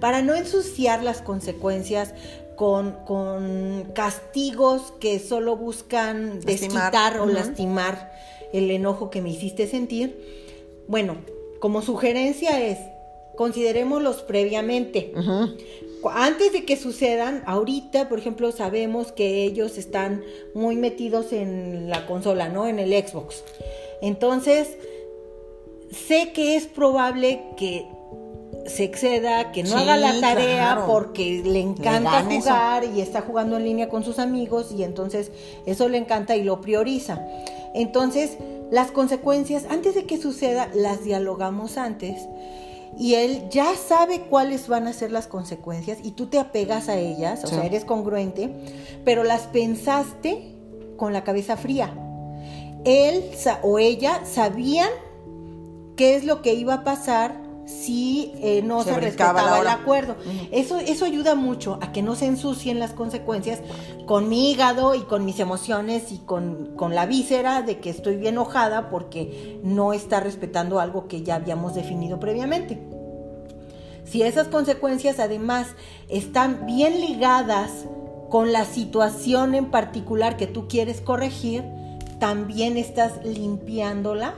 Para 0.00 0.22
no 0.22 0.34
ensuciar 0.34 1.02
las 1.02 1.20
consecuencias 1.22 2.14
con, 2.56 3.90
castigos 3.94 4.92
que 5.00 5.18
solo 5.20 5.56
buscan 5.56 6.40
desquitar 6.40 7.20
o 7.20 7.26
lastimar 7.26 8.12
el 8.52 8.70
enojo 8.70 9.10
que 9.10 9.22
me 9.22 9.30
hiciste 9.30 9.68
sentir. 9.68 10.46
Bueno, 10.88 11.16
como 11.60 11.82
sugerencia 11.82 12.60
es, 12.60 12.78
considerémoslos 13.36 14.22
previamente 14.22 15.12
antes 16.12 16.52
de 16.52 16.64
que 16.64 16.76
sucedan, 16.76 17.42
ahorita, 17.46 18.08
por 18.08 18.18
ejemplo, 18.18 18.52
sabemos 18.52 19.12
que 19.12 19.44
ellos 19.44 19.78
están 19.78 20.22
muy 20.54 20.76
metidos 20.76 21.32
en 21.32 21.90
la 21.90 22.06
consola, 22.06 22.48
¿no? 22.48 22.66
En 22.66 22.78
el 22.78 22.92
Xbox. 22.92 23.42
Entonces, 24.00 24.76
sé 25.90 26.32
que 26.32 26.56
es 26.56 26.66
probable 26.66 27.42
que 27.56 27.86
se 28.66 28.84
exceda, 28.84 29.50
que 29.50 29.62
no 29.62 29.76
haga 29.76 29.96
la 29.96 30.20
tarea 30.20 30.84
porque 30.86 31.42
le 31.44 31.60
encanta 31.60 32.24
jugar 32.24 32.84
y 32.84 33.00
está 33.00 33.22
jugando 33.22 33.56
en 33.56 33.64
línea 33.64 33.88
con 33.88 34.04
sus 34.04 34.18
amigos 34.18 34.72
y 34.76 34.82
entonces 34.82 35.30
eso 35.66 35.88
le 35.88 35.98
encanta 35.98 36.36
y 36.36 36.42
lo 36.42 36.60
prioriza. 36.60 37.18
Entonces, 37.74 38.36
las 38.70 38.90
consecuencias, 38.90 39.64
antes 39.70 39.94
de 39.94 40.04
que 40.04 40.18
suceda, 40.18 40.68
las 40.74 41.02
dialogamos 41.02 41.78
antes 41.78 42.28
y 42.96 43.14
él 43.14 43.48
ya 43.50 43.74
sabe 43.76 44.22
cuáles 44.22 44.68
van 44.68 44.86
a 44.86 44.92
ser 44.92 45.12
las 45.12 45.26
consecuencias 45.26 45.98
y 46.02 46.12
tú 46.12 46.26
te 46.26 46.38
apegas 46.38 46.88
a 46.88 46.96
ellas, 46.96 47.44
o 47.44 47.46
sea, 47.46 47.64
eres 47.64 47.84
congruente, 47.84 48.50
pero 49.04 49.24
las 49.24 49.42
pensaste 49.42 50.54
con 50.96 51.12
la 51.12 51.24
cabeza 51.24 51.56
fría. 51.56 51.92
Él 52.84 53.24
o 53.62 53.78
ella 53.78 54.20
sabían 54.24 54.90
qué 55.96 56.16
es 56.16 56.24
lo 56.24 56.42
que 56.42 56.54
iba 56.54 56.74
a 56.74 56.84
pasar 56.84 57.47
si 57.68 58.32
eh, 58.36 58.62
no 58.62 58.82
se, 58.82 58.94
respetaba 58.94 59.60
el 59.60 59.68
acuerdo. 59.68 60.16
eso, 60.50 60.78
eso 60.78 61.04
ayuda 61.04 61.34
mucho 61.34 61.78
a 61.82 61.92
que 61.92 62.02
no 62.02 62.16
se 62.16 62.26
ensucien 62.26 62.78
las 62.78 62.92
consecuencias 62.92 63.60
con 64.06 64.28
mi 64.28 64.50
hígado 64.50 64.94
y 64.94 65.02
con 65.02 65.24
mis 65.26 65.38
emociones 65.38 66.10
y 66.10 66.18
con, 66.18 66.74
con 66.76 66.94
la 66.94 67.04
víscera 67.04 67.60
de 67.62 67.78
que 67.78 67.90
estoy 67.90 68.16
bien 68.16 68.34
enojada 68.34 68.88
porque 68.88 69.60
no 69.62 69.92
está 69.92 70.20
respetando 70.20 70.80
algo 70.80 71.08
que 71.08 71.22
ya 71.22 71.34
habíamos 71.34 71.74
definido 71.74 72.18
previamente. 72.18 72.80
Si 74.04 74.22
esas 74.22 74.48
consecuencias 74.48 75.18
además 75.18 75.68
están 76.08 76.64
bien 76.64 77.00
ligadas 77.00 77.84
con 78.30 78.52
la 78.52 78.64
situación 78.64 79.54
en 79.54 79.70
particular 79.70 80.36
que 80.36 80.46
tú 80.46 80.68
quieres 80.68 81.02
corregir, 81.02 81.64
también 82.18 82.76
estás 82.76 83.24
limpiándola 83.24 84.34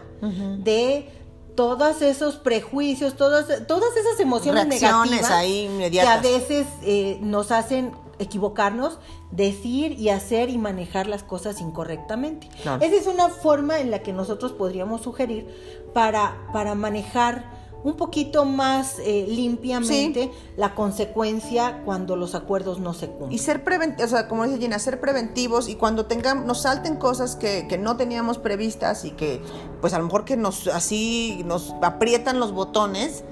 de 0.59 1.09
todos 1.55 2.03
esos 2.03 2.37
prejuicios, 2.37 3.17
todas, 3.17 3.67
todas 3.67 3.97
esas 3.97 4.21
emociones 4.21 4.67
negativas 4.67 5.31
ahí 5.31 5.89
que 5.91 6.01
a 6.01 6.21
veces 6.21 6.67
eh, 6.83 7.19
nos 7.21 7.51
hacen 7.51 7.93
equivocarnos, 8.19 8.99
decir 9.31 9.99
y 9.99 10.11
hacer 10.11 10.51
y 10.51 10.59
manejar 10.59 11.07
las 11.07 11.23
cosas 11.23 11.61
incorrectamente. 11.61 12.49
Esa 12.61 12.85
es 12.85 13.07
una 13.07 13.29
forma 13.29 13.81
en 13.81 13.91
la 13.91 14.01
que 14.01 14.13
nosotros 14.13 14.53
podríamos 14.53 15.03
sugerir 15.03 15.49
para, 15.95 16.37
para 16.53 16.75
manejar 16.75 17.60
un 17.83 17.95
poquito 17.95 18.45
más 18.45 18.99
eh, 18.99 19.27
limpiamente 19.29 20.31
la 20.57 20.75
consecuencia 20.75 21.83
cuando 21.85 22.17
los 22.17 22.35
acuerdos 22.35 22.79
no 22.79 22.93
se 22.93 23.09
cumplen. 23.09 23.33
Y 23.33 23.39
ser 23.39 23.65
preventivos, 23.65 24.13
o 24.13 24.17
sea, 24.17 24.29
como 24.29 24.45
dice 24.45 24.59
Gina, 24.59 24.79
ser 24.79 25.01
preventivos 25.01 25.69
y 25.69 25.77
cuando 25.77 26.07
tengan, 26.07 26.47
nos 26.47 26.63
salten 26.63 26.97
cosas 26.97 27.37
que, 27.37 27.67
que, 27.69 27.79
no 27.79 27.97
teníamos 27.97 28.39
previstas 28.39 29.05
y 29.05 29.13
que 29.13 29.41
pues 29.81 29.95
a 29.95 29.99
lo 29.99 30.05
mejor 30.05 30.25
que 30.25 30.37
nos 30.37 30.67
así 30.69 31.43
nos 31.47 31.75
aprietan 31.81 32.39
los 32.39 32.53
botones, 32.53 33.25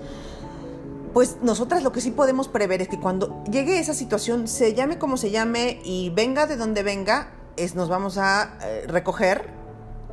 pues 1.12 1.38
nosotras 1.42 1.82
lo 1.82 1.92
que 1.92 2.01
sí 2.01 2.11
podemos 2.11 2.49
prever 2.49 2.80
es 2.80 2.88
que 2.88 2.99
cuando 3.01 3.42
llegue 3.51 3.78
esa 3.78 3.94
situación, 3.94 4.49
se 4.49 4.74
llame 4.74 4.99
como 4.99 5.16
se 5.16 5.30
llame 5.30 5.80
y 5.84 6.11
venga 6.11 6.46
de 6.46 6.57
donde 6.57 6.82
venga, 6.82 7.32
es, 7.57 7.74
nos 7.74 7.88
vamos 7.88 8.18
a 8.18 8.59
eh, 8.62 8.84
recoger 8.86 9.51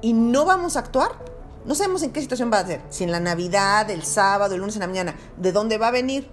y 0.02 0.14
no 0.14 0.46
vamos 0.46 0.76
a 0.76 0.80
actuar 0.80 1.35
No 1.66 1.76
sabemos 1.76 2.04
en 2.04 2.12
qué 2.12 2.22
situación 2.22 2.52
va 2.52 2.60
a 2.60 2.68
ser, 2.68 2.82
si 2.90 3.04
en 3.04 3.12
la 3.12 3.20
Navidad, 3.20 3.90
el 3.90 4.04
sábado, 4.04 4.54
el 4.54 4.62
lunes 4.62 4.76
en 4.76 4.82
la 4.82 4.88
mañana, 4.88 5.16
de 5.38 5.52
dónde 5.52 5.78
va 5.78 5.88
a 5.88 5.92
venir. 5.92 6.30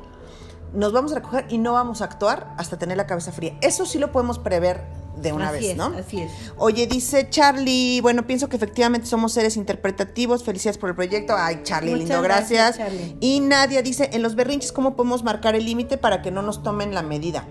Nos 0.75 0.93
vamos 0.93 1.13
a 1.13 1.17
recoger 1.17 1.47
y 1.49 1.59
no 1.59 1.73
vamos 1.73 2.01
a 2.01 2.05
actuar 2.05 2.55
hasta 2.57 2.79
tener 2.79 2.97
la 2.97 3.07
cabeza 3.07 3.33
fría. 3.33 3.57
Eso 3.61 3.85
sí 3.87 3.99
lo 3.99 4.13
podemos 4.13 4.39
prever 4.39 4.83
de 5.17 5.33
una 5.33 5.51
vez, 5.51 5.77
¿no? 5.77 5.87
Así 5.87 6.21
es. 6.21 6.33
Oye, 6.57 6.87
dice 6.87 7.29
Charlie, 7.31 8.01
bueno, 8.01 8.27
pienso 8.27 8.49
que 8.49 8.57
efectivamente 8.57 9.07
somos 9.07 9.33
seres 9.33 9.57
interpretativos. 9.57 10.45
Felicidades 10.45 10.79
por 10.79 10.91
el 10.91 10.97
proyecto. 10.97 11.35
Ay, 11.37 11.61
Charlie, 11.63 11.93
Muchas 11.93 12.09
lindo, 12.09 12.23
gracias, 12.23 12.77
gracias. 12.77 12.89
Charlie. 12.89 13.17
Y 13.21 13.41
Nadia 13.41 13.83
dice, 13.83 14.11
en 14.13 14.23
los 14.23 14.35
berrinches, 14.35 14.73
¿cómo 14.73 14.97
podemos 14.97 15.23
marcar 15.23 15.55
el 15.55 15.65
límite 15.65 15.99
para 15.99 16.23
que 16.23 16.31
no 16.31 16.43
nos 16.43 16.63
tomen 16.63 16.95
la 16.95 17.03
medida? 17.03 17.47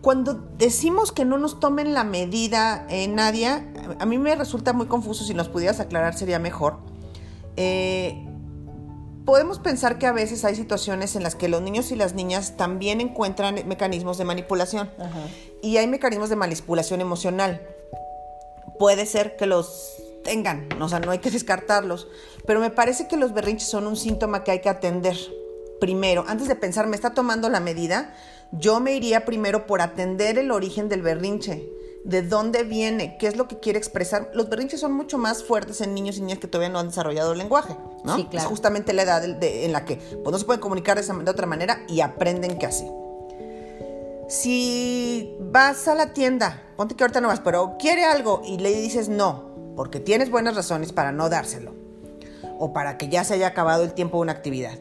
Cuando 0.00 0.34
decimos 0.56 1.12
que 1.12 1.24
no 1.24 1.38
nos 1.38 1.60
tomen 1.60 1.92
la 1.92 2.04
medida, 2.04 2.86
eh, 2.88 3.08
Nadia, 3.08 3.66
a 3.98 4.06
mí 4.06 4.18
me 4.18 4.34
resulta 4.34 4.72
muy 4.72 4.86
confuso. 4.86 5.24
Si 5.24 5.34
nos 5.34 5.48
pudieras 5.48 5.80
aclarar 5.80 6.16
sería 6.16 6.38
mejor. 6.38 6.78
Eh, 7.60 8.24
podemos 9.24 9.58
pensar 9.58 9.98
que 9.98 10.06
a 10.06 10.12
veces 10.12 10.44
hay 10.44 10.54
situaciones 10.54 11.16
en 11.16 11.24
las 11.24 11.34
que 11.34 11.48
los 11.48 11.60
niños 11.60 11.90
y 11.90 11.96
las 11.96 12.14
niñas 12.14 12.56
también 12.56 13.00
encuentran 13.00 13.66
mecanismos 13.66 14.16
de 14.16 14.24
manipulación. 14.24 14.88
Ajá. 14.96 15.26
Y 15.60 15.76
hay 15.76 15.88
mecanismos 15.88 16.30
de 16.30 16.36
manipulación 16.36 17.00
emocional. 17.00 17.60
Puede 18.78 19.06
ser 19.06 19.36
que 19.36 19.46
los 19.46 19.96
tengan, 20.22 20.68
o 20.80 20.88
sea, 20.88 21.00
no 21.00 21.10
hay 21.10 21.18
que 21.18 21.30
descartarlos. 21.32 22.06
Pero 22.46 22.60
me 22.60 22.70
parece 22.70 23.08
que 23.08 23.16
los 23.16 23.34
berrinches 23.34 23.68
son 23.68 23.88
un 23.88 23.96
síntoma 23.96 24.44
que 24.44 24.52
hay 24.52 24.60
que 24.60 24.68
atender 24.68 25.16
primero. 25.80 26.24
Antes 26.28 26.46
de 26.46 26.54
pensar, 26.54 26.86
¿me 26.86 26.94
está 26.94 27.12
tomando 27.12 27.48
la 27.48 27.58
medida? 27.58 28.14
Yo 28.52 28.78
me 28.78 28.94
iría 28.94 29.24
primero 29.24 29.66
por 29.66 29.80
atender 29.80 30.38
el 30.38 30.52
origen 30.52 30.88
del 30.88 31.02
berrinche. 31.02 31.68
¿De 32.04 32.22
dónde 32.22 32.62
viene? 32.62 33.18
¿Qué 33.18 33.26
es 33.26 33.36
lo 33.36 33.48
que 33.48 33.58
quiere 33.58 33.78
expresar? 33.78 34.30
Los 34.32 34.48
berrinches 34.48 34.80
son 34.80 34.92
mucho 34.92 35.18
más 35.18 35.42
fuertes 35.44 35.80
en 35.80 35.94
niños 35.94 36.16
y 36.16 36.20
niñas 36.22 36.38
que 36.38 36.46
todavía 36.46 36.70
no 36.72 36.78
han 36.78 36.88
desarrollado 36.88 37.32
el 37.32 37.38
lenguaje, 37.38 37.76
¿no? 38.04 38.16
Sí, 38.16 38.24
claro. 38.30 38.44
Es 38.46 38.48
justamente 38.48 38.92
la 38.92 39.02
edad 39.02 39.20
de- 39.20 39.34
de- 39.34 39.64
en 39.66 39.72
la 39.72 39.84
que 39.84 39.96
pues, 39.96 40.30
no 40.32 40.38
se 40.38 40.44
pueden 40.44 40.60
comunicar 40.60 40.96
de, 40.96 41.02
esa- 41.02 41.12
de 41.14 41.30
otra 41.30 41.46
manera 41.46 41.80
y 41.88 42.00
aprenden 42.00 42.56
que 42.58 42.66
así. 42.66 42.86
Si 44.28 45.36
vas 45.40 45.88
a 45.88 45.94
la 45.94 46.12
tienda, 46.12 46.62
ponte 46.76 46.94
que 46.94 47.02
ahorita 47.04 47.20
no 47.20 47.28
vas, 47.28 47.40
pero 47.40 47.76
quiere 47.78 48.04
algo 48.04 48.42
y 48.44 48.58
le 48.58 48.70
dices 48.70 49.08
no, 49.08 49.72
porque 49.74 50.00
tienes 50.00 50.30
buenas 50.30 50.54
razones 50.54 50.92
para 50.92 51.12
no 51.12 51.28
dárselo, 51.28 51.72
o 52.58 52.72
para 52.72 52.98
que 52.98 53.08
ya 53.08 53.24
se 53.24 53.34
haya 53.34 53.46
acabado 53.48 53.84
el 53.84 53.94
tiempo 53.94 54.18
de 54.18 54.22
una 54.22 54.32
actividad. 54.32 54.78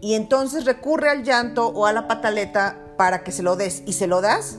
Y 0.00 0.14
entonces 0.14 0.64
recurre 0.64 1.08
al 1.08 1.22
llanto 1.24 1.68
o 1.68 1.86
a 1.86 1.92
la 1.92 2.08
pataleta 2.08 2.78
para 2.98 3.22
que 3.22 3.32
se 3.32 3.42
lo 3.42 3.56
des 3.56 3.82
y 3.86 3.92
se 3.94 4.06
lo 4.06 4.20
das, 4.20 4.58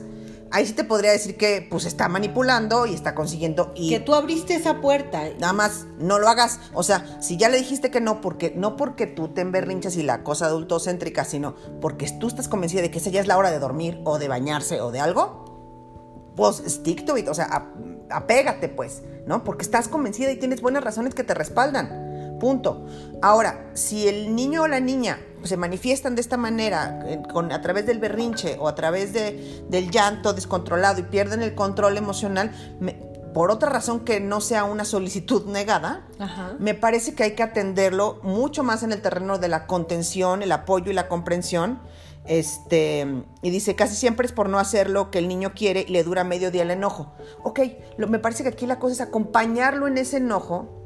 ahí 0.52 0.64
sí 0.66 0.72
te 0.72 0.84
podría 0.84 1.10
decir 1.12 1.36
que 1.36 1.66
pues 1.68 1.84
está 1.86 2.08
manipulando 2.08 2.86
y 2.86 2.94
está 2.94 3.14
consiguiendo 3.14 3.72
y 3.74 3.90
Que 3.90 4.00
tú 4.00 4.14
abriste 4.14 4.54
esa 4.54 4.80
puerta. 4.80 5.22
nada 5.40 5.52
más 5.52 5.86
no 5.98 6.18
lo 6.18 6.28
hagas. 6.28 6.60
O 6.74 6.82
sea, 6.82 7.18
si 7.20 7.36
ya 7.36 7.48
le 7.48 7.58
dijiste 7.58 7.90
que 7.90 8.00
no, 8.00 8.20
porque 8.20 8.52
no 8.56 8.76
porque 8.76 9.06
tú 9.06 9.28
te 9.28 9.40
emberrinchas 9.40 9.96
y 9.96 10.02
la 10.02 10.22
cosa 10.22 10.46
adultocéntrica, 10.46 11.24
sino 11.24 11.54
porque 11.80 12.08
tú 12.20 12.28
estás 12.28 12.48
convencida 12.48 12.82
de 12.82 12.90
que 12.90 12.98
esa 12.98 13.10
ya 13.10 13.20
es 13.20 13.26
la 13.26 13.36
hora 13.38 13.50
de 13.50 13.58
dormir 13.58 14.00
o 14.04 14.18
de 14.18 14.28
bañarse 14.28 14.80
o 14.80 14.90
de 14.92 15.00
algo, 15.00 16.32
pues 16.36 16.62
stick 16.66 17.04
to 17.06 17.16
it, 17.16 17.28
o 17.28 17.34
sea, 17.34 17.46
ap- 17.46 17.74
apégate 18.10 18.68
pues, 18.68 19.02
¿no? 19.26 19.42
Porque 19.42 19.62
estás 19.62 19.88
convencida 19.88 20.30
y 20.30 20.36
tienes 20.38 20.60
buenas 20.60 20.84
razones 20.84 21.14
que 21.14 21.24
te 21.24 21.32
respaldan. 21.34 22.05
Punto. 22.40 22.86
Ahora, 23.22 23.70
si 23.74 24.08
el 24.08 24.34
niño 24.34 24.62
o 24.62 24.68
la 24.68 24.80
niña 24.80 25.18
se 25.42 25.56
manifiestan 25.56 26.14
de 26.14 26.20
esta 26.20 26.36
manera, 26.36 27.00
eh, 27.06 27.22
con, 27.32 27.52
a 27.52 27.60
través 27.62 27.86
del 27.86 27.98
berrinche 27.98 28.56
o 28.58 28.68
a 28.68 28.74
través 28.74 29.12
de, 29.12 29.64
del 29.68 29.90
llanto 29.90 30.32
descontrolado 30.32 31.00
y 31.00 31.04
pierden 31.04 31.42
el 31.42 31.54
control 31.54 31.96
emocional, 31.96 32.50
me- 32.80 33.04
por 33.32 33.50
otra 33.50 33.68
razón 33.68 34.00
que 34.00 34.18
no 34.18 34.40
sea 34.40 34.64
una 34.64 34.84
solicitud 34.84 35.44
negada, 35.50 36.06
Ajá. 36.18 36.54
me 36.58 36.74
parece 36.74 37.14
que 37.14 37.22
hay 37.22 37.34
que 37.34 37.42
atenderlo 37.42 38.18
mucho 38.22 38.62
más 38.64 38.82
en 38.82 38.92
el 38.92 39.02
terreno 39.02 39.38
de 39.38 39.48
la 39.48 39.66
contención, 39.66 40.42
el 40.42 40.52
apoyo 40.52 40.90
y 40.90 40.94
la 40.94 41.06
comprensión. 41.08 41.80
Este, 42.28 43.06
y 43.42 43.50
dice, 43.50 43.76
casi 43.76 43.94
siempre 43.94 44.26
es 44.26 44.32
por 44.32 44.48
no 44.48 44.58
hacer 44.58 44.90
lo 44.90 45.10
que 45.12 45.18
el 45.18 45.28
niño 45.28 45.52
quiere 45.54 45.84
y 45.86 45.92
le 45.92 46.02
dura 46.02 46.24
medio 46.24 46.50
día 46.50 46.62
el 46.62 46.70
enojo. 46.72 47.12
Ok, 47.44 47.60
lo- 47.98 48.08
me 48.08 48.18
parece 48.18 48.42
que 48.42 48.48
aquí 48.50 48.66
la 48.66 48.78
cosa 48.78 48.94
es 48.94 49.00
acompañarlo 49.00 49.86
en 49.86 49.96
ese 49.98 50.16
enojo 50.16 50.85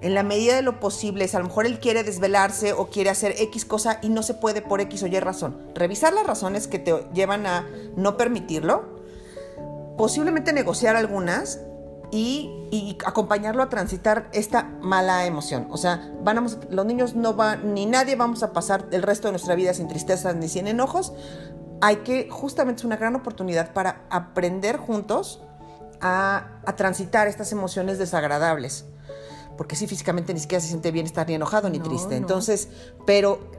en 0.00 0.14
la 0.14 0.22
medida 0.22 0.54
de 0.54 0.62
lo 0.62 0.80
posible. 0.80 1.24
Es, 1.24 1.34
a 1.34 1.38
lo 1.38 1.46
mejor 1.46 1.66
él 1.66 1.80
quiere 1.80 2.04
desvelarse 2.04 2.72
o 2.72 2.86
quiere 2.88 3.10
hacer 3.10 3.34
X 3.38 3.64
cosa 3.64 3.98
y 4.02 4.08
no 4.08 4.22
se 4.22 4.34
puede 4.34 4.62
por 4.62 4.80
X 4.80 5.02
o 5.02 5.06
Y 5.06 5.18
razón. 5.20 5.56
Revisar 5.74 6.12
las 6.12 6.26
razones 6.26 6.68
que 6.68 6.78
te 6.78 6.94
llevan 7.12 7.46
a 7.46 7.66
no 7.96 8.16
permitirlo, 8.16 8.98
posiblemente 9.96 10.52
negociar 10.52 10.96
algunas 10.96 11.60
y, 12.10 12.96
acompañarlo 13.04 13.62
a 13.62 13.68
transitar 13.68 14.28
esta 14.32 14.62
mala 14.80 15.26
emoción. 15.26 15.66
O 15.70 15.76
sea, 15.76 16.10
van 16.22 16.38
a- 16.38 16.46
los 16.70 16.86
niños 16.86 17.14
no 17.14 17.34
van, 17.34 17.74
ni 17.74 17.86
nadie 17.86 18.16
vamos 18.16 18.42
a 18.42 18.52
pasar 18.52 18.86
el 18.92 19.02
resto 19.02 19.28
de 19.28 19.32
nuestra 19.32 19.54
vida 19.54 19.74
sin 19.74 19.88
tristezas 19.88 20.34
ni 20.36 20.48
sin 20.48 20.68
enojos. 20.68 21.12
Hay 21.80 21.96
que, 21.96 22.28
justamente 22.30 22.80
es 22.80 22.84
una 22.84 22.96
gran 22.96 23.14
oportunidad 23.14 23.72
para 23.72 24.02
aprender 24.10 24.76
juntos 24.76 25.42
a 26.00 26.60
transitar 26.76 27.26
estas 27.26 27.52
emociones 27.52 27.98
desagradables. 27.98 28.84
Porque 29.58 29.76
sí, 29.76 29.86
físicamente 29.86 30.32
ni 30.32 30.40
siquiera 30.40 30.62
se 30.62 30.68
siente 30.68 30.90
bien 30.92 31.04
estar 31.04 31.28
ni 31.28 31.34
enojado 31.34 31.68
ni 31.68 31.78
No, 31.78 31.84
triste. 31.84 32.10
no. 32.10 32.16
Entonces, 32.16 32.68
pero, 33.04 33.50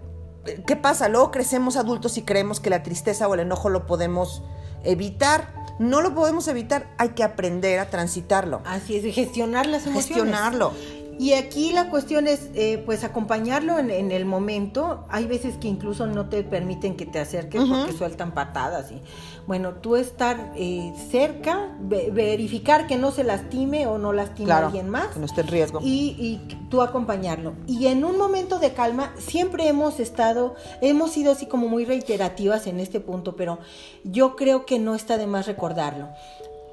¿qué 0.65 0.75
pasa? 0.75 1.09
Luego 1.09 1.29
crecemos 1.29 1.75
adultos 1.77 2.17
y 2.17 2.23
creemos 2.23 2.59
que 2.59 2.71
la 2.71 2.81
tristeza 2.81 3.27
o 3.27 3.33
el 3.35 3.41
enojo 3.41 3.69
lo 3.69 3.85
podemos 3.85 4.41
evitar. 4.83 5.53
No 5.77 6.01
lo 6.01 6.15
podemos 6.15 6.47
evitar, 6.47 6.87
hay 6.97 7.09
que 7.09 7.23
aprender 7.23 7.79
a 7.79 7.89
transitarlo, 7.89 8.61
Así 8.65 8.97
es, 8.97 9.15
gestionar 9.15 9.65
las 9.65 9.85
emociones. 9.85 10.07
gestionarlo. 10.07 10.73
Y 11.19 11.33
aquí 11.33 11.73
la 11.73 11.89
cuestión 11.89 12.27
es, 12.27 12.49
eh, 12.55 12.81
pues, 12.85 13.03
acompañarlo 13.03 13.77
en, 13.77 13.91
en 13.91 14.11
el 14.13 14.23
momento. 14.23 15.03
Hay 15.09 15.25
veces 15.25 15.57
que 15.57 15.67
incluso 15.67 16.07
no 16.07 16.29
te 16.29 16.43
permiten 16.43 16.95
que 16.95 17.05
te 17.05 17.19
acerques 17.19 17.61
porque 17.61 17.91
sueltan 17.91 18.33
patadas. 18.33 18.89
Y, 18.93 19.01
bueno, 19.45 19.73
tú 19.73 19.97
estar 19.97 20.53
eh, 20.55 20.93
cerca, 21.11 21.75
ve- 21.81 22.09
verificar 22.13 22.87
que 22.87 22.95
no 22.95 23.11
se 23.11 23.25
lastime 23.25 23.85
o 23.85 23.97
no 23.97 24.13
lastime 24.13 24.45
Claro, 24.45 24.67
a 24.67 24.69
alguien 24.69 24.87
más. 24.89 25.07
que 25.07 25.19
no 25.19 25.25
esté 25.25 25.41
en 25.41 25.47
riesgo. 25.47 25.81
Y, 25.83 26.15
y 26.17 26.41
tú 26.69 26.81
acompañarlo. 26.81 27.51
Y 27.67 27.87
en 27.87 28.05
un 28.05 28.17
momento 28.17 28.57
de 28.57 28.71
calma, 28.71 29.13
siempre 29.17 29.67
hemos 29.67 29.99
estado, 29.99 30.55
hemos 30.79 31.11
sido 31.11 31.33
así 31.33 31.47
como 31.47 31.67
muy 31.67 31.83
reiterativas 31.83 32.65
en 32.65 32.79
este 32.79 33.01
punto, 33.01 33.35
pero 33.35 33.59
yo 34.05 34.37
creo 34.37 34.65
que 34.65 34.79
no 34.79 34.95
está 34.95 35.17
de 35.17 35.27
más 35.27 35.47
recordarlo. 35.47 36.07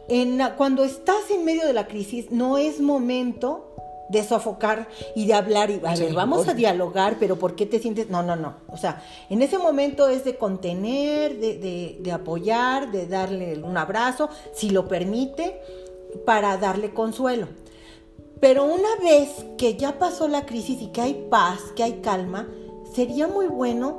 En 0.09 0.39
la- 0.39 0.55
cuando 0.55 0.85
estás 0.85 1.31
en 1.33 1.45
medio 1.45 1.67
de 1.67 1.73
la 1.73 1.89
crisis, 1.89 2.31
no 2.31 2.59
es 2.59 2.81
momento 2.81 3.66
de 4.09 4.23
sofocar 4.23 4.89
y 5.15 5.27
de 5.27 5.35
hablar 5.35 5.71
y 5.71 5.81
a 5.85 5.97
Sí, 5.97 6.05
ver, 6.05 6.15
vamos 6.15 6.47
a 6.49 6.55
dialogar, 6.55 7.17
pero 7.19 7.37
¿por 7.37 7.55
qué 7.57 7.67
te 7.67 7.79
sientes? 7.79 8.09
No, 8.09 8.23
no, 8.23 8.37
no. 8.37 8.55
O 8.69 8.77
sea, 8.77 9.03
en 9.31 9.43
ese 9.43 9.59
momento 9.59 10.09
es 10.09 10.25
de 10.25 10.37
contener, 10.37 11.39
de, 11.39 11.59
de- 11.59 11.99
de 12.01 12.13
apoyar, 12.13 12.91
de 12.93 13.07
darle 13.07 13.59
un 13.63 13.77
abrazo, 13.77 14.29
si 14.55 14.71
lo 14.71 14.87
permite, 14.89 15.61
para 16.25 16.57
darle 16.57 16.95
consuelo. 16.95 17.49
Pero 18.41 18.65
una 18.65 18.97
vez 19.03 19.31
que 19.59 19.77
ya 19.77 19.99
pasó 19.99 20.29
la 20.29 20.47
crisis 20.47 20.81
y 20.83 20.89
que 20.89 21.01
hay 21.01 21.27
paz, 21.31 21.59
que 21.75 21.83
hay 21.83 21.95
calma, 22.01 22.49
sería 22.95 23.27
muy 23.29 23.47
bueno 23.47 23.99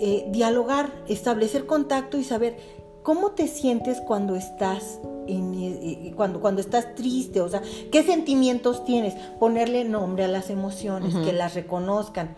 eh, 0.00 0.26
dialogar, 0.30 0.90
establecer 1.08 1.66
contacto 1.66 2.16
y 2.16 2.24
saber 2.24 2.56
cómo 3.04 3.30
te 3.32 3.46
sientes 3.46 4.00
cuando 4.00 4.34
estás 4.34 4.98
en, 5.28 5.54
eh, 5.54 5.78
eh, 6.08 6.12
cuando, 6.16 6.40
cuando 6.40 6.60
estás 6.60 6.94
triste, 6.96 7.40
o 7.40 7.48
sea, 7.48 7.62
qué 7.92 8.02
sentimientos 8.02 8.84
tienes, 8.84 9.14
ponerle 9.38 9.84
nombre 9.84 10.24
a 10.24 10.28
las 10.28 10.50
emociones, 10.50 11.14
que 11.14 11.32
las 11.32 11.54
reconozcan. 11.54 12.34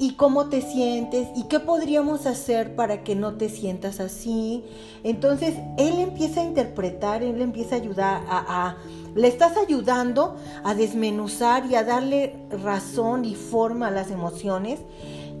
Y 0.00 0.12
cómo 0.12 0.48
te 0.48 0.62
sientes 0.62 1.26
y 1.34 1.48
qué 1.48 1.58
podríamos 1.58 2.26
hacer 2.26 2.76
para 2.76 3.02
que 3.02 3.16
no 3.16 3.34
te 3.34 3.48
sientas 3.48 3.98
así. 3.98 4.62
Entonces, 5.02 5.54
él 5.76 5.98
empieza 5.98 6.40
a 6.40 6.44
interpretar, 6.44 7.24
él 7.24 7.42
empieza 7.42 7.74
a 7.74 7.78
ayudar 7.78 8.22
a, 8.28 8.68
a- 8.68 8.76
le 9.16 9.26
estás 9.26 9.56
ayudando 9.56 10.36
a 10.62 10.74
desmenuzar 10.76 11.66
y 11.68 11.74
a 11.74 11.82
darle 11.82 12.36
razón 12.62 13.24
y 13.24 13.34
forma 13.34 13.88
a 13.88 13.90
las 13.90 14.12
emociones. 14.12 14.78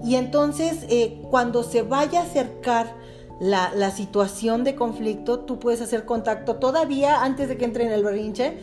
Y 0.04 0.16
entonces, 0.16 0.78
eh, 0.88 1.22
cuando 1.30 1.62
se 1.62 1.82
vaya 1.82 2.20
a 2.20 2.24
acercar 2.24 2.92
la, 3.40 3.72
la 3.74 3.90
situación 3.90 4.64
de 4.64 4.74
conflicto, 4.74 5.40
tú 5.40 5.58
puedes 5.58 5.80
hacer 5.80 6.04
contacto 6.04 6.56
todavía 6.56 7.22
antes 7.22 7.48
de 7.48 7.56
que 7.56 7.64
entre 7.64 7.84
en 7.84 7.92
el 7.92 8.02
berrinche 8.02 8.58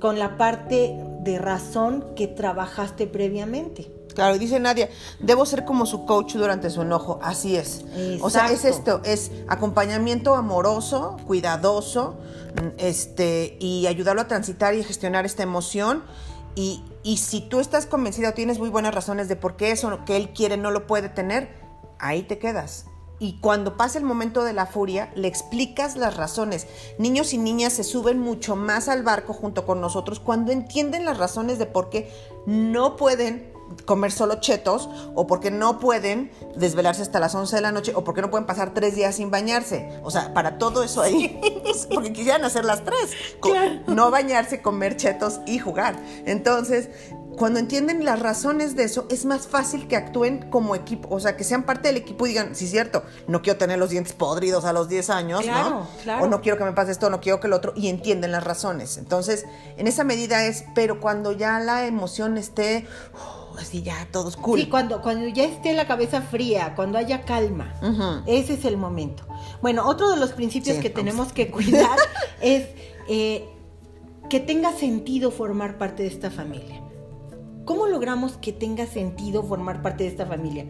con 0.00 0.18
la 0.18 0.36
parte 0.36 0.96
de 1.20 1.38
razón 1.38 2.04
que 2.16 2.26
trabajaste 2.26 3.06
previamente. 3.06 3.92
Claro, 4.14 4.34
y 4.34 4.38
dice 4.38 4.58
Nadia, 4.58 4.88
debo 5.20 5.46
ser 5.46 5.64
como 5.64 5.86
su 5.86 6.04
coach 6.04 6.34
durante 6.34 6.70
su 6.70 6.82
enojo. 6.82 7.20
Así 7.22 7.56
es. 7.56 7.84
O 8.20 8.30
sea, 8.30 8.50
es 8.50 8.64
esto, 8.64 9.00
es 9.04 9.30
acompañamiento 9.46 10.34
amoroso, 10.34 11.16
cuidadoso, 11.26 12.16
mm, 12.60 12.66
este, 12.78 13.56
y 13.60 13.86
ayudarlo 13.86 14.22
a 14.22 14.26
transitar 14.26 14.74
y 14.74 14.82
gestionar 14.82 15.24
esta 15.24 15.44
emoción. 15.44 16.02
Y, 16.56 16.82
y 17.04 17.18
si 17.18 17.42
tú 17.42 17.60
estás 17.60 17.86
convencida 17.86 18.30
o 18.30 18.34
tienes 18.34 18.58
muy 18.58 18.70
buenas 18.70 18.92
razones 18.92 19.28
de 19.28 19.36
por 19.36 19.56
qué 19.56 19.70
eso 19.70 20.00
que 20.04 20.16
él 20.16 20.30
quiere 20.30 20.56
no 20.56 20.72
lo 20.72 20.88
puede 20.88 21.08
tener, 21.08 21.50
ahí 22.00 22.22
te 22.22 22.38
quedas. 22.38 22.86
Y 23.18 23.38
cuando 23.40 23.76
pasa 23.76 23.98
el 23.98 24.04
momento 24.04 24.44
de 24.44 24.52
la 24.52 24.66
furia, 24.66 25.10
le 25.14 25.28
explicas 25.28 25.96
las 25.96 26.16
razones. 26.16 26.66
Niños 26.98 27.32
y 27.32 27.38
niñas 27.38 27.72
se 27.72 27.84
suben 27.84 28.18
mucho 28.18 28.56
más 28.56 28.88
al 28.88 29.02
barco 29.02 29.32
junto 29.32 29.66
con 29.66 29.80
nosotros 29.80 30.20
cuando 30.20 30.52
entienden 30.52 31.04
las 31.04 31.18
razones 31.18 31.58
de 31.58 31.66
por 31.66 31.90
qué 31.90 32.10
no 32.46 32.96
pueden 32.96 33.52
comer 33.84 34.12
solo 34.12 34.40
chetos 34.40 34.88
o 35.14 35.26
porque 35.26 35.50
no 35.50 35.78
pueden 35.78 36.30
desvelarse 36.56 37.02
hasta 37.02 37.20
las 37.20 37.34
11 37.34 37.56
de 37.56 37.62
la 37.62 37.72
noche 37.72 37.92
o 37.94 38.04
porque 38.04 38.22
no 38.22 38.30
pueden 38.30 38.46
pasar 38.46 38.72
tres 38.72 38.94
días 38.94 39.16
sin 39.16 39.30
bañarse. 39.30 40.00
O 40.02 40.10
sea, 40.10 40.32
para 40.32 40.58
todo 40.58 40.82
eso 40.82 41.02
ahí, 41.02 41.40
porque 41.94 42.12
quisieran 42.12 42.44
hacer 42.44 42.64
las 42.64 42.84
tres. 42.84 43.12
No 43.86 44.10
bañarse, 44.10 44.62
comer 44.62 44.96
chetos 44.96 45.40
y 45.46 45.58
jugar. 45.58 45.96
Entonces, 46.24 46.88
cuando 47.38 47.60
entienden 47.60 48.04
las 48.04 48.18
razones 48.18 48.74
de 48.76 48.84
eso, 48.84 49.06
es 49.10 49.24
más 49.24 49.46
fácil 49.46 49.86
que 49.86 49.96
actúen 49.96 50.50
como 50.50 50.74
equipo, 50.74 51.08
o 51.10 51.20
sea, 51.20 51.36
que 51.36 51.44
sean 51.44 51.62
parte 51.62 51.88
del 51.88 51.96
equipo 51.96 52.26
y 52.26 52.30
digan, 52.30 52.54
sí, 52.54 52.64
es 52.64 52.72
cierto, 52.72 53.04
no 53.28 53.42
quiero 53.42 53.58
tener 53.58 53.78
los 53.78 53.90
dientes 53.90 54.12
podridos 54.12 54.64
a 54.64 54.72
los 54.72 54.88
10 54.88 55.10
años, 55.10 55.46
¿no? 55.46 55.88
O 56.20 56.26
no 56.26 56.40
quiero 56.40 56.58
que 56.58 56.64
me 56.64 56.72
pase 56.72 56.92
esto, 56.92 57.08
no 57.10 57.20
quiero 57.20 57.40
que 57.40 57.48
lo 57.48 57.56
otro, 57.56 57.72
y 57.76 57.88
entienden 57.88 58.32
las 58.32 58.44
razones. 58.44 58.98
Entonces, 58.98 59.46
en 59.76 59.86
esa 59.86 60.04
medida 60.04 60.44
es, 60.44 60.64
pero 60.74 61.00
cuando 61.00 61.32
ya 61.32 61.60
la 61.60 61.86
emoción 61.86 62.36
esté, 62.36 62.86
oh, 63.14 63.56
así 63.56 63.82
ya, 63.82 64.08
todos 64.10 64.36
cool. 64.36 64.60
Sí, 64.60 64.66
cuando, 64.66 65.00
cuando 65.00 65.28
ya 65.28 65.44
esté 65.44 65.72
la 65.74 65.86
cabeza 65.86 66.22
fría, 66.22 66.74
cuando 66.74 66.98
haya 66.98 67.22
calma, 67.22 67.74
ese 68.26 68.54
es 68.54 68.64
el 68.64 68.76
momento. 68.76 69.24
Bueno, 69.62 69.86
otro 69.86 70.10
de 70.10 70.16
los 70.16 70.32
principios 70.32 70.78
que 70.78 70.90
tenemos 70.90 71.32
que 71.32 71.50
cuidar 71.50 71.98
es 72.40 72.66
eh, 73.08 73.48
que 74.28 74.40
tenga 74.40 74.72
sentido 74.72 75.30
formar 75.30 75.78
parte 75.78 76.02
de 76.02 76.08
esta 76.08 76.30
familia. 76.30 76.87
¿Cómo 77.68 77.86
logramos 77.86 78.38
que 78.38 78.54
tenga 78.54 78.86
sentido 78.86 79.42
formar 79.42 79.82
parte 79.82 80.04
de 80.04 80.08
esta 80.08 80.24
familia? 80.24 80.64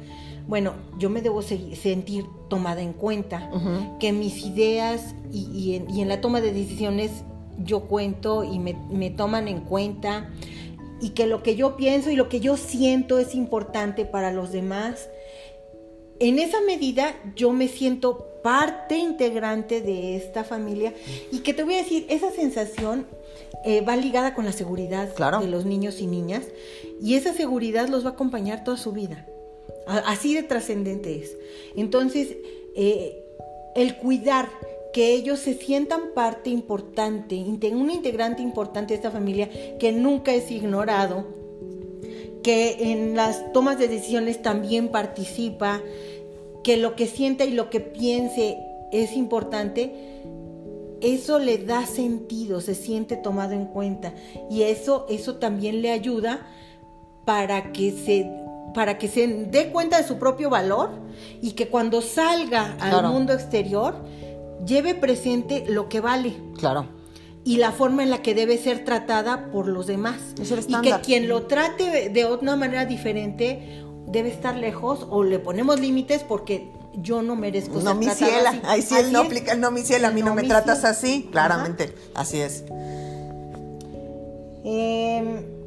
Bueno, 0.48 0.72
yo 0.98 1.10
me 1.10 1.22
debo 1.22 1.42
sentir 1.42 2.26
tomada 2.48 2.82
en 2.82 2.92
cuenta, 2.92 3.52
que 4.00 4.12
mis 4.12 4.44
ideas 4.44 5.14
y, 5.30 5.76
en, 5.76 6.08
la 6.08 6.20
toma 6.20 6.40
de 6.40 6.52
decisiones 6.52 7.22
yo 7.56 7.82
cuento 7.82 8.42
y 8.42 8.58
me, 8.58 9.10
toman 9.10 9.46
en 9.46 9.60
cuenta 9.60 10.28
y 11.00 11.10
que 11.10 11.28
lo 11.28 11.44
que 11.44 11.54
yo 11.54 11.76
pienso 11.76 12.10
y 12.10 12.16
lo 12.16 12.28
que 12.28 12.40
yo 12.40 12.56
siento 12.56 13.20
es 13.20 13.36
importante 13.36 14.04
para 14.04 14.32
los 14.32 14.50
demás. 14.50 15.08
En 16.18 16.40
esa 16.40 16.60
medida 16.62 17.14
yo 17.36 17.52
me 17.52 17.68
siento 17.68 18.26
parte 18.42 18.96
integrante 18.96 19.82
de 19.82 20.16
esta 20.16 20.42
familia 20.42 20.94
y 21.30 21.40
que 21.40 21.54
te 21.54 21.62
voy 21.62 21.74
a 21.74 21.78
decir, 21.78 22.06
esa 22.08 22.32
sensación 22.32 23.06
eh, 23.64 23.82
va 23.82 23.96
ligada 23.96 24.34
con 24.34 24.44
la 24.44 24.52
seguridad 24.52 25.08
de 25.40 25.46
los 25.48 25.64
niños 25.64 26.00
y 26.00 26.06
niñas 26.06 26.42
y 27.00 27.14
esa 27.14 27.32
seguridad 27.32 27.88
los 27.88 28.04
va 28.04 28.10
a 28.10 28.12
acompañar 28.12 28.64
toda 28.64 28.76
su 28.76 28.92
vida. 28.92 29.26
Así 29.86 30.34
de 30.34 30.42
trascendente 30.42 31.16
es. 31.16 31.36
Entonces, 31.74 32.36
eh, 32.76 33.24
el 33.74 33.96
cuidar 33.96 34.48
que 34.92 35.12
ellos 35.12 35.38
se 35.38 35.54
sientan 35.54 36.12
parte 36.14 36.50
importante, 36.50 37.36
un 37.36 37.90
integrante 37.90 38.42
importante 38.42 38.94
de 38.94 38.96
esta 38.96 39.10
familia 39.10 39.48
que 39.78 39.92
nunca 39.92 40.34
es 40.34 40.50
ignorado, 40.50 41.26
que 42.42 42.92
en 42.92 43.14
las 43.14 43.52
tomas 43.52 43.78
de 43.78 43.88
decisiones 43.88 44.42
también 44.42 44.88
participa, 44.88 45.80
que 46.64 46.76
lo 46.76 46.96
que 46.96 47.06
sienta 47.06 47.44
y 47.44 47.52
lo 47.52 47.70
que 47.70 47.80
piense 47.80 48.58
es 48.92 49.12
importante, 49.12 49.92
eso 51.00 51.38
le 51.38 51.58
da 51.58 51.86
sentido, 51.86 52.60
se 52.60 52.74
siente 52.74 53.16
tomado 53.16 53.52
en 53.52 53.66
cuenta 53.66 54.14
y 54.50 54.62
eso 54.62 55.06
eso 55.08 55.36
también 55.36 55.80
le 55.80 55.92
ayuda 55.92 56.46
para 57.28 57.72
que 57.72 57.92
se 57.92 58.26
para 58.72 58.96
que 58.96 59.06
se 59.06 59.26
dé 59.26 59.70
cuenta 59.70 59.98
de 60.00 60.08
su 60.08 60.18
propio 60.18 60.48
valor 60.48 60.88
y 61.42 61.52
que 61.52 61.68
cuando 61.68 62.00
salga 62.00 62.74
al 62.80 63.06
mundo 63.10 63.34
exterior 63.34 63.96
lleve 64.64 64.94
presente 64.94 65.66
lo 65.68 65.90
que 65.90 66.00
vale. 66.00 66.38
Claro. 66.56 66.86
Y 67.44 67.58
la 67.58 67.72
forma 67.72 68.02
en 68.02 68.08
la 68.08 68.22
que 68.22 68.34
debe 68.34 68.56
ser 68.56 68.82
tratada 68.82 69.50
por 69.52 69.68
los 69.68 69.86
demás. 69.86 70.16
y 70.38 70.80
que 70.80 70.94
quien 71.02 71.28
lo 71.28 71.46
trate 71.46 72.08
de 72.08 72.24
una 72.24 72.56
manera 72.56 72.86
diferente 72.86 73.84
debe 74.06 74.30
estar 74.30 74.56
lejos 74.56 75.06
o 75.10 75.22
le 75.22 75.38
ponemos 75.38 75.78
límites 75.78 76.22
porque 76.22 76.70
yo 76.94 77.20
no 77.20 77.36
merezco 77.36 77.80
no, 77.80 77.94
mi 77.94 78.08
ciela. 78.08 78.58
Ahí 78.64 78.80
sí 78.80 78.94
él 78.96 79.12
no 79.12 79.20
aplica 79.20 79.52
el 79.52 79.60
no, 79.60 79.70
mi 79.70 79.82
ciela. 79.82 80.08
A 80.08 80.12
mí 80.12 80.22
no, 80.22 80.34
me 80.34 80.44
tratas 80.44 80.82
así. 80.86 81.28
Claramente. 81.30 81.94
Así 82.14 82.40
es. 82.40 82.64
Em, 84.64 85.57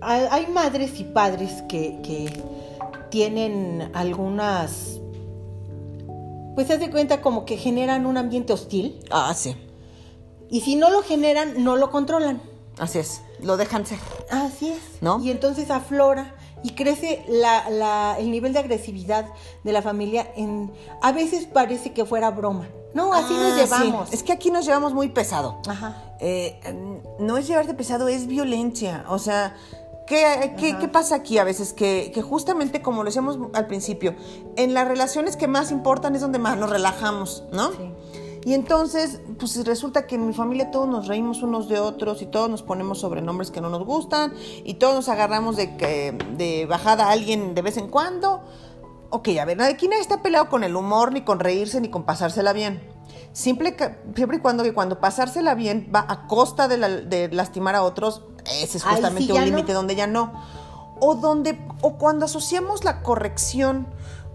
hay 0.00 0.46
madres 0.46 0.98
y 1.00 1.04
padres 1.04 1.62
que, 1.68 2.30
tienen 3.10 3.90
algunas. 3.92 5.00
Pues 6.54 6.68
se 6.68 6.78
de 6.78 6.90
cuenta 6.90 7.20
como 7.20 7.44
que 7.44 7.56
generan 7.56 8.06
un 8.06 8.16
ambiente 8.16 8.52
hostil. 8.52 9.04
Ah, 9.10 9.34
sí. 9.34 9.56
Y 10.48 10.60
si 10.60 10.76
no 10.76 10.90
lo 10.90 11.02
generan, 11.02 11.64
no 11.64 11.76
lo 11.76 11.90
controlan. 11.90 12.40
Así 12.78 12.98
es. 12.98 13.22
Lo 13.42 13.56
dejan 13.56 13.84
ser. 13.84 13.98
Así 14.30 14.68
es. 14.68 14.80
¿No? 15.00 15.20
Y 15.20 15.30
entonces 15.30 15.70
aflora 15.70 16.34
y 16.62 16.70
crece 16.70 17.24
la, 17.28 18.16
el 18.18 18.30
nivel 18.30 18.52
de 18.52 18.58
agresividad 18.58 19.26
de 19.64 19.72
la 19.72 19.82
familia. 19.82 20.32
En, 20.36 20.72
a 21.02 21.12
veces 21.12 21.46
parece 21.46 21.92
que 21.92 22.04
fuera 22.04 22.30
broma. 22.30 22.68
No, 22.94 23.12
así 23.12 23.32
nos 23.32 23.52
ah, 23.52 23.56
llevamos. 23.56 24.12
Es 24.12 24.22
que 24.22 24.32
aquí 24.32 24.50
nos 24.50 24.64
llevamos 24.64 24.94
muy 24.94 25.08
pesado. 25.08 25.60
Ajá. 25.68 26.14
Eh, 26.18 26.60
no 27.18 27.38
es 27.38 27.46
llevarte 27.46 27.74
pesado, 27.74 28.08
es 28.08 28.26
violencia. 28.26 29.04
O 29.08 29.18
sea, 29.18 29.56
¿Qué, 30.10 30.76
qué, 30.80 30.88
pasa 30.88 31.14
aquí 31.14 31.38
a 31.38 31.44
veces? 31.44 31.72
Que, 31.72 32.10
que, 32.12 32.20
justamente 32.20 32.82
como 32.82 33.04
lo 33.04 33.10
decíamos 33.10 33.38
al 33.52 33.68
principio, 33.68 34.16
en 34.56 34.74
las 34.74 34.88
relaciones 34.88 35.36
que 35.36 35.46
más 35.46 35.70
importan 35.70 36.16
es 36.16 36.20
donde 36.20 36.40
más 36.40 36.58
nos 36.58 36.68
relajamos, 36.68 37.44
¿no? 37.52 37.70
Sí. 37.70 37.92
Y 38.44 38.54
entonces, 38.54 39.20
pues 39.38 39.64
resulta 39.64 40.08
que 40.08 40.16
en 40.16 40.26
mi 40.26 40.32
familia 40.32 40.72
todos 40.72 40.88
nos 40.88 41.06
reímos 41.06 41.44
unos 41.44 41.68
de 41.68 41.78
otros 41.78 42.22
y 42.22 42.26
todos 42.26 42.50
nos 42.50 42.64
ponemos 42.64 42.98
sobrenombres 42.98 43.52
que 43.52 43.60
no 43.60 43.70
nos 43.70 43.84
gustan 43.84 44.34
y 44.64 44.74
todos 44.74 44.96
nos 44.96 45.08
agarramos 45.08 45.54
de, 45.54 45.76
que, 45.76 46.18
de 46.36 46.66
bajada 46.66 47.06
a 47.06 47.10
alguien 47.12 47.54
de 47.54 47.62
vez 47.62 47.76
en 47.76 47.86
cuando. 47.86 48.40
Ok, 49.10 49.28
a 49.40 49.44
ver, 49.44 49.62
aquí 49.62 49.86
nadie 49.86 50.02
está 50.02 50.22
peleado 50.22 50.48
con 50.48 50.64
el 50.64 50.74
humor, 50.74 51.12
ni 51.12 51.20
con 51.20 51.38
reírse, 51.38 51.80
ni 51.80 51.88
con 51.88 52.02
pasársela 52.02 52.52
bien. 52.52 52.80
Simple, 53.32 53.76
siempre 54.14 54.38
y 54.38 54.40
cuando 54.40 54.64
que 54.64 54.74
cuando 54.74 55.00
pasársela 55.00 55.54
bien 55.54 55.90
va 55.94 56.04
a 56.08 56.26
costa 56.26 56.66
de, 56.66 57.28
lastimar 57.32 57.76
a 57.76 57.82
otros, 57.82 58.22
ese 58.60 58.78
es 58.78 58.84
justamente 58.84 59.32
un 59.32 59.44
límite 59.44 59.72
donde 59.72 59.94
ya 59.94 60.06
no. 60.06 60.32
O, 61.00 61.14
donde, 61.14 61.58
o 61.80 61.96
cuando 61.96 62.26
asociamos 62.26 62.84
la 62.84 63.02
corrección 63.02 63.86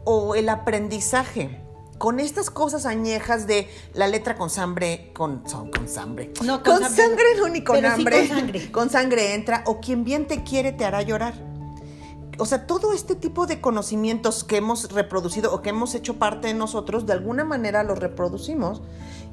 o 0.06 0.36
el 0.36 0.50
aprendizaje 0.50 1.62
con 1.98 2.20
estas 2.20 2.50
cosas 2.50 2.86
añejas 2.86 3.48
de 3.48 3.70
la 3.94 4.08
letra 4.08 4.36
con 4.36 4.50
sangre, 4.50 5.12
con, 5.14 5.40
con 5.40 5.88
sangre. 5.88 6.32
No, 6.44 6.62
con, 6.64 6.82
sangre, 6.82 7.36
no, 7.38 7.50
ni 7.50 7.64
con 7.64 7.86
hambre. 7.86 8.28
con 8.28 8.38
sangre. 8.38 8.72
Con 8.72 8.90
sangre 8.90 9.34
entra, 9.34 9.64
o 9.66 9.80
quien 9.80 10.04
bien 10.04 10.28
te 10.28 10.44
quiere 10.44 10.72
te 10.72 10.86
hará 10.86 11.02
llorar. 11.02 11.34
O 12.38 12.46
sea, 12.46 12.68
todo 12.68 12.94
este 12.94 13.16
tipo 13.16 13.48
de 13.48 13.62
conocimientos 13.62 14.44
que 14.44 14.58
hemos 14.58 14.92
reproducido 14.92 15.54
o 15.54 15.62
que 15.62 15.70
hemos 15.70 15.96
hecho 15.96 16.20
parte 16.20 16.48
de 16.48 16.54
nosotros, 16.54 17.06
de 17.06 17.14
alguna 17.14 17.44
manera 17.44 17.84
los 17.84 18.00
reproducimos. 18.00 18.82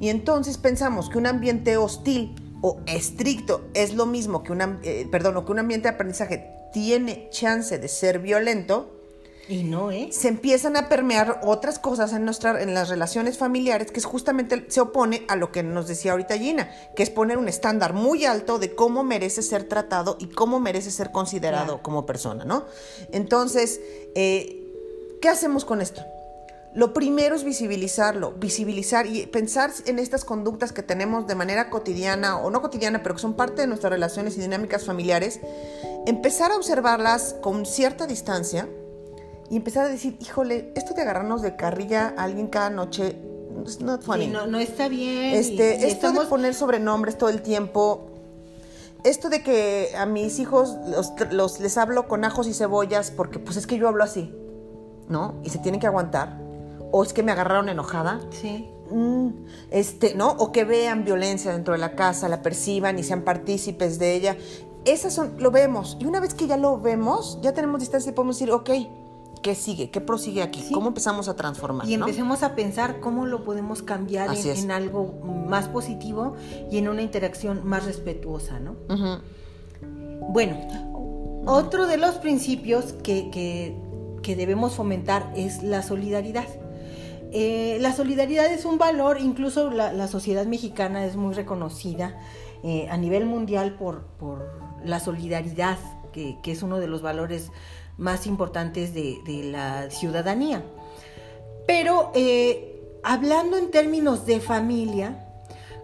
Y 0.00 0.08
entonces 0.08 0.58
pensamos 0.58 1.08
que 1.08 1.18
un 1.18 1.26
ambiente 1.26 1.76
hostil 1.76 2.34
o 2.60 2.78
estricto 2.86 3.62
es 3.74 3.94
lo 3.94 4.06
mismo 4.06 4.42
que 4.42 4.52
un, 4.52 4.78
eh, 4.82 5.08
perdón, 5.10 5.44
que 5.44 5.52
un 5.52 5.58
ambiente 5.58 5.88
de 5.88 5.94
aprendizaje 5.94 6.48
tiene 6.72 7.28
chance 7.30 7.78
de 7.78 7.88
ser 7.88 8.20
violento 8.20 9.01
y 9.48 9.64
no, 9.64 9.90
¿eh? 9.90 10.08
Se 10.12 10.28
empiezan 10.28 10.76
a 10.76 10.88
permear 10.88 11.40
otras 11.42 11.78
cosas 11.78 12.12
en, 12.12 12.24
nuestra, 12.24 12.62
en 12.62 12.74
las 12.74 12.88
relaciones 12.88 13.38
familiares 13.38 13.90
que 13.90 13.98
es 13.98 14.06
justamente 14.06 14.66
se 14.68 14.80
opone 14.80 15.24
a 15.28 15.34
lo 15.34 15.50
que 15.50 15.64
nos 15.64 15.88
decía 15.88 16.12
ahorita 16.12 16.38
Gina, 16.38 16.70
que 16.94 17.02
es 17.02 17.10
poner 17.10 17.38
un 17.38 17.48
estándar 17.48 17.92
muy 17.92 18.24
alto 18.24 18.58
de 18.58 18.74
cómo 18.74 19.02
merece 19.02 19.42
ser 19.42 19.64
tratado 19.64 20.16
y 20.20 20.28
cómo 20.28 20.60
merece 20.60 20.92
ser 20.92 21.10
considerado 21.10 21.82
como 21.82 22.06
persona, 22.06 22.44
¿no? 22.44 22.66
Entonces, 23.10 23.80
eh, 24.14 25.18
¿qué 25.20 25.28
hacemos 25.28 25.64
con 25.64 25.80
esto? 25.80 26.02
Lo 26.74 26.94
primero 26.94 27.34
es 27.34 27.44
visibilizarlo, 27.44 28.32
visibilizar 28.32 29.06
y 29.06 29.26
pensar 29.26 29.70
en 29.86 29.98
estas 29.98 30.24
conductas 30.24 30.72
que 30.72 30.82
tenemos 30.82 31.26
de 31.26 31.34
manera 31.34 31.68
cotidiana 31.68 32.38
o 32.38 32.50
no 32.50 32.62
cotidiana, 32.62 33.02
pero 33.02 33.16
que 33.16 33.20
son 33.20 33.34
parte 33.34 33.62
de 33.62 33.66
nuestras 33.66 33.92
relaciones 33.92 34.38
y 34.38 34.40
dinámicas 34.40 34.86
familiares, 34.86 35.40
empezar 36.06 36.52
a 36.52 36.56
observarlas 36.56 37.34
con 37.42 37.66
cierta 37.66 38.06
distancia 38.06 38.68
y 39.52 39.56
empezar 39.56 39.84
a 39.84 39.88
decir, 39.90 40.16
híjole, 40.18 40.72
esto 40.76 40.94
de 40.94 41.02
agarrarnos 41.02 41.42
de 41.42 41.56
carrilla 41.56 42.14
a 42.16 42.22
alguien 42.22 42.46
cada 42.46 42.70
noche, 42.70 43.18
no, 43.80 44.46
no, 44.46 44.58
está 44.58 44.88
bien. 44.88 45.34
Este, 45.34 45.88
esto 45.88 46.10
de 46.10 46.24
poner 46.24 46.54
sobrenombres 46.54 47.18
todo 47.18 47.28
el 47.28 47.42
tiempo, 47.42 48.06
esto 49.04 49.28
de 49.28 49.42
que 49.42 49.90
a 49.94 50.06
mis 50.06 50.38
hijos 50.38 50.78
los, 51.32 51.60
les 51.60 51.76
hablo 51.76 52.08
con 52.08 52.24
ajos 52.24 52.48
y 52.48 52.54
cebollas 52.54 53.10
porque 53.10 53.38
pues 53.38 53.58
es 53.58 53.66
que 53.66 53.76
yo 53.76 53.88
hablo 53.88 54.02
así, 54.02 54.34
¿no? 55.10 55.34
Y 55.44 55.50
se 55.50 55.58
tienen 55.58 55.82
que 55.82 55.86
aguantar. 55.86 56.40
O 56.90 57.02
es 57.02 57.12
que 57.12 57.22
me 57.22 57.30
agarraron 57.30 57.68
enojada. 57.68 58.22
Sí. 58.30 58.70
Mm, 58.90 59.32
este, 59.70 60.14
¿no? 60.14 60.30
O 60.30 60.50
que 60.50 60.64
vean 60.64 61.04
violencia 61.04 61.52
dentro 61.52 61.74
de 61.74 61.78
la 61.78 61.94
casa, 61.94 62.26
la 62.30 62.40
perciban 62.40 62.98
y 62.98 63.02
sean 63.02 63.20
partícipes 63.20 63.98
de 63.98 64.14
ella. 64.14 64.34
Esas 64.86 65.12
son, 65.12 65.34
lo 65.36 65.50
vemos. 65.50 65.98
Y 66.00 66.06
una 66.06 66.20
vez 66.20 66.32
que 66.32 66.46
ya 66.46 66.56
lo 66.56 66.80
vemos, 66.80 67.38
ya 67.42 67.52
tenemos 67.52 67.80
distancia 67.80 68.08
y 68.08 68.14
podemos 68.14 68.36
decir, 68.36 68.50
ok, 68.50 68.70
¿qué 69.42 69.54
sigue? 69.54 69.90
¿Qué 69.90 70.00
prosigue 70.00 70.42
aquí? 70.42 70.64
¿Cómo 70.72 70.88
empezamos 70.88 71.28
a 71.28 71.36
transformar? 71.36 71.88
Y 71.88 71.94
empecemos 71.94 72.42
a 72.42 72.54
pensar 72.54 73.00
cómo 73.00 73.26
lo 73.26 73.44
podemos 73.44 73.82
cambiar 73.82 74.30
en, 74.34 74.70
algo 74.70 75.20
más 75.48 75.68
positivo 75.68 76.34
y 76.70 76.78
en 76.78 76.88
una 76.88 77.02
interacción 77.02 77.66
más 77.66 77.84
respetuosa, 77.84 78.60
¿no? 78.60 78.76
Bueno, 80.28 80.56
otro 81.44 81.86
de 81.86 81.96
los 81.96 82.14
principios 82.16 82.94
que, 83.02 83.74
debemos 84.24 84.74
fomentar 84.74 85.32
es 85.36 85.62
la 85.62 85.82
solidaridad. 85.82 86.46
Eh, 87.34 87.78
la 87.80 87.92
solidaridad 87.92 88.46
es 88.46 88.64
un 88.64 88.78
valor, 88.78 89.18
incluso 89.20 89.70
la, 89.70 90.06
sociedad 90.08 90.46
mexicana 90.46 91.04
es 91.04 91.16
muy 91.16 91.34
reconocida 91.34 92.18
eh, 92.62 92.88
a 92.90 92.96
nivel 92.96 93.26
mundial 93.26 93.74
por, 93.74 94.06
la 94.84 95.00
solidaridad, 95.00 95.78
que, 96.12 96.38
es 96.44 96.62
uno 96.62 96.78
de 96.78 96.86
los 96.86 97.02
valores 97.02 97.50
más 97.98 98.26
importantes 98.26 98.94
de, 98.94 99.20
la 99.44 99.90
ciudadanía. 99.90 100.62
Pero 101.66 102.10
eh, 102.14 102.98
hablando 103.02 103.56
en 103.56 103.70
términos 103.70 104.26
de 104.26 104.40
familia, 104.40 105.28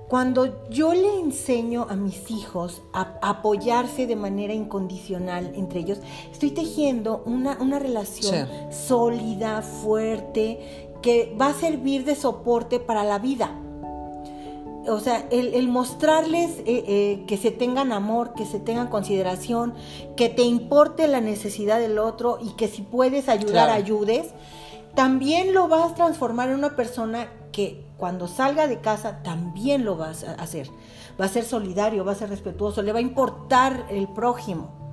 cuando 0.09 0.66
yo 0.70 0.94
le 0.94 1.20
enseño 1.20 1.86
a 1.88 1.94
mis 1.94 2.30
hijos 2.30 2.80
a 2.94 3.18
apoyarse 3.20 4.06
de 4.06 4.16
manera 4.16 4.54
incondicional 4.54 5.52
entre 5.54 5.80
ellos, 5.80 5.98
estoy 6.32 6.50
tejiendo 6.50 7.22
una, 7.26 7.78
relación 7.78 8.48
sólida, 8.70 9.61
fuerte, 9.61 10.88
que 11.02 11.36
va 11.38 11.48
a 11.48 11.54
servir 11.54 12.04
de 12.06 12.16
soporte 12.16 12.80
para 12.80 13.04
la 13.04 13.18
vida. 13.18 13.50
O 14.91 15.01
sea, 15.01 15.26
el, 15.30 15.68
mostrarles 15.68 16.59
eh, 16.61 16.64
eh, 16.66 17.24
que 17.26 17.36
se 17.36 17.51
tengan 17.51 17.93
amor, 17.93 18.34
que 18.34 18.47
se 18.47 18.61
tengan 18.61 18.89
consideración, 18.89 19.74
que 20.16 20.28
te 20.28 20.43
importe 20.43 21.09
la 21.09 21.20
necesidad 21.20 21.78
del 21.78 21.99
otro 21.99 22.39
y 22.41 22.51
que 22.53 22.68
si 22.68 22.82
puedes 22.82 23.28
ayudar, 23.28 23.70
ayudes, 23.70 24.28
también 24.95 25.55
lo 25.55 25.68
vas 25.68 25.93
a 25.93 25.95
transformar 25.95 26.49
en 26.49 26.57
una 26.57 26.74
persona 26.76 27.28
que 27.53 27.84
cuando 27.97 28.28
salga 28.28 28.66
de 28.66 28.80
casa 28.80 29.22
también 29.22 29.84
lo 29.84 29.97
vas 29.97 30.24
a 30.24 30.32
hacer. 30.34 30.68
Va 31.20 31.26
a 31.26 31.28
ser 31.28 31.45
solidario, 31.45 32.05
va 32.05 32.12
a 32.12 32.16
ser 32.16 32.30
respetuoso, 32.30 32.82
le 32.82 32.93
va 32.93 32.99
a 32.99 33.03
importar 33.03 33.86
el 33.91 34.09
prójimo. 34.09 34.93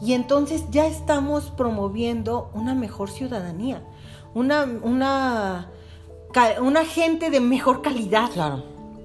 Y 0.00 0.14
entonces 0.14 0.64
ya 0.70 0.86
estamos 0.86 1.50
promoviendo 1.50 2.50
una 2.54 2.74
mejor 2.74 3.10
ciudadanía, 3.10 3.82
una, 4.34 4.64
una, 4.82 5.70
una 6.60 6.84
gente 6.84 7.30
de 7.30 7.40
mejor 7.40 7.82
calidad 7.82 8.30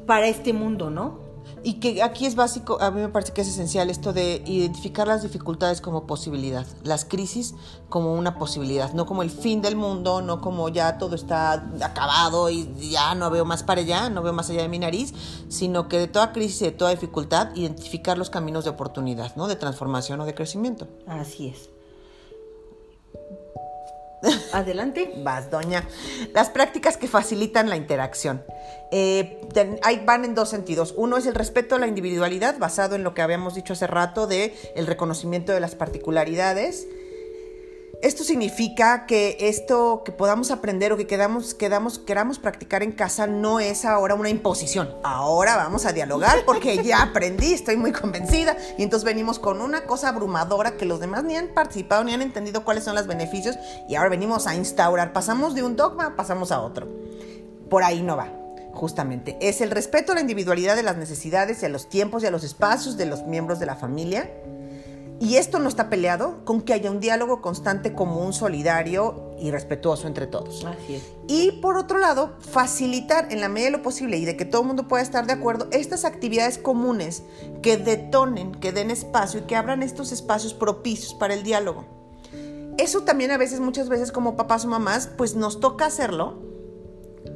para 0.06 0.28
este 0.28 0.54
mundo, 0.54 0.90
¿no? 0.90 1.26
Y 1.64 1.74
que 1.74 2.02
aquí 2.04 2.26
es 2.26 2.36
básico, 2.36 2.80
a 2.82 2.92
mí 2.92 3.02
me 3.02 3.10
parece 3.10 3.34
que 3.34 3.42
es 3.42 3.48
esencial 3.48 3.90
esto 3.90 4.14
de 4.14 4.44
identificar 4.46 5.08
las 5.08 5.24
dificultades 5.24 5.82
como 5.82 6.06
posibilidad, 6.06 6.66
las 6.84 7.06
crisis 7.06 7.56
como 7.90 8.14
una 8.14 8.38
posibilidad, 8.38 8.94
no 8.94 9.06
como 9.06 9.24
el 9.24 9.30
fin 9.30 9.62
del 9.62 9.76
mundo, 9.76 10.22
no 10.22 10.42
como 10.42 10.70
ya 10.70 10.98
todo 10.98 11.16
está 11.16 11.54
acabado 11.82 12.50
y 12.50 12.72
ya 12.92 13.16
no 13.16 13.30
veo 13.30 13.46
más 13.46 13.64
para 13.64 13.82
allá, 13.82 14.10
no 14.10 14.22
veo 14.22 14.34
más 14.34 14.50
allá 14.50 14.62
de 14.64 14.70
mi 14.70 14.80
nariz, 14.80 15.14
sino 15.48 15.88
que 15.88 16.00
de 16.00 16.08
toda 16.08 16.32
crisis 16.34 16.62
y 16.62 16.66
de 16.66 16.72
toda 16.72 16.92
dificultad 16.92 17.56
identificar 17.56 18.18
los 18.18 18.30
caminos 18.30 18.64
de 18.64 18.72
oportunidad, 18.72 19.36
¿no? 19.36 19.48
De 19.48 19.56
transformación 19.56 20.22
o 20.22 20.26
de 20.26 20.34
crecimiento. 20.34 20.88
Así 21.08 21.48
es. 21.48 21.75
Adelante. 24.54 25.14
Vas, 25.24 25.52
doña. 25.52 25.88
Las 26.34 26.50
prácticas 26.50 26.98
que 26.98 27.08
facilitan 27.08 27.70
la 27.70 27.78
interacción. 27.78 28.44
Eh, 28.92 29.42
van 30.06 30.26
en 30.26 30.36
dos 30.36 30.50
sentidos. 30.50 30.94
Uno 30.98 31.18
es 31.18 31.26
el 31.26 31.36
respeto 31.36 31.76
a 31.76 31.80
la 31.80 31.88
individualidad, 31.88 32.58
basado 32.58 32.96
en 32.96 33.04
lo 33.04 33.14
que 33.14 33.22
habíamos 33.22 33.56
dicho 33.56 33.74
hace 33.74 33.88
rato 33.88 34.28
de 34.28 34.54
el 34.76 34.88
reconocimiento 34.88 35.52
de 35.52 35.60
las 35.60 35.76
particularidades 35.76 36.88
esto 38.02 38.24
significa 38.24 39.06
que 39.06 39.38
esto 39.40 40.04
que 40.04 40.12
podamos 40.12 40.52
aprender 40.52 40.92
o 40.94 40.98
que 40.98 41.08
quedamos, 41.08 41.54
quedamos, 41.54 42.00
queramos 42.00 42.40
practicar 42.40 42.84
en 42.84 42.92
casa 42.92 43.28
no 43.28 43.60
es 43.60 43.86
ahora 43.86 44.16
una 44.16 44.30
imposición. 44.30 44.94
Ahora 45.04 45.56
vamos 45.56 45.86
a 45.86 45.94
dialogar 45.94 46.46
porque 46.46 46.78
ya 46.84 47.02
aprendí, 47.02 47.54
estoy 47.54 47.78
muy 47.78 47.92
convencida 47.92 48.58
y 48.78 48.84
entonces 48.84 49.06
venimos 49.06 49.40
con 49.40 49.62
una 49.62 49.86
cosa 49.86 50.10
abrumadora 50.10 50.78
que 50.78 50.86
los 50.86 51.00
demás 51.00 51.24
ni 51.24 51.36
han 51.36 51.50
participado 51.50 52.04
ni 52.04 52.14
han 52.14 52.22
entendido 52.22 52.64
cuáles 52.64 52.84
son 52.84 52.96
los 52.96 53.08
beneficios 53.08 53.58
y 53.88 53.96
ahora 53.96 54.10
venimos 54.10 54.48
a 54.48 54.56
instaurar. 54.56 55.14
Pasamos 55.14 55.56
de 55.56 55.64
un 55.64 55.76
dogma, 55.76 56.16
pasamos 56.16 56.52
a 56.52 56.62
otro. 56.62 56.88
Por 57.70 57.84
ahí 57.84 58.02
no 58.04 58.18
va 58.18 58.32
justamente. 58.74 59.38
Es 59.40 59.62
el 59.62 59.72
respeto 59.72 60.12
a 60.12 60.16
la 60.16 60.22
individualidad 60.22 60.76
de 60.76 60.84
las 60.84 60.98
necesidades 60.98 61.64
y 61.64 61.66
a 61.66 61.70
los 61.70 61.90
tiempos 61.90 62.24
y 62.24 62.28
a 62.28 62.32
los 62.32 62.44
espacios 62.44 62.98
de 62.98 63.06
los 63.06 63.24
miembros 63.24 63.60
de 63.60 63.66
la 63.66 63.76
familia 63.76 64.30
y 65.20 65.38
esto 65.38 65.60
no 65.60 65.70
está 65.70 65.90
peleado 65.90 66.44
con 66.44 66.62
que 66.62 66.74
haya 66.74 66.92
un 66.92 67.00
diálogo 67.00 67.42
constante 67.42 67.94
común, 67.94 68.34
solidario 68.34 69.34
y 69.40 69.52
respetuoso 69.52 70.08
entre 70.08 70.28
todos. 70.28 70.66
Así 70.66 70.96
es. 70.96 71.04
Y 71.28 71.54
por 71.62 71.78
otro 71.78 72.00
lado, 72.00 72.34
facilitar 72.40 73.32
en 73.32 73.42
la 73.42 73.48
medida 73.48 73.72
de 73.72 73.78
lo 73.78 73.82
posible 73.82 74.18
y 74.18 74.26
de 74.26 74.36
que 74.36 74.46
todo 74.46 74.62
el 74.62 74.68
mundo 74.68 74.88
pueda 74.88 75.04
estar 75.04 75.26
de 75.26 75.34
acuerdo 75.34 75.68
estas 75.72 76.06
actividades 76.06 76.58
comunes 76.58 77.24
que 77.62 77.78
detonen, 77.78 78.54
que 78.54 78.72
den 78.72 78.92
espacio 78.92 79.42
y 79.42 79.44
que 79.44 79.56
abran 79.56 79.84
estos 79.84 80.12
espacios 80.12 80.54
propicios 80.54 81.14
para 81.14 81.34
el 81.34 81.44
diálogo. 81.44 81.86
Eso 82.78 83.04
también 83.04 83.32
a 83.32 83.38
veces, 83.38 83.62
muchas 83.62 83.88
veces 83.88 84.12
como 84.12 84.36
papás 84.36 84.66
o 84.66 84.68
mamás, 84.68 85.10
pues 85.18 85.36
nos 85.36 85.62
toca 85.62 85.86
hacerlo 85.86 86.55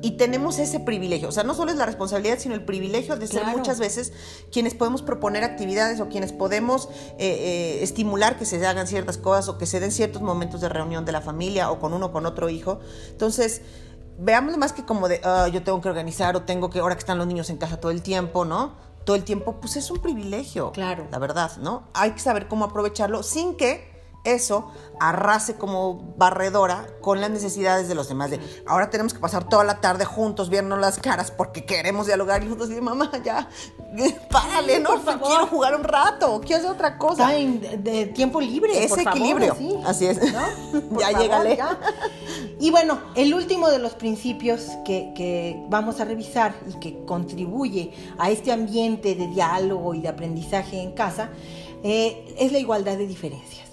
y 0.02 0.12
tenemos 0.12 0.60
ese 0.60 0.80
privilegio, 0.80 1.30
o 1.30 1.32
sea, 1.32 1.43
no 1.43 1.54
solo 1.54 1.72
es 1.72 1.78
la 1.78 1.86
responsabilidad, 1.86 2.39
sino 2.39 2.56
el 2.56 2.64
privilegio 2.64 3.18
de 3.18 3.28
ser 3.28 3.45
muchas 3.45 3.80
veces 3.80 4.14
quienes 4.52 4.74
podemos 4.74 5.02
proponer 5.02 5.43
actividades 5.43 6.00
o 6.00 6.08
quienes 6.08 6.32
podemos 6.32 6.89
eh, 7.18 7.18
eh, 7.20 7.84
estimular 7.84 8.38
que 8.38 8.45
se 8.45 8.66
hagan 8.66 8.88
ciertas 8.88 9.18
cosas 9.18 9.50
o 9.50 9.58
que 9.58 9.66
se 9.66 9.80
den 9.80 9.91
ciertos 9.91 10.22
momentos 10.22 10.62
de 10.62 10.70
reunión 10.70 11.06
de 11.06 11.12
la 11.12 11.22
familia 11.22 11.70
o 11.72 11.80
con 11.80 11.93
uno 11.93 12.08
o 12.08 12.12
con 12.12 12.26
otro 12.26 12.50
hijo. 12.50 12.80
Entonces, 13.10 13.62
veámoslo 14.18 14.58
más 14.58 14.74
que 14.74 14.86
como 14.86 15.08
de, 15.08 15.22
ah, 15.24 15.47
yo 15.47 15.64
tengo 15.64 15.82
que 15.82 15.89
organizar 15.89 16.36
o 16.36 16.43
tengo 16.43 16.70
que, 16.70 16.80
ahora 16.80 16.95
que 16.95 17.00
están 17.00 17.18
los 17.18 17.28
niños 17.28 17.50
en 17.50 17.58
casa 17.58 17.80
todo 17.80 17.91
el 17.91 18.02
tiempo, 18.02 18.45
¿no? 18.45 18.76
Todo 19.06 19.16
el 19.16 19.24
tiempo, 19.24 19.60
pues 19.60 19.76
es 19.76 19.89
un 19.91 20.00
privilegio. 20.00 20.72
Claro. 20.72 21.08
La 21.12 21.20
verdad, 21.20 21.58
¿no? 21.58 21.88
Hay 21.93 22.12
que 22.12 22.20
saber 22.20 22.47
cómo 22.47 22.66
aprovecharlo 22.66 23.24
sin 23.24 23.58
que 23.58 23.89
eso 24.24 24.72
arrase 24.99 25.55
como 25.55 26.13
barredora 26.17 26.86
con 27.01 27.22
las 27.22 27.30
necesidades 27.30 27.88
de 27.88 27.95
los 27.95 28.09
demás. 28.09 28.32
De, 28.32 28.39
ahora 28.67 28.89
tenemos 28.89 29.13
que 29.13 29.20
pasar 29.20 29.47
toda 29.47 29.63
la 29.63 29.80
tarde 29.80 30.05
juntos, 30.05 30.49
viéndonos 30.49 30.80
las 30.80 30.99
caras 30.99 31.32
porque 31.32 31.65
queremos 31.65 32.07
dialogar. 32.07 32.43
Y 32.43 32.47
decimos, 32.47 32.82
mamá, 32.82 33.11
ya, 33.24 33.47
párale, 34.30 34.80
¿no? 34.80 35.01
Quiero 35.01 35.47
jugar 35.47 35.76
un 35.76 35.84
rato, 35.84 36.41
quiero 36.41 36.57
hacer 36.57 36.72
otra 36.72 36.97
cosa. 36.97 37.34
Está 37.34 37.78
de 37.78 38.07
tiempo 38.07 38.41
libre. 38.41 38.84
Ese 38.84 39.01
equilibrio. 39.01 39.55
Así 39.86 40.05
es. 40.05 40.20
ya 40.99 41.11
llegale. 41.17 41.57
Y 42.59 42.72
bueno, 42.72 42.99
el 43.15 43.34
último 43.34 43.70
de 43.70 43.80
los 43.80 43.93
principios 43.93 44.67
que, 44.86 45.63
vamos 45.70 45.99
a 46.01 46.05
revisar 46.05 46.53
y 46.67 46.80
que 46.80 47.05
contribuye 47.05 47.93
a 48.17 48.30
este 48.30 48.51
ambiente 48.51 49.15
de 49.15 49.28
diálogo 49.28 49.93
y 49.93 50.01
de 50.01 50.09
aprendizaje 50.09 50.82
en 50.82 50.91
casa 50.91 51.30
eh, 51.84 52.36
es 52.38 52.51
la 52.51 52.59
igualdad 52.59 52.97
de 52.97 53.07
diferencias 53.07 53.68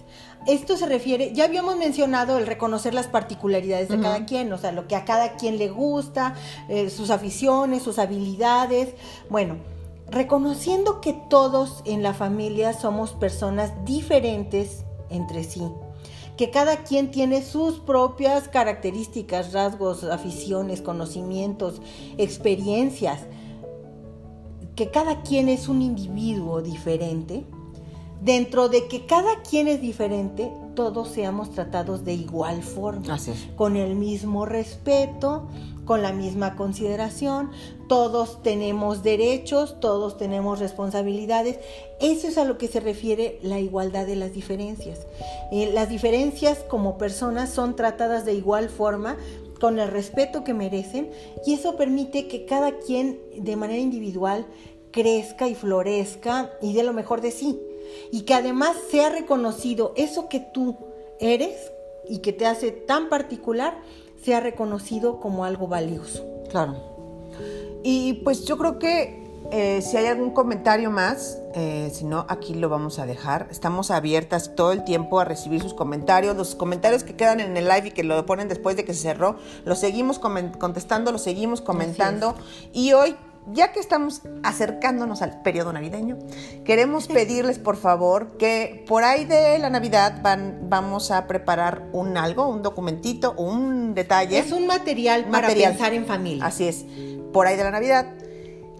esto 0.46 0.76
se 0.76 0.86
refiere, 0.86 1.32
ya 1.32 1.44
habíamos 1.44 1.76
mencionado 1.76 2.38
el 2.38 2.46
reconocer 2.46 2.94
las 2.94 3.08
particularidades 3.08 3.88
de 3.88 4.00
cada 4.00 4.26
quien, 4.26 4.52
o 4.52 4.58
sea, 4.58 4.72
lo 4.72 4.86
que 4.86 4.96
a 4.96 5.04
cada 5.04 5.36
quien 5.36 5.58
le 5.58 5.68
gusta, 5.68 6.34
eh, 6.68 6.90
sus 6.90 7.10
aficiones, 7.10 7.82
sus 7.82 7.98
habilidades. 7.98 8.94
Bueno, 9.28 9.56
reconociendo 10.08 11.00
que 11.00 11.12
todos 11.12 11.82
en 11.84 12.02
la 12.02 12.14
familia 12.14 12.72
somos 12.72 13.12
personas 13.12 13.72
diferentes 13.84 14.84
entre 15.10 15.44
sí, 15.44 15.62
que 16.36 16.50
cada 16.50 16.84
quien 16.84 17.10
tiene 17.10 17.42
sus 17.42 17.80
propias 17.80 18.48
características, 18.48 19.52
rasgos, 19.52 20.04
aficiones, 20.04 20.80
conocimientos, 20.80 21.80
experiencias, 22.18 23.20
que 24.76 24.90
cada 24.90 25.22
quien 25.22 25.48
es 25.48 25.68
un 25.68 25.80
individuo 25.82 26.60
diferente 26.60 27.44
dentro 28.26 28.68
de 28.68 28.88
que 28.88 29.06
cada 29.06 29.40
quien 29.48 29.68
es 29.68 29.80
diferente, 29.80 30.50
todos 30.74 31.10
seamos 31.10 31.52
tratados 31.52 32.04
de 32.04 32.12
igual 32.12 32.60
forma, 32.60 33.16
con 33.54 33.76
el 33.76 33.94
mismo 33.94 34.44
respeto, 34.44 35.46
con 35.84 36.02
la 36.02 36.12
misma 36.12 36.56
consideración, 36.56 37.52
todos 37.88 38.42
tenemos 38.42 39.04
derechos, 39.04 39.78
todos 39.78 40.18
tenemos 40.18 40.58
responsabilidades. 40.58 41.60
Eso 42.00 42.26
es 42.26 42.36
a 42.36 42.44
lo 42.44 42.58
que 42.58 42.66
se 42.66 42.80
refiere 42.80 43.38
la 43.42 43.60
igualdad 43.60 44.06
de 44.06 44.16
las 44.16 44.32
diferencias. 44.32 45.06
Eh, 45.52 45.70
las 45.72 45.88
diferencias 45.88 46.64
como 46.68 46.98
personas 46.98 47.50
son 47.50 47.76
tratadas 47.76 48.24
de 48.24 48.34
igual 48.34 48.70
forma, 48.70 49.16
con 49.60 49.78
el 49.78 49.88
respeto 49.88 50.42
que 50.42 50.52
merecen, 50.52 51.10
y 51.46 51.54
eso 51.54 51.76
permite 51.76 52.26
que 52.26 52.44
cada 52.44 52.78
quien 52.80 53.20
de 53.38 53.54
manera 53.54 53.78
individual 53.78 54.46
crezca 54.90 55.48
y 55.48 55.54
florezca 55.54 56.50
y 56.60 56.74
dé 56.74 56.82
lo 56.82 56.92
mejor 56.92 57.20
de 57.20 57.30
sí 57.30 57.60
y 58.10 58.22
que 58.22 58.34
además 58.34 58.76
sea 58.90 59.10
reconocido 59.10 59.92
eso 59.96 60.28
que 60.28 60.40
tú 60.40 60.76
eres 61.20 61.72
y 62.08 62.18
que 62.18 62.32
te 62.32 62.46
hace 62.46 62.70
tan 62.70 63.08
particular, 63.08 63.78
sea 64.22 64.40
reconocido 64.40 65.20
como 65.20 65.44
algo 65.44 65.66
valioso. 65.68 66.24
Claro. 66.50 66.76
Y 67.82 68.14
pues 68.24 68.44
yo 68.44 68.56
creo 68.58 68.78
que 68.78 69.26
eh, 69.52 69.80
si 69.80 69.96
hay 69.96 70.06
algún 70.06 70.30
comentario 70.30 70.90
más, 70.90 71.38
eh, 71.54 71.90
si 71.94 72.04
no, 72.04 72.26
aquí 72.28 72.54
lo 72.54 72.68
vamos 72.68 72.98
a 72.98 73.06
dejar. 73.06 73.46
Estamos 73.50 73.90
abiertas 73.90 74.56
todo 74.56 74.72
el 74.72 74.84
tiempo 74.84 75.20
a 75.20 75.24
recibir 75.24 75.62
sus 75.62 75.74
comentarios. 75.74 76.36
Los 76.36 76.54
comentarios 76.54 77.04
que 77.04 77.14
quedan 77.14 77.40
en 77.40 77.56
el 77.56 77.68
live 77.68 77.88
y 77.88 77.90
que 77.92 78.02
lo 78.02 78.24
ponen 78.26 78.48
después 78.48 78.76
de 78.76 78.84
que 78.84 78.92
se 78.92 79.02
cerró, 79.02 79.36
los 79.64 79.78
seguimos 79.78 80.18
contestando, 80.18 81.12
los 81.12 81.22
seguimos 81.22 81.60
comentando. 81.60 82.34
Y 82.72 82.92
hoy 82.92 83.16
ya 83.52 83.72
que 83.72 83.80
estamos 83.80 84.22
acercándonos 84.42 85.22
al 85.22 85.42
periodo 85.42 85.72
navideño, 85.72 86.18
queremos 86.64 87.06
pedirles 87.06 87.58
por 87.58 87.76
favor 87.76 88.36
que 88.38 88.84
por 88.88 89.04
ahí 89.04 89.24
de 89.24 89.58
la 89.58 89.70
Navidad 89.70 90.20
van, 90.22 90.68
vamos 90.68 91.10
a 91.10 91.26
preparar 91.26 91.88
un 91.92 92.16
algo, 92.16 92.48
un 92.48 92.62
documentito, 92.62 93.32
un 93.32 93.94
detalle. 93.94 94.38
Es 94.38 94.52
un 94.52 94.66
material 94.66 95.26
para 95.26 95.48
pensar 95.48 95.92
en 95.94 96.06
familia. 96.06 96.46
Así 96.46 96.66
es, 96.66 96.84
por 97.32 97.46
ahí 97.46 97.56
de 97.56 97.64
la 97.64 97.70
Navidad. 97.70 98.06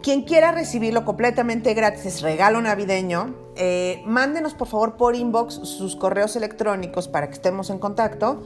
Quien 0.03 0.23
quiera 0.23 0.53
recibirlo 0.53 1.05
completamente 1.05 1.75
gratis, 1.75 2.07
es 2.07 2.23
regalo 2.23 2.61
navideño, 2.61 3.35
eh, 3.57 4.03
mándenos 4.05 4.55
por 4.55 4.69
favor 4.69 4.97
por 4.97 5.17
inbox 5.17 5.55
sus 5.55 5.97
correos 5.97 6.37
electrónicos 6.37 7.09
para 7.09 7.29
que 7.29 7.35
estemos 7.35 7.71
en 7.71 7.79
contacto 7.79 8.43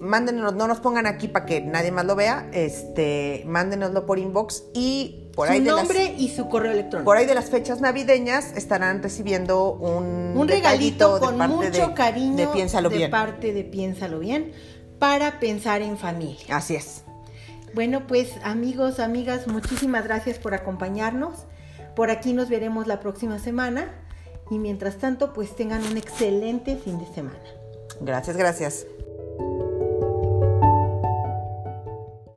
mándenos, 0.00 0.54
no 0.54 0.66
nos 0.66 0.80
pongan 0.80 1.06
aquí 1.06 1.28
para 1.28 1.46
que 1.46 1.60
nadie 1.60 1.92
más 1.92 2.06
lo 2.06 2.16
vea, 2.16 2.48
este, 2.52 3.44
mándenoslo 3.46 4.06
por 4.06 4.18
inbox 4.18 4.64
y 4.74 5.29
por 5.40 5.46
su 5.46 5.54
ahí 5.54 5.60
de 5.60 5.70
nombre 5.70 6.14
y 6.18 6.28
su 6.28 6.50
correo 6.50 6.72
electrónico. 6.72 7.06
Por 7.06 7.16
ahí 7.16 7.24
de 7.24 7.34
las 7.34 7.48
fechas 7.48 7.80
navideñas 7.80 8.52
estarán 8.56 9.02
recibiendo 9.02 9.72
un, 9.72 10.34
un 10.36 10.46
regalito 10.46 11.18
con 11.18 11.38
mucho 11.38 11.94
cariño 11.94 12.36
de, 12.36 12.46
Piénsalo 12.48 12.90
de 12.90 12.98
bien. 12.98 13.10
parte 13.10 13.54
de 13.54 13.64
Piénsalo 13.64 14.18
bien 14.18 14.52
para 14.98 15.40
pensar 15.40 15.80
en 15.80 15.96
familia. 15.96 16.54
Así 16.54 16.76
es. 16.76 17.04
Bueno, 17.72 18.06
pues 18.06 18.34
amigos, 18.42 19.00
amigas, 19.00 19.46
muchísimas 19.46 20.04
gracias 20.04 20.38
por 20.38 20.52
acompañarnos. 20.52 21.46
Por 21.96 22.10
aquí 22.10 22.34
nos 22.34 22.50
veremos 22.50 22.86
la 22.86 23.00
próxima 23.00 23.38
semana 23.38 23.94
y 24.50 24.58
mientras 24.58 24.98
tanto, 24.98 25.32
pues 25.32 25.56
tengan 25.56 25.82
un 25.86 25.96
excelente 25.96 26.76
fin 26.76 26.98
de 26.98 27.06
semana. 27.14 27.40
Gracias, 28.02 28.36
gracias. 28.36 28.86